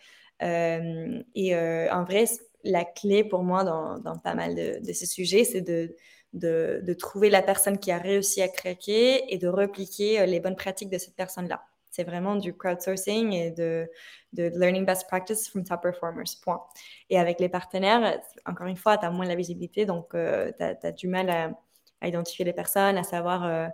et 0.40 1.57
en 1.90 2.05
vrai, 2.05 2.24
la 2.64 2.84
clé 2.84 3.24
pour 3.24 3.42
moi 3.42 3.64
dans, 3.64 3.99
dans 3.99 4.16
pas 4.18 4.34
mal 4.34 4.55
de, 4.55 4.78
de 4.86 4.92
ces 4.92 5.07
sujets, 5.07 5.44
c'est 5.44 5.61
de, 5.61 5.94
de, 6.32 6.80
de, 6.82 6.94
trouver 6.94 7.30
la 7.30 7.42
personne 7.42 7.78
qui 7.78 7.90
a 7.90 7.98
réussi 7.98 8.42
à 8.42 8.48
craquer 8.48 9.32
et 9.32 9.38
de 9.38 9.48
repliquer 9.48 10.26
les 10.26 10.40
bonnes 10.40 10.56
pratiques 10.56 10.90
de 10.90 10.98
cette 10.98 11.16
personne-là. 11.16 11.62
C'est 11.90 12.04
vraiment 12.04 12.36
du 12.36 12.54
crowdsourcing 12.54 13.32
et 13.32 13.50
de, 13.50 13.90
de 14.32 14.52
learning 14.54 14.84
best 14.84 15.08
practice 15.08 15.48
from 15.48 15.64
top 15.64 15.82
performers, 15.82 16.38
point. 16.42 16.62
Et 17.10 17.18
avec 17.18 17.40
les 17.40 17.48
partenaires, 17.48 18.20
encore 18.46 18.66
une 18.66 18.76
fois, 18.76 18.98
tu 18.98 19.04
as 19.04 19.10
moins 19.10 19.24
de 19.24 19.30
la 19.30 19.36
visibilité, 19.36 19.86
donc 19.86 20.14
euh, 20.14 20.52
tu 20.56 20.86
as, 20.86 20.92
du 20.92 21.08
mal 21.08 21.30
à, 21.30 22.06
identifier 22.06 22.44
les 22.44 22.52
personnes, 22.52 22.96
à 22.98 23.02
savoir 23.02 23.44
euh, 23.44 23.66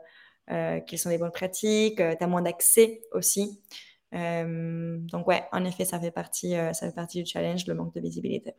euh, 0.50 0.80
quelles 0.86 0.98
sont 0.98 1.10
les 1.10 1.18
bonnes 1.18 1.32
pratiques, 1.32 1.96
tu 1.96 2.02
as 2.02 2.26
moins 2.26 2.42
d'accès 2.42 3.02
aussi. 3.12 3.60
donc 4.12 5.26
ouais, 5.26 5.44
en 5.52 5.64
effet, 5.64 5.84
ça 5.84 6.00
fait, 6.00 6.12
partie, 6.12 6.52
ça 6.52 6.86
fait 6.86 6.94
partie 6.94 7.22
du 7.22 7.30
challenge, 7.30 7.66
le 7.66 7.74
manque 7.74 7.94
de 7.94 8.00
visibilité. 8.00 8.54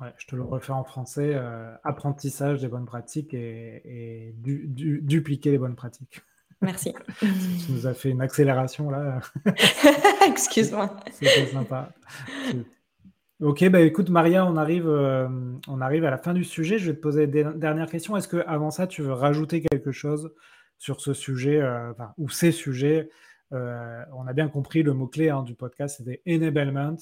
Ouais, 0.00 0.12
je 0.16 0.26
te 0.26 0.34
le 0.34 0.42
refais 0.42 0.72
en 0.72 0.84
français, 0.84 1.38
apprentissage 1.84 2.60
des 2.60 2.68
bonnes 2.68 2.86
pratiques 2.86 3.34
et, 3.34 4.34
dupliquer 4.36 5.50
les 5.50 5.58
bonnes 5.58 5.76
pratiques. 5.76 6.22
Merci. 6.62 6.94
tu 7.20 7.72
nous 7.72 7.86
as 7.86 7.94
fait 7.94 8.10
une 8.10 8.20
accélération 8.20 8.90
là. 8.90 9.20
Excuse-moi. 10.26 10.96
C'était 11.10 11.46
sympa. 11.46 11.90
Ok, 13.40 13.66
bah 13.70 13.80
écoute 13.80 14.10
Maria, 14.10 14.44
on 14.44 14.58
arrive, 14.58 14.86
euh, 14.86 15.26
on 15.66 15.80
arrive 15.80 16.04
à 16.04 16.10
la 16.10 16.18
fin 16.18 16.34
du 16.34 16.44
sujet. 16.44 16.76
Je 16.76 16.90
vais 16.90 16.96
te 16.96 17.00
poser 17.00 17.26
des 17.26 17.44
dernières 17.44 17.88
questions. 17.88 18.14
Est-ce 18.14 18.28
que 18.28 18.44
avant 18.46 18.70
ça, 18.70 18.86
tu 18.86 19.00
veux 19.00 19.14
rajouter 19.14 19.62
quelque 19.62 19.92
chose 19.92 20.34
sur 20.76 21.00
ce 21.00 21.14
sujet 21.14 21.58
euh, 21.58 21.92
ou 22.18 22.28
ces 22.28 22.52
sujets? 22.52 23.08
Euh, 23.54 24.02
On 24.14 24.26
a 24.26 24.34
bien 24.34 24.48
compris 24.48 24.82
le 24.82 24.92
mot 24.92 25.06
clé 25.06 25.30
hein, 25.30 25.42
du 25.42 25.54
podcast, 25.54 25.96
c'était 25.98 26.20
enablement, 26.28 26.96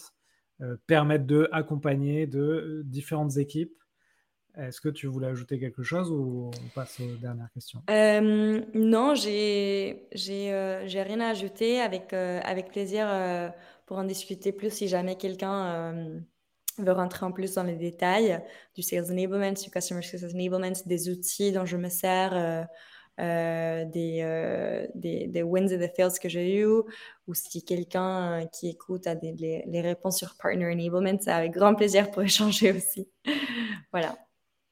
permettre 0.87 1.27
de 1.27 1.49
accompagner 1.53 2.27
de 2.27 2.83
différentes 2.85 3.37
équipes 3.37 3.79
est-ce 4.59 4.81
que 4.81 4.89
tu 4.89 5.07
voulais 5.07 5.29
ajouter 5.29 5.61
quelque 5.61 5.83
chose 5.85 6.11
ou 6.11 6.51
on 6.53 6.69
passe 6.75 6.99
aux 7.01 7.17
dernières 7.21 7.51
questions? 7.53 7.81
Euh, 7.91 8.61
Non, 8.75 9.15
j'ai 9.15 10.09
j'ai 10.13 10.53
euh, 10.53 10.85
rien 10.85 11.21
à 11.21 11.29
ajouter. 11.29 11.81
Avec, 11.81 12.13
euh, 12.13 12.41
avec 12.43 12.69
plaisir 12.71 13.07
pour 13.87 13.99
en 13.99 14.05
discuter 14.05 14.53
plus 14.53 14.73
si 14.73 14.89
jamais 14.89 15.17
quelqu'un 15.17 16.19
veut 16.79 16.93
rentrer 16.93 17.25
en 17.27 17.33
plus 17.33 17.55
dans 17.55 17.63
les 17.63 17.77
détails 17.77 18.41
du 18.75 18.83
sales 18.83 19.11
enablement, 19.11 19.53
du 19.53 19.71
customer 19.71 20.03
success 20.03 20.35
enablement, 20.35 20.73
des 20.87 21.09
outils 21.09 21.53
dont 21.53 21.65
je 21.65 21.77
me 21.77 21.89
sers. 21.89 22.67
Des, 23.19 24.87
des, 24.95 25.27
des, 25.27 25.43
wins 25.43 25.69
et 25.69 25.79
des 25.79 25.89
fails 25.89 26.19
que 26.21 26.29
j'ai 26.29 26.59
eu, 26.59 26.67
ou 27.27 27.35
si 27.35 27.65
quelqu'un 27.65 28.47
qui 28.53 28.69
écoute 28.69 29.07
a 29.07 29.15
des, 29.15 29.33
les, 29.33 29.65
les, 29.67 29.81
réponses 29.81 30.19
sur 30.19 30.37
partner 30.37 30.67
enablement, 30.67 31.19
c'est 31.21 31.31
avec 31.31 31.53
grand 31.53 31.75
plaisir 31.75 32.11
pour 32.11 32.23
échanger 32.23 32.73
aussi. 32.73 33.09
voilà. 33.93 34.17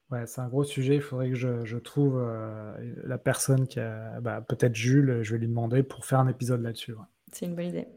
Ouais, 0.09 0.25
c'est 0.25 0.39
un 0.39 0.47
gros 0.47 0.63
sujet. 0.63 0.95
Il 0.95 1.01
faudrait 1.01 1.29
que 1.29 1.35
je, 1.35 1.77
trouve 1.77 2.17
euh, 2.17 2.73
la 3.03 3.17
personne 3.17 3.67
qui 3.67 3.79
a. 3.79 4.21
Bah, 4.21 4.41
peut-être 4.41 4.75
Jules, 4.75 5.19
je 5.21 5.33
vais 5.33 5.39
lui 5.39 5.47
demander 5.47 5.83
pour 5.83 6.05
faire 6.05 6.19
un 6.19 6.29
épisode 6.29 6.61
là-dessus. 6.61 6.95
C'est 7.33 7.45
une 7.45 7.55
bonne 7.55 7.67
idée. 7.67 7.87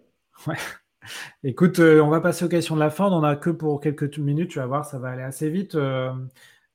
Ouais. 0.46 0.56
Écoute, 1.44 1.78
euh, 1.78 2.00
on 2.00 2.08
va 2.08 2.20
passer 2.20 2.44
aux 2.44 2.48
questions 2.48 2.74
de 2.74 2.80
la 2.80 2.90
fin. 2.90 3.06
On 3.06 3.10
n'en 3.10 3.22
a 3.22 3.36
que 3.36 3.50
pour 3.50 3.80
quelques 3.80 4.18
minutes. 4.18 4.50
Tu 4.50 4.58
vas 4.58 4.66
voir, 4.66 4.84
ça 4.84 4.98
va 4.98 5.10
aller 5.10 5.22
assez 5.22 5.50
vite. 5.50 5.76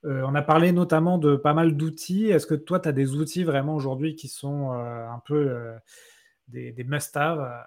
Euh, 0.06 0.22
on 0.24 0.34
a 0.34 0.42
parlé 0.42 0.72
notamment 0.72 1.18
de 1.18 1.36
pas 1.36 1.54
mal 1.54 1.76
d'outils. 1.76 2.28
Est-ce 2.28 2.46
que 2.46 2.54
toi, 2.54 2.80
tu 2.80 2.88
as 2.88 2.92
des 2.92 3.14
outils 3.14 3.44
vraiment 3.44 3.74
aujourd'hui 3.74 4.14
qui 4.14 4.28
sont 4.28 4.70
un 4.70 5.20
peu 5.24 5.74
des, 6.48 6.72
des 6.72 6.84
must-have? 6.84 7.66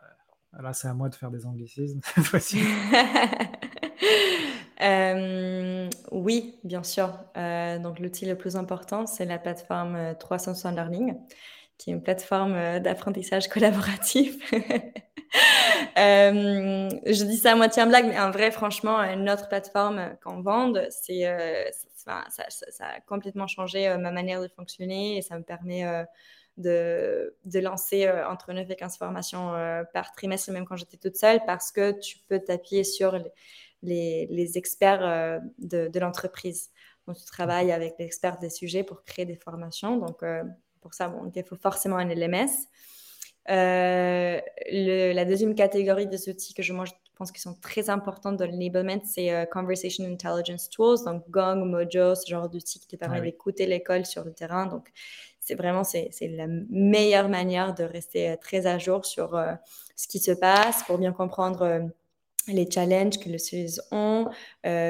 Là, 0.60 0.74
c'est 0.74 0.88
à 0.88 0.94
moi 0.94 1.10
de 1.10 1.16
faire 1.16 1.32
des 1.32 1.46
anglicismes. 1.46 2.02
Euh, 4.82 5.90
oui, 6.12 6.58
bien 6.64 6.84
sûr. 6.84 7.12
Euh, 7.38 7.80
donc, 7.80 8.00
l'outil 8.00 8.26
le 8.26 8.38
plus 8.38 8.56
important, 8.56 9.06
c'est 9.06 9.26
la 9.26 9.38
plateforme 9.38 10.16
360 10.20 10.72
euh, 10.72 10.76
Learning, 10.76 11.16
qui 11.78 11.90
est 11.90 11.94
une 11.94 12.02
plateforme 12.02 12.80
d'apprentissage 12.80 13.48
collaboratif. 13.50 14.38
je 15.98 17.24
dis 17.24 17.38
ça 17.38 17.52
à 17.52 17.56
moitié 17.56 17.84
en 17.84 17.88
blague, 17.88 18.08
mais 18.08 18.20
en 18.20 18.32
vrai, 18.32 18.52
franchement, 18.52 19.00
notre 19.18 19.50
plateforme 19.50 20.16
qu'on 20.24 20.42
vend, 20.42 20.72
c'est, 20.90 21.26
ça, 22.30 22.86
a 22.86 23.00
complètement 23.02 23.48
changé 23.48 23.96
ma 23.98 24.12
manière 24.12 24.42
de 24.42 24.48
fonctionner 24.48 25.18
et 25.18 25.22
ça 25.22 25.38
me 25.38 25.44
permet 25.44 25.84
de, 26.58 27.36
de, 27.46 27.60
lancer 27.60 28.10
entre 28.10 28.54
9 28.54 28.70
et 28.70 28.76
15 28.76 28.98
formations 28.98 29.54
par 29.94 30.12
trimestre, 30.12 30.52
même 30.52 30.66
quand 30.66 30.76
j'étais 30.76 30.98
toute 30.98 31.16
seule, 31.16 31.40
parce 31.46 31.72
que 31.72 31.92
tu 32.00 32.18
peux 32.28 32.40
t'appuyer 32.40 32.84
sur 32.84 33.18
les, 33.82 34.58
experts 34.58 35.04
euh, 35.04 35.40
de, 35.58 36.00
l'entreprise. 36.00 36.70
Donc, 37.08 37.18
tu 37.18 37.26
travailles 37.26 37.72
avec 37.72 37.96
les 38.00 38.06
experts 38.06 38.40
des 38.40 38.50
sujets 38.50 38.84
pour 38.84 39.04
créer 39.04 39.26
des 39.26 39.36
formations. 39.36 39.98
Donc, 39.98 40.24
euh, 40.24 40.44
pour 40.82 40.94
ça, 40.94 41.10
bon, 41.10 41.32
il 41.34 41.44
faut 41.44 41.56
forcément 41.56 41.98
un 41.98 42.08
LMS. 42.08 42.68
Euh, 43.50 44.40
la 44.72 45.26
deuxième 45.26 45.56
catégorie 45.56 46.08
des 46.08 46.30
outils 46.30 46.54
que 46.54 46.62
je, 46.62 46.74
moi, 46.74 46.86
pense 47.20 47.32
qu'ils 47.32 47.42
sont 47.42 47.56
très 47.56 47.90
importants 47.90 48.32
dans 48.32 48.50
l'enablement, 48.50 49.02
c'est 49.04 49.48
Conversation 49.52 50.06
Intelligence 50.06 50.70
Tools, 50.70 51.04
donc 51.06 51.30
Gong, 51.30 51.66
Mojo, 51.66 52.16
ce 52.16 52.26
genre 52.26 52.50
d'outils 52.50 52.80
qui 52.80 52.88
te 52.88 52.96
permettent 52.96 53.24
ah 53.24 53.26
d'écouter 53.26 53.66
l'école 53.66 54.06
sur 54.06 54.24
le 54.24 54.34
terrain. 54.34 54.66
Donc, 54.66 54.90
c'est 55.42 55.56
vraiment 55.56 55.84
c'est, 55.84 56.10
la 56.22 56.48
meilleure 56.70 57.28
manière 57.28 57.74
de 57.76 57.84
rester 57.84 58.38
très 58.40 58.68
à 58.68 58.78
jour 58.78 59.06
sur 59.06 59.38
ce 59.96 60.08
qui 60.08 60.20
se 60.20 60.32
passe 60.32 60.84
pour 60.84 60.98
bien 60.98 61.12
comprendre 61.12 61.90
les 62.48 62.72
challenges 62.72 63.20
que 63.20 63.28
les 63.28 63.38
sales 63.38 63.84
ont, 63.92 64.30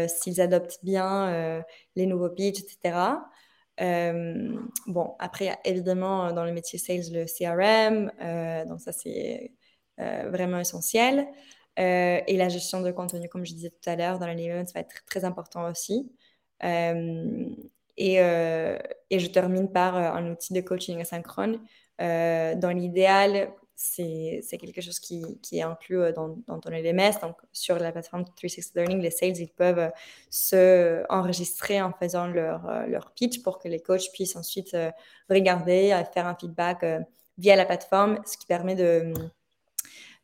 s'ils 0.08 0.40
adoptent 0.40 0.80
bien 0.84 1.64
les 1.96 2.06
nouveaux 2.06 2.30
pitchs, 2.30 2.60
etc. 2.60 3.24
bon, 4.88 5.16
après, 5.18 5.46
il 5.46 5.48
y 5.48 5.52
a 5.52 5.60
évidemment 5.66 6.32
dans 6.32 6.46
le 6.46 6.52
métier 6.52 6.78
sales 6.78 7.12
le 7.12 7.26
CRM, 7.26 8.12
donc 8.68 8.82
ça 8.82 8.92
c'est 8.92 9.52
vraiment 9.98 10.60
essentiel. 10.60 11.28
Et 11.80 12.38
la 12.38 12.50
gestion 12.50 12.82
de 12.82 12.92
contenu, 12.92 13.30
comme 13.30 13.46
je 13.46 13.54
disais 13.54 13.70
tout 13.70 13.90
à 13.90 13.96
l'heure, 13.96 14.20
dans 14.20 14.28
le 14.28 14.66
ça 14.66 14.74
va 14.76 14.82
être 14.82 15.06
très 15.06 15.24
important 15.24 15.70
aussi. 15.70 16.12
Et, 16.62 18.16
et, 18.16 19.20
je 19.20 19.28
termine 19.28 19.72
par 19.72 19.96
un 19.96 20.30
outil 20.32 20.54
de 20.54 20.62
coaching 20.62 21.00
asynchrone. 21.02 21.60
dans 22.00 22.74
l'idéal, 22.76 23.54
c'est 23.80 24.58
quelque 24.60 24.82
chose 24.82 25.00
qui, 25.00 25.24
est 25.54 25.62
inclus 25.62 26.00
euh, 26.00 26.12
dans, 26.12 26.36
ton 26.60 26.70
LMS. 26.70 27.22
Donc, 27.22 27.38
sur 27.54 27.80
la 27.80 27.92
plateforme 27.92 28.26
360 28.26 28.76
Learning, 28.76 29.02
les 29.02 29.10
sales, 29.10 29.38
ils 29.38 29.50
peuvent 29.50 29.80
euh, 29.80 29.90
se 30.30 31.04
enregistrer 31.10 31.82
en 31.82 31.94
faisant 31.94 32.28
leur, 32.28 32.68
euh, 32.70 32.86
leur 32.88 33.14
pitch 33.14 33.42
pour 33.42 33.58
que 33.58 33.70
les 33.70 33.80
coachs 33.80 34.12
puissent 34.12 34.36
ensuite 34.36 34.76
regarder, 35.30 36.04
faire 36.14 36.28
un 36.28 36.36
feedback 36.36 36.86
via 37.38 37.56
la 37.56 37.66
plateforme, 37.66 38.20
ce 38.26 38.38
qui 38.38 38.46
permet 38.46 38.76
de 38.76 39.14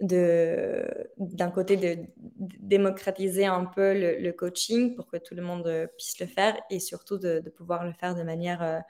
d'un 0.02 1.52
côté 1.52 1.78
de 1.78 2.06
démocratiser 2.38 3.46
un 3.46 3.66
peu 3.66 3.93
le, 3.93 4.32
coaching 4.32 4.96
pour 4.96 5.08
que 5.08 5.18
tout 5.18 5.36
le 5.36 5.41
monde 5.41 5.89
puisse 5.98 6.20
le 6.20 6.26
faire 6.26 6.58
et 6.70 6.80
surtout 6.80 7.18
de, 7.18 7.39
de 7.39 7.50
pouvoir 7.50 7.86
le 7.86 7.93
faire 7.93 8.14
de 8.16 8.24
manière 8.24 8.84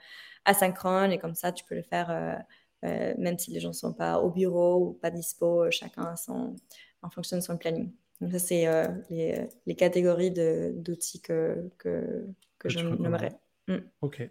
asynchrone 0.44 1.12
et 1.12 1.18
comme 1.18 1.34
ça 1.36 1.52
tu 1.52 1.64
peux 1.64 1.76
le 1.76 1.82
faire 1.82 2.42
euh, 2.84 3.14
même 3.18 3.38
si 3.38 3.50
les 3.50 3.60
gens 3.60 3.70
ne 3.70 3.74
sont 3.74 3.92
pas 3.92 4.20
au 4.20 4.30
bureau 4.30 4.76
ou 4.76 4.92
pas 4.92 5.10
dispo, 5.10 5.64
euh, 5.64 5.70
chacun 5.70 6.14
son, 6.16 6.54
en 7.02 7.10
fonction 7.10 7.36
de 7.36 7.42
son 7.42 7.56
planning. 7.56 7.90
Donc 8.20 8.32
ça, 8.32 8.38
c'est 8.38 8.66
euh, 8.66 8.86
les, 9.10 9.48
les, 9.66 9.74
catégories 9.74 10.30
d'outils 10.30 11.20
que, 11.20 11.70
que, 11.78 12.26
que, 12.58 12.68
je 12.68 12.80
nommerais. 12.80 13.32
Mm. 13.68 13.78
Ok. 14.02 14.28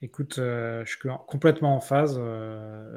Écoute, 0.00 0.34
je 0.36 0.84
suis 0.86 1.08
complètement 1.26 1.74
en 1.74 1.80
phase. 1.80 2.20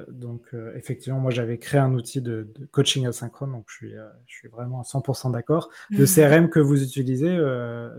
donc, 0.08 0.54
effectivement, 0.76 1.20
moi, 1.20 1.32
j'avais 1.32 1.58
créé 1.58 1.80
un 1.80 1.94
outil 1.94 2.22
de, 2.22 2.48
coaching 2.72 3.08
asynchrone, 3.08 3.52
donc 3.54 3.66
je 3.70 3.76
suis, 3.76 3.94
je 4.28 4.36
suis 4.36 4.48
vraiment 4.50 4.82
à 4.82 4.84
100% 4.84 5.32
d'accord. 5.32 5.70
Le 5.90 6.06
CRM 6.14 6.50
que 6.50 6.60
vous 6.60 6.84
utilisez, 6.84 7.40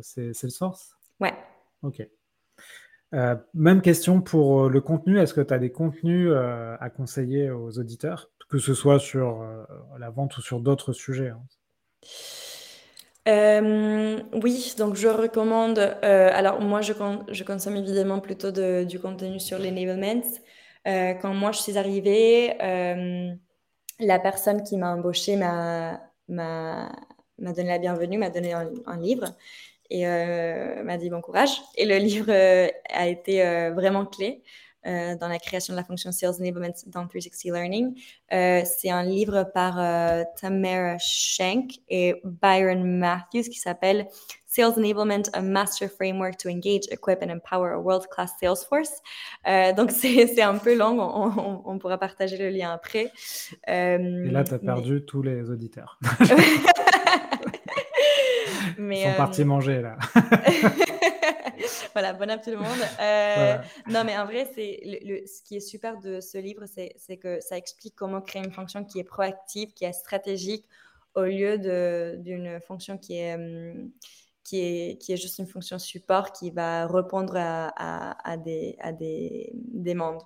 c'est 0.03 0.33
Salesforce? 0.33 0.97
Ouais. 1.21 1.35
Ok. 1.83 2.07
Euh, 3.15 3.37
même 3.53 3.83
question 3.83 4.21
pour 4.23 4.63
euh, 4.63 4.69
le 4.69 4.81
contenu. 4.81 5.19
Est-ce 5.19 5.35
que 5.35 5.41
tu 5.41 5.53
as 5.53 5.59
des 5.59 5.71
contenus 5.71 6.29
euh, 6.31 6.77
à 6.81 6.89
conseiller 6.89 7.51
aux 7.51 7.79
auditeurs, 7.79 8.31
que 8.49 8.59
ce 8.59 8.75
soit 8.75 8.99
sur 8.99 9.45
la 9.99 10.11
vente 10.11 10.37
ou 10.37 10.43
sur 10.43 10.61
d'autres 10.61 10.93
sujets 10.93 11.31
hein 11.31 11.43
oui, 13.27 14.75
donc 14.79 14.97
je 14.97 15.09
recommande. 15.09 15.79
alors 15.79 16.61
moi, 16.61 16.81
je, 16.81 16.93
consomme 17.45 17.77
évidemment 17.77 18.21
plutôt 18.21 18.51
du 18.51 18.99
contenu 19.01 19.41
sur 19.41 19.59
l'enablement. 19.59 20.23
quand 20.85 21.35
moi 21.35 21.53
je 21.53 21.61
suis 21.61 21.79
arrivée, 21.79 22.57
la 24.01 24.19
personne 24.19 24.63
qui 24.65 24.77
m'a 24.77 24.95
embauchée 24.95 25.37
m'a 25.37 26.01
donné 26.29 27.69
la 27.69 27.79
bienvenue, 27.79 28.19
m'a 28.19 28.31
donné 28.31 28.53
un 28.53 28.97
livre 28.99 29.37
et 29.93 30.07
euh, 30.07 30.83
m'a 30.85 30.97
dit 30.97 31.11
bon 31.11 31.21
courage. 31.21 31.61
Et 31.77 31.85
le 31.87 31.97
livre 31.99 32.31
euh, 32.31 32.69
a 32.91 33.07
été 33.09 33.47
euh, 33.47 33.73
vraiment 33.73 34.07
clé. 34.07 34.43
Dans 34.85 35.29
la 35.29 35.39
création 35.39 35.75
de 35.75 35.77
la 35.77 35.85
fonction 35.85 36.13
Sales 36.13 36.35
Enablement 36.41 36.75
dans 36.87 37.07
360 37.07 37.53
Learning. 37.53 37.95
c'est 38.31 38.91
un 38.91 39.03
livre 39.03 39.45
par 39.55 39.77
Tamara 40.41 40.97
Schenk 40.99 41.79
et 41.89 42.21
Byron 42.25 42.85
Matthews 42.85 43.45
qui 43.51 43.59
s'appelle 43.59 44.07
Sales 44.47 44.75
Enablement, 44.77 45.23
a 45.33 45.41
Master 45.41 45.89
Framework 45.89 46.37
to 46.37 46.49
Engage, 46.49 46.87
Equip 46.91 47.23
and 47.23 47.31
Empower 47.31 47.73
a 47.73 47.81
World-Class 47.81 48.35
Sales 48.41 48.65
Force. 48.69 49.01
donc, 49.77 49.91
c'est 49.93 50.43
un 50.43 50.59
peu 50.59 50.77
long, 50.77 51.01
on, 51.01 51.63
on, 51.65 51.79
pourra 51.79 51.99
partager 51.99 52.37
le 52.37 52.51
lien 52.51 52.73
après. 52.73 53.11
et 53.67 53.99
là, 54.31 54.45
tu 54.45 54.55
as 54.55 54.59
perdu 54.59 55.05
tous 55.05 55.23
les 55.23 55.49
auditeurs. 55.49 55.99
Mais, 58.79 59.01
Ils 59.01 59.11
sont 59.11 59.17
partis 59.17 59.43
euh, 59.43 59.47
manger 59.47 59.83
là. 59.83 59.97
Voilà, 61.93 62.13
bon 62.13 62.31
appétit 62.31 62.51
tout 62.51 62.57
le 62.57 62.63
monde. 62.63 62.79
Euh, 63.01 63.57
non, 63.89 64.05
mais 64.05 64.17
en 64.17 64.25
vrai, 64.25 64.49
c'est 64.55 64.81
le, 64.85 65.27
ce 65.27 65.43
qui 65.43 65.57
est 65.57 65.61
super 65.61 65.99
de 65.99 66.21
ce 66.21 66.39
livre, 66.39 66.65
c'est 66.67 67.17
que 67.17 67.41
ça 67.41 67.57
explique 67.57 67.95
comment 67.97 68.21
créer 68.21 68.43
une 68.43 68.53
fonction 68.53 68.85
qui 68.85 68.99
est 68.99 69.05
proactive, 69.05 69.73
qui 69.73 69.85
est 69.85 69.93
stratégique, 69.93 70.67
au 71.15 71.23
lieu 71.23 71.59
d'une 72.19 72.61
fonction 72.61 72.99
qui 72.99 73.19
est, 73.19 73.35
hum, 73.35 73.91
qui, 74.45 74.61
est, 74.61 74.99
qui 75.01 75.13
est 75.13 75.17
juste 75.17 75.39
une 75.39 75.47
fonction 75.47 75.79
support 75.79 76.33
qui 76.33 76.51
va 76.51 76.87
répondre 76.87 77.35
à, 77.37 78.31
à, 78.31 78.37
des, 78.37 78.77
à 78.81 78.93
des 78.93 79.53
demandes. 79.55 80.23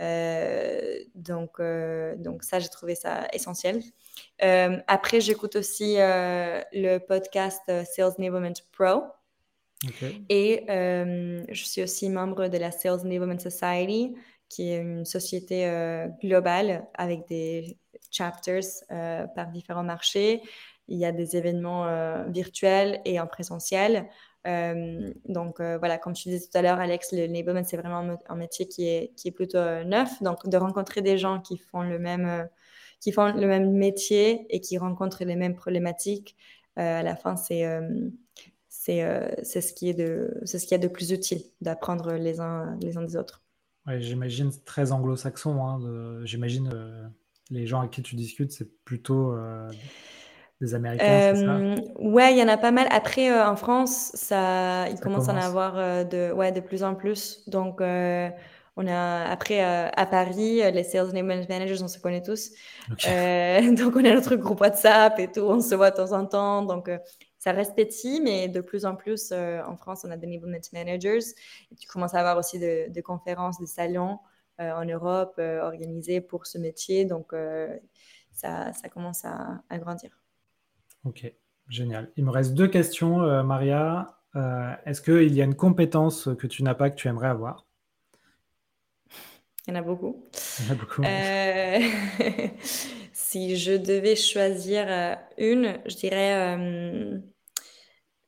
Euh, 0.00 0.98
donc, 1.14 1.60
donc 2.18 2.42
ça, 2.42 2.58
j'ai 2.58 2.68
trouvé 2.68 2.94
ça 2.94 3.28
essentiel. 3.32 3.82
Euh, 4.42 4.78
après, 4.86 5.20
j'écoute 5.20 5.56
aussi 5.56 5.96
euh, 5.98 6.62
le 6.72 6.98
podcast 6.98 7.62
euh, 7.68 7.84
Sales 7.84 8.12
Enablement 8.18 8.52
Pro. 8.72 9.02
Et 10.28 10.64
je 10.68 11.64
suis 11.64 11.82
aussi 11.82 12.08
membre 12.08 12.48
de 12.48 12.58
la 12.58 12.70
Sales 12.70 13.00
Enablement 13.00 13.38
Society, 13.38 14.14
qui 14.48 14.70
est 14.70 14.80
une 14.80 15.04
société 15.04 15.70
globale 16.22 16.86
avec 16.94 17.28
des 17.28 17.78
chapters 18.10 18.64
par 18.88 19.48
différents 19.52 19.84
marchés. 19.84 20.42
Il 20.88 20.98
y 20.98 21.04
a 21.04 21.12
des 21.12 21.36
événements 21.36 21.86
virtuels 22.28 23.00
et 23.04 23.20
en 23.20 23.26
présentiel. 23.26 24.08
donc 24.44 25.60
voilà, 25.60 25.98
comme 25.98 26.14
tu 26.14 26.28
disais 26.30 26.46
tout 26.50 26.58
à 26.58 26.62
l'heure, 26.62 26.80
Alex, 26.80 27.12
le 27.12 27.26
enablement, 27.26 27.62
c'est 27.64 27.76
vraiment 27.76 28.16
un 28.28 28.36
métier 28.36 28.66
qui 28.66 28.88
est, 28.88 29.12
qui 29.16 29.28
est 29.28 29.32
plutôt 29.32 29.62
neuf. 29.84 30.22
Donc 30.22 30.48
de 30.48 30.56
rencontrer 30.56 31.02
des 31.02 31.18
gens 31.18 31.40
qui 31.40 31.58
font 31.58 31.82
le 31.82 31.98
même 31.98 32.48
qui 33.00 33.12
font 33.12 33.32
le 33.32 33.46
même 33.46 33.72
métier 33.72 34.44
et 34.50 34.60
qui 34.60 34.76
rencontrent 34.76 35.24
les 35.24 35.36
mêmes 35.36 35.54
problématiques, 35.54 36.36
euh, 36.78 37.00
à 37.00 37.02
la 37.02 37.16
fin, 37.16 37.36
c'est 37.36 37.66
euh, 37.66 37.80
euh, 37.80 38.10
c'est 39.42 39.60
ce 39.60 39.72
qui 39.72 39.88
est 39.90 39.94
de 39.94 40.38
c'est 40.44 40.58
ce 40.58 40.66
qu'il 40.66 40.72
y 40.72 40.80
a 40.80 40.82
de 40.82 40.88
plus 40.88 41.12
utile 41.12 41.42
d'apprendre 41.60 42.12
les 42.12 42.40
uns 42.40 42.76
les 42.80 42.96
uns 42.96 43.02
des 43.02 43.16
autres. 43.16 43.42
Ouais, 43.86 44.00
j'imagine 44.00 44.50
très 44.64 44.92
anglo-saxon. 44.92 45.64
Hein, 45.64 46.24
j'imagine 46.24 46.70
les 47.50 47.66
gens 47.66 47.80
avec 47.80 47.92
qui 47.92 48.02
tu 48.02 48.16
discutes, 48.16 48.52
c'est 48.52 48.70
plutôt 48.84 49.34
des 50.60 50.74
Américains, 50.74 51.34
ça? 51.34 51.60
Ouais, 51.98 52.32
il 52.34 52.38
y 52.38 52.42
en 52.42 52.48
a 52.48 52.56
pas 52.58 52.72
mal. 52.72 52.88
Après, 52.90 53.32
en 53.40 53.56
France, 53.56 54.10
ça, 54.14 54.88
il 54.90 54.98
commence, 55.00 55.28
à 55.28 55.32
en 55.32 55.36
avoir 55.36 56.04
de, 56.04 56.32
ouais, 56.32 56.52
de 56.52 56.60
plus 56.60 56.82
en 56.82 56.94
plus. 56.94 57.48
Donc, 57.48 57.80
on 58.80 58.86
a, 58.86 59.24
après, 59.24 59.64
euh, 59.64 59.90
à 59.96 60.06
Paris, 60.06 60.62
euh, 60.62 60.70
les 60.70 60.84
Sales 60.84 61.10
Enablement 61.10 61.44
Managers, 61.48 61.82
on 61.82 61.88
se 61.88 61.98
connaît 61.98 62.22
tous. 62.22 62.52
Euh, 63.08 63.72
donc, 63.74 63.96
on 63.96 64.04
a 64.04 64.14
notre 64.14 64.36
groupe 64.36 64.60
WhatsApp 64.60 65.18
et 65.18 65.26
tout. 65.26 65.40
On 65.40 65.60
se 65.60 65.74
voit 65.74 65.90
de 65.90 65.96
temps 65.96 66.12
en 66.12 66.24
temps. 66.24 66.62
Donc, 66.62 66.88
ça 67.38 67.52
reste 67.52 67.76
petit, 67.76 68.20
mais 68.20 68.48
de 68.48 68.60
plus 68.60 68.84
en 68.84 68.96
plus, 68.96 69.32
en 69.32 69.76
France, 69.76 70.04
on 70.04 70.10
a 70.10 70.16
des 70.16 70.26
Enablement 70.26 70.58
Managers. 70.72 71.24
Et 71.70 71.76
tu 71.76 71.86
commences 71.86 72.14
à 72.14 72.20
avoir 72.20 72.36
aussi 72.36 72.58
des 72.58 73.02
conférences, 73.04 73.60
des 73.60 73.66
salons 73.66 74.18
en 74.58 74.84
Europe 74.84 75.38
organisés 75.38 76.20
pour 76.20 76.46
ce 76.46 76.58
métier. 76.58 77.04
Donc, 77.04 77.32
ça, 78.32 78.72
ça, 78.72 78.88
commence 78.88 79.24
à, 79.24 79.62
à, 79.70 79.78
grandir. 79.78 80.10
Ok, 81.04 81.32
génial. 81.68 82.10
Il 82.16 82.24
me 82.24 82.30
reste 82.30 82.54
deux 82.54 82.68
questions, 82.68 83.18
Maria. 83.44 84.18
Est-ce 84.84 85.00
qu'il 85.00 85.34
y 85.34 85.40
a 85.40 85.44
une 85.44 85.56
compétence 85.56 86.28
que 86.38 86.46
tu 86.48 86.64
n'as 86.64 86.74
pas, 86.74 86.90
que 86.90 86.96
tu 86.96 87.06
aimerais 87.06 87.28
avoir? 87.28 87.68
Il 89.68 89.74
y 89.74 89.76
en 89.76 89.80
a 89.80 89.82
beaucoup. 89.82 90.24
Il 90.60 90.66
y 90.66 90.68
en 90.70 90.72
a 90.72 90.76
beaucoup. 90.76 91.02
Euh, 93.28 93.30
si 93.30 93.56
je 93.56 93.72
devais 93.72 94.16
choisir 94.16 94.86
euh, 94.88 95.14
une, 95.36 95.78
je 95.86 95.96
dirais, 95.96 96.56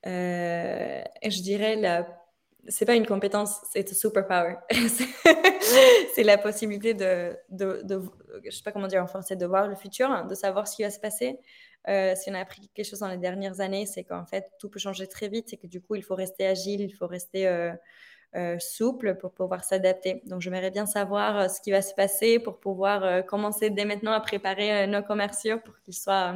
euh, 0.07 1.03
je 1.25 1.43
dirais 1.43 1.77
la. 1.77 2.17
C'est 2.69 2.85
pas 2.85 2.95
une 2.95 3.07
compétence, 3.07 3.57
c'est 3.73 3.91
un 3.91 3.95
superpower. 3.95 4.57
c'est 6.15 6.23
la 6.23 6.37
possibilité 6.37 6.93
de, 6.93 7.35
de, 7.49 7.81
de, 7.85 8.03
je 8.45 8.51
sais 8.51 8.63
pas 8.63 8.71
comment 8.71 8.87
dire 8.87 9.03
en 9.03 9.07
français, 9.07 9.35
de 9.35 9.47
voir 9.47 9.67
le 9.67 9.75
futur, 9.75 10.27
de 10.27 10.35
savoir 10.35 10.69
ce 10.69 10.77
qui 10.77 10.83
va 10.83 10.91
se 10.91 11.01
passer. 11.01 11.39
si 11.89 12.31
on 12.31 12.35
a 12.35 12.41
appris 12.41 12.69
quelque 12.75 12.87
chose 12.87 12.99
dans 12.99 13.09
les 13.09 13.17
dernières 13.17 13.61
années, 13.61 13.87
c'est 13.87 14.05
qu'en 14.05 14.27
fait 14.27 14.53
tout 14.59 14.69
peut 14.69 14.79
changer 14.79 15.07
très 15.07 15.29
vite 15.29 15.55
et 15.55 15.57
que 15.57 15.67
du 15.67 15.81
coup 15.81 15.95
il 15.95 16.05
faut 16.05 16.15
rester 16.15 16.47
agile, 16.47 16.83
il 16.83 16.93
faut 16.93 17.07
rester 17.07 17.49
euh, 17.49 17.73
souple 18.59 19.17
pour 19.17 19.33
pouvoir 19.33 19.65
s'adapter. 19.65 20.23
Donc, 20.27 20.41
j'aimerais 20.41 20.71
bien 20.71 20.87
savoir 20.87 21.37
euh, 21.37 21.49
ce 21.49 21.61
qui 21.61 21.71
va 21.71 21.83
se 21.83 21.95
passer 21.95 22.39
pour 22.39 22.59
pouvoir 22.59 23.03
euh, 23.03 23.23
commencer 23.23 23.71
dès 23.71 23.85
maintenant 23.85 24.13
à 24.13 24.21
préparer 24.21 24.87
nos 24.87 25.03
commerciaux 25.03 25.59
pour 25.65 25.79
qu'ils 25.81 25.95
soient, 25.95 26.35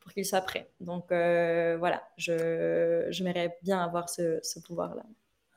pour 0.00 0.12
qu'ils 0.12 0.24
soient 0.24 0.40
prêts. 0.40 0.68
Donc, 0.80 1.06
voilà, 1.10 2.02
je, 2.16 3.06
j'aimerais 3.10 3.56
bien 3.62 3.82
avoir 3.82 4.08
ce, 4.08 4.40
ce 4.42 4.58
pouvoir-là. 4.60 5.02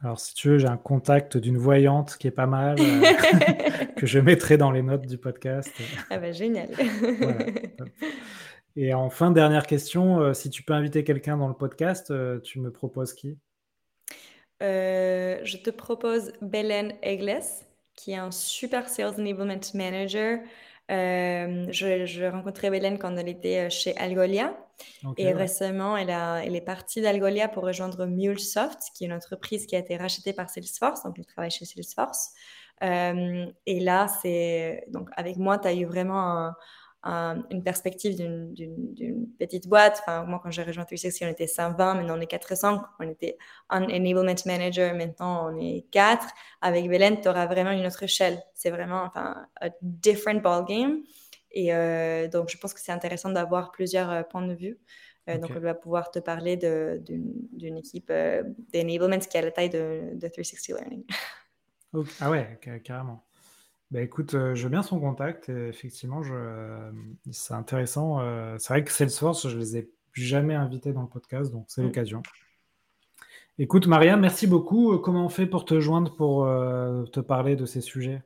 Alors, 0.03 0.19
si 0.19 0.33
tu 0.33 0.49
veux, 0.49 0.57
j'ai 0.57 0.67
un 0.67 0.77
contact 0.77 1.37
d'une 1.37 1.57
voyante 1.57 2.17
qui 2.17 2.27
est 2.27 2.31
pas 2.31 2.47
mal, 2.47 2.75
que 3.95 4.07
je 4.07 4.19
mettrai 4.19 4.57
dans 4.57 4.71
les 4.71 4.81
notes 4.81 5.05
du 5.05 5.17
podcast. 5.17 5.71
Ah 6.09 6.17
ben, 6.17 6.33
génial. 6.33 6.69
Et 8.75 8.93
en 8.93 9.09
fin 9.09 9.29
de 9.29 9.35
dernière 9.35 9.67
question, 9.67 10.33
si 10.33 10.49
tu 10.49 10.63
peux 10.63 10.73
inviter 10.73 11.03
quelqu'un 11.03 11.37
dans 11.37 11.47
le 11.47 11.53
podcast, 11.53 12.13
tu 12.41 12.59
me 12.59 12.71
proposes 12.71 13.13
qui? 13.13 13.37
Je 14.61 15.57
te 15.57 15.69
propose 15.69 16.33
Belen 16.41 16.93
Egles, 17.01 17.43
qui 17.95 18.11
est 18.11 18.17
un 18.17 18.31
super 18.31 18.89
Sales 18.89 19.19
Enablement 19.19 19.59
Manager. 19.73 20.39
je, 20.89 22.05
je 22.05 22.25
rencontrais 22.25 22.69
Belen 22.69 22.97
quand 22.97 23.15
elle 23.17 23.29
était 23.29 23.69
chez 23.69 23.95
Algolia. 23.97 24.55
et 25.17 25.31
récemment, 25.31 25.97
elle, 25.97 26.09
a, 26.09 26.43
elle 26.43 26.55
est 26.55 26.61
partie 26.61 27.01
d'Algolia 27.01 27.47
pour 27.47 27.63
rejoindre 27.63 28.05
MuleSoft, 28.05 28.79
qui 28.95 29.03
est 29.03 29.07
une 29.07 29.13
entreprise 29.13 29.65
qui 29.65 29.75
a 29.75 29.79
été 29.79 29.97
rachetée 29.97 30.33
par 30.33 30.49
Salesforce. 30.49 31.03
Donc, 31.03 31.15
elle 31.17 31.25
travaille 31.25 31.51
chez 31.51 31.65
Salesforce. 31.65 32.31
et 32.81 33.79
là, 33.79 34.07
c'est 34.21 34.85
donc 34.87 35.09
avec 35.15 35.37
moi, 35.37 35.59
tu 35.59 35.67
as 35.67 35.73
eu 35.73 35.85
vraiment 35.85 36.37
un, 36.37 36.55
une 37.03 37.63
perspective 37.63 38.15
d'une 38.15 39.27
petite 39.39 39.67
boîte. 39.67 39.99
Enfin, 40.01 40.23
moi, 40.23 40.39
quand 40.43 40.51
j'ai 40.51 40.63
rejoint 40.63 40.85
360, 40.85 41.27
on 41.27 41.31
était 41.31 41.47
120, 41.47 41.95
maintenant 41.95 42.17
on 42.17 42.21
est 42.21 42.27
400. 42.27 42.81
On 42.99 43.09
était 43.09 43.37
un 43.69 43.83
enablement 43.83 44.35
manager, 44.45 44.93
maintenant 44.93 45.51
on 45.51 45.59
est 45.59 45.85
4. 45.91 46.27
Avec 46.61 46.87
Belen, 46.87 47.19
tu 47.21 47.27
auras 47.27 47.47
vraiment 47.47 47.71
une 47.71 47.85
autre 47.85 48.03
échelle. 48.03 48.41
C'est 48.53 48.69
vraiment 48.69 49.03
enfin, 49.03 49.47
a 49.59 49.69
different 49.81 50.41
ball 50.41 50.65
game. 50.65 51.01
Et 51.51 51.73
euh, 51.73 52.27
donc, 52.27 52.49
je 52.49 52.57
pense 52.57 52.73
que 52.73 52.79
c'est 52.79 52.91
intéressant 52.91 53.29
d'avoir 53.29 53.71
plusieurs 53.71 54.09
euh, 54.09 54.23
points 54.23 54.45
de 54.45 54.53
vue. 54.53 54.77
Euh, 55.29 55.37
donc, 55.37 55.51
on 55.55 55.59
va 55.59 55.73
pouvoir 55.73 56.09
te 56.11 56.19
parler 56.19 56.57
d'une 56.57 57.77
équipe 57.77 58.11
d'enablement 58.73 59.19
qui 59.19 59.37
a 59.37 59.41
la 59.41 59.51
taille 59.51 59.69
de, 59.69 60.11
de 60.13 60.27
360 60.27 60.79
Learning. 60.79 61.03
Ah 62.21 62.29
ouais, 62.29 62.57
carrément. 62.85 63.21
Bah 63.91 64.01
écoute, 64.01 64.35
euh, 64.35 64.55
je 64.55 64.63
veux 64.63 64.69
bien 64.69 64.83
son 64.83 65.01
contact. 65.01 65.49
effectivement, 65.49 66.23
je, 66.23 66.33
c'est 67.29 67.53
intéressant. 67.53 68.21
Euh, 68.21 68.55
c'est 68.57 68.73
vrai 68.73 68.83
que 68.85 68.91
Salesforce, 68.91 69.49
je 69.49 69.57
les 69.57 69.77
ai 69.77 69.91
jamais 70.13 70.55
invités 70.55 70.93
dans 70.93 71.01
le 71.01 71.09
podcast, 71.09 71.51
donc 71.51 71.65
c'est 71.67 71.81
mm. 71.81 71.85
l'occasion. 71.85 72.23
Écoute, 73.59 73.87
Maria, 73.87 74.15
merci 74.15 74.47
beaucoup. 74.47 74.93
Euh, 74.93 74.97
comment 74.97 75.25
on 75.25 75.29
fait 75.29 75.45
pour 75.45 75.65
te 75.65 75.81
joindre 75.81 76.15
pour 76.15 76.45
te 77.11 77.19
parler 77.19 77.57
de 77.57 77.65
ces 77.65 77.81
sujets? 77.81 78.23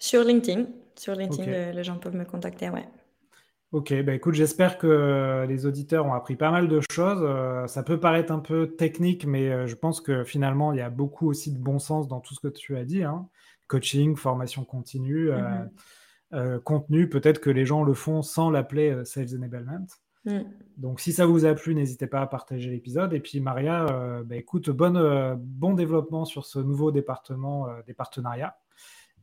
Sur 0.00 0.24
LinkedIn. 0.24 0.66
Sur 0.96 1.14
LinkedIn, 1.14 1.72
les 1.72 1.84
gens 1.84 1.98
peuvent 1.98 2.16
me 2.16 2.24
contacter, 2.24 2.68
ouais. 2.68 2.88
Ok, 3.70 3.92
bah 4.04 4.14
écoute, 4.14 4.34
j'espère 4.34 4.78
que 4.78 5.44
les 5.48 5.66
auditeurs 5.66 6.06
ont 6.06 6.14
appris 6.14 6.36
pas 6.36 6.52
mal 6.52 6.68
de 6.68 6.80
choses. 6.92 7.68
ça 7.68 7.82
peut 7.82 7.98
paraître 7.98 8.32
un 8.32 8.38
peu 8.38 8.68
technique, 8.68 9.24
mais 9.26 9.66
je 9.66 9.74
pense 9.74 10.00
que 10.00 10.22
finalement, 10.22 10.72
il 10.72 10.78
y 10.78 10.82
a 10.82 10.90
beaucoup 10.90 11.28
aussi 11.28 11.52
de 11.52 11.58
bon 11.58 11.80
sens 11.80 12.06
dans 12.06 12.20
tout 12.20 12.34
ce 12.34 12.40
que 12.40 12.48
tu 12.48 12.76
as 12.76 12.84
dit. 12.84 13.02
Hein 13.02 13.28
coaching, 13.66 14.16
formation 14.16 14.64
continue, 14.64 15.30
euh, 15.30 15.38
mm-hmm. 15.38 15.68
euh, 16.34 16.60
contenu. 16.60 17.08
Peut-être 17.08 17.40
que 17.40 17.50
les 17.50 17.64
gens 17.64 17.82
le 17.82 17.94
font 17.94 18.22
sans 18.22 18.50
l'appeler 18.50 18.90
euh, 18.90 19.04
Sales 19.04 19.34
Enablement. 19.34 19.86
Mm. 20.24 20.40
Donc, 20.76 21.00
si 21.00 21.12
ça 21.12 21.26
vous 21.26 21.44
a 21.44 21.54
plu, 21.54 21.74
n'hésitez 21.74 22.06
pas 22.06 22.20
à 22.20 22.26
partager 22.26 22.70
l'épisode. 22.70 23.12
Et 23.12 23.20
puis, 23.20 23.40
Maria, 23.40 24.22
bah, 24.24 24.36
écoute, 24.36 24.70
bonne, 24.70 25.36
bon 25.38 25.74
développement 25.74 26.24
sur 26.24 26.46
ce 26.46 26.58
nouveau 26.58 26.90
département 26.90 27.68
des 27.86 27.94
partenariats. 27.94 28.56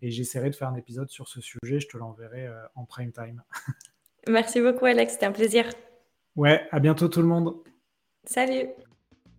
Et 0.04 0.12
j'essaierai 0.12 0.50
de 0.50 0.56
faire 0.56 0.70
un 0.70 0.76
épisode 0.76 1.10
sur 1.10 1.28
ce 1.28 1.42
sujet. 1.42 1.80
Je 1.80 1.88
te 1.88 1.98
l'enverrai 1.98 2.48
en 2.76 2.86
prime 2.86 3.12
time. 3.12 3.42
Merci 4.30 4.62
beaucoup, 4.62 4.86
Alex. 4.86 5.14
C'était 5.14 5.26
un 5.26 5.32
plaisir. 5.32 5.66
Ouais, 6.36 6.68
à 6.72 6.80
bientôt 6.80 7.08
tout 7.08 7.22
le 7.22 7.28
monde. 7.28 7.56
Salut. 8.24 8.70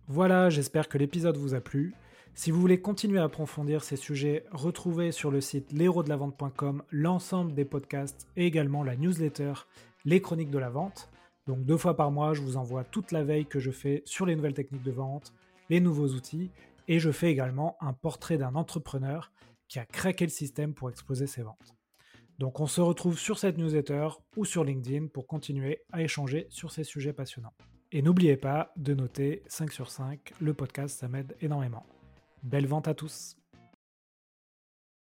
Voilà, 0.07 0.49
j'espère 0.49 0.89
que 0.89 0.97
l'épisode 0.97 1.37
vous 1.37 1.55
a 1.55 1.61
plu. 1.61 1.95
Si 2.35 2.49
vous 2.49 2.59
voulez 2.59 2.81
continuer 2.81 3.19
à 3.19 3.25
approfondir 3.25 3.83
ces 3.83 3.95
sujets, 3.95 4.45
retrouvez 4.51 5.11
sur 5.11 5.29
le 5.29 5.39
site 5.39 5.71
l'héros-de-la-vente.com 5.71 6.81
l'ensemble 6.89 7.53
des 7.53 7.63
podcasts 7.63 8.27
et 8.35 8.47
également 8.47 8.83
la 8.83 8.95
newsletter 8.95 9.53
Les 10.03 10.19
Chroniques 10.19 10.49
de 10.49 10.57
la 10.57 10.71
Vente. 10.71 11.09
Donc 11.45 11.63
deux 11.63 11.77
fois 11.77 11.95
par 11.95 12.09
mois, 12.09 12.33
je 12.33 12.41
vous 12.41 12.57
envoie 12.57 12.83
toute 12.83 13.11
la 13.11 13.23
veille 13.23 13.45
que 13.45 13.59
je 13.59 13.69
fais 13.69 14.01
sur 14.05 14.25
les 14.25 14.35
nouvelles 14.35 14.55
techniques 14.55 14.83
de 14.83 14.91
vente, 14.91 15.31
les 15.69 15.79
nouveaux 15.79 16.07
outils, 16.07 16.49
et 16.87 16.99
je 16.99 17.11
fais 17.11 17.29
également 17.29 17.77
un 17.81 17.93
portrait 17.93 18.37
d'un 18.37 18.55
entrepreneur 18.55 19.31
qui 19.67 19.77
a 19.77 19.85
craqué 19.85 20.25
le 20.25 20.31
système 20.31 20.73
pour 20.73 20.89
exploser 20.89 21.27
ses 21.27 21.43
ventes. 21.43 21.75
Donc 22.39 22.59
on 22.59 22.67
se 22.67 22.81
retrouve 22.81 23.19
sur 23.19 23.37
cette 23.37 23.59
newsletter 23.59 24.07
ou 24.35 24.43
sur 24.43 24.63
LinkedIn 24.63 25.07
pour 25.07 25.27
continuer 25.27 25.83
à 25.91 26.01
échanger 26.01 26.47
sur 26.49 26.71
ces 26.71 26.83
sujets 26.83 27.13
passionnants. 27.13 27.53
Et 27.91 28.01
n'oubliez 28.01 28.37
pas 28.37 28.73
de 28.75 28.95
noter 28.95 29.43
5 29.47 29.71
sur 29.71 29.91
5, 29.91 30.33
le 30.41 30.55
podcast 30.55 30.99
ça 30.99 31.07
m'aide 31.07 31.35
énormément. 31.39 31.85
Belle 32.43 32.67
vente 32.67 32.87
à 32.87 32.93
tous 32.93 33.37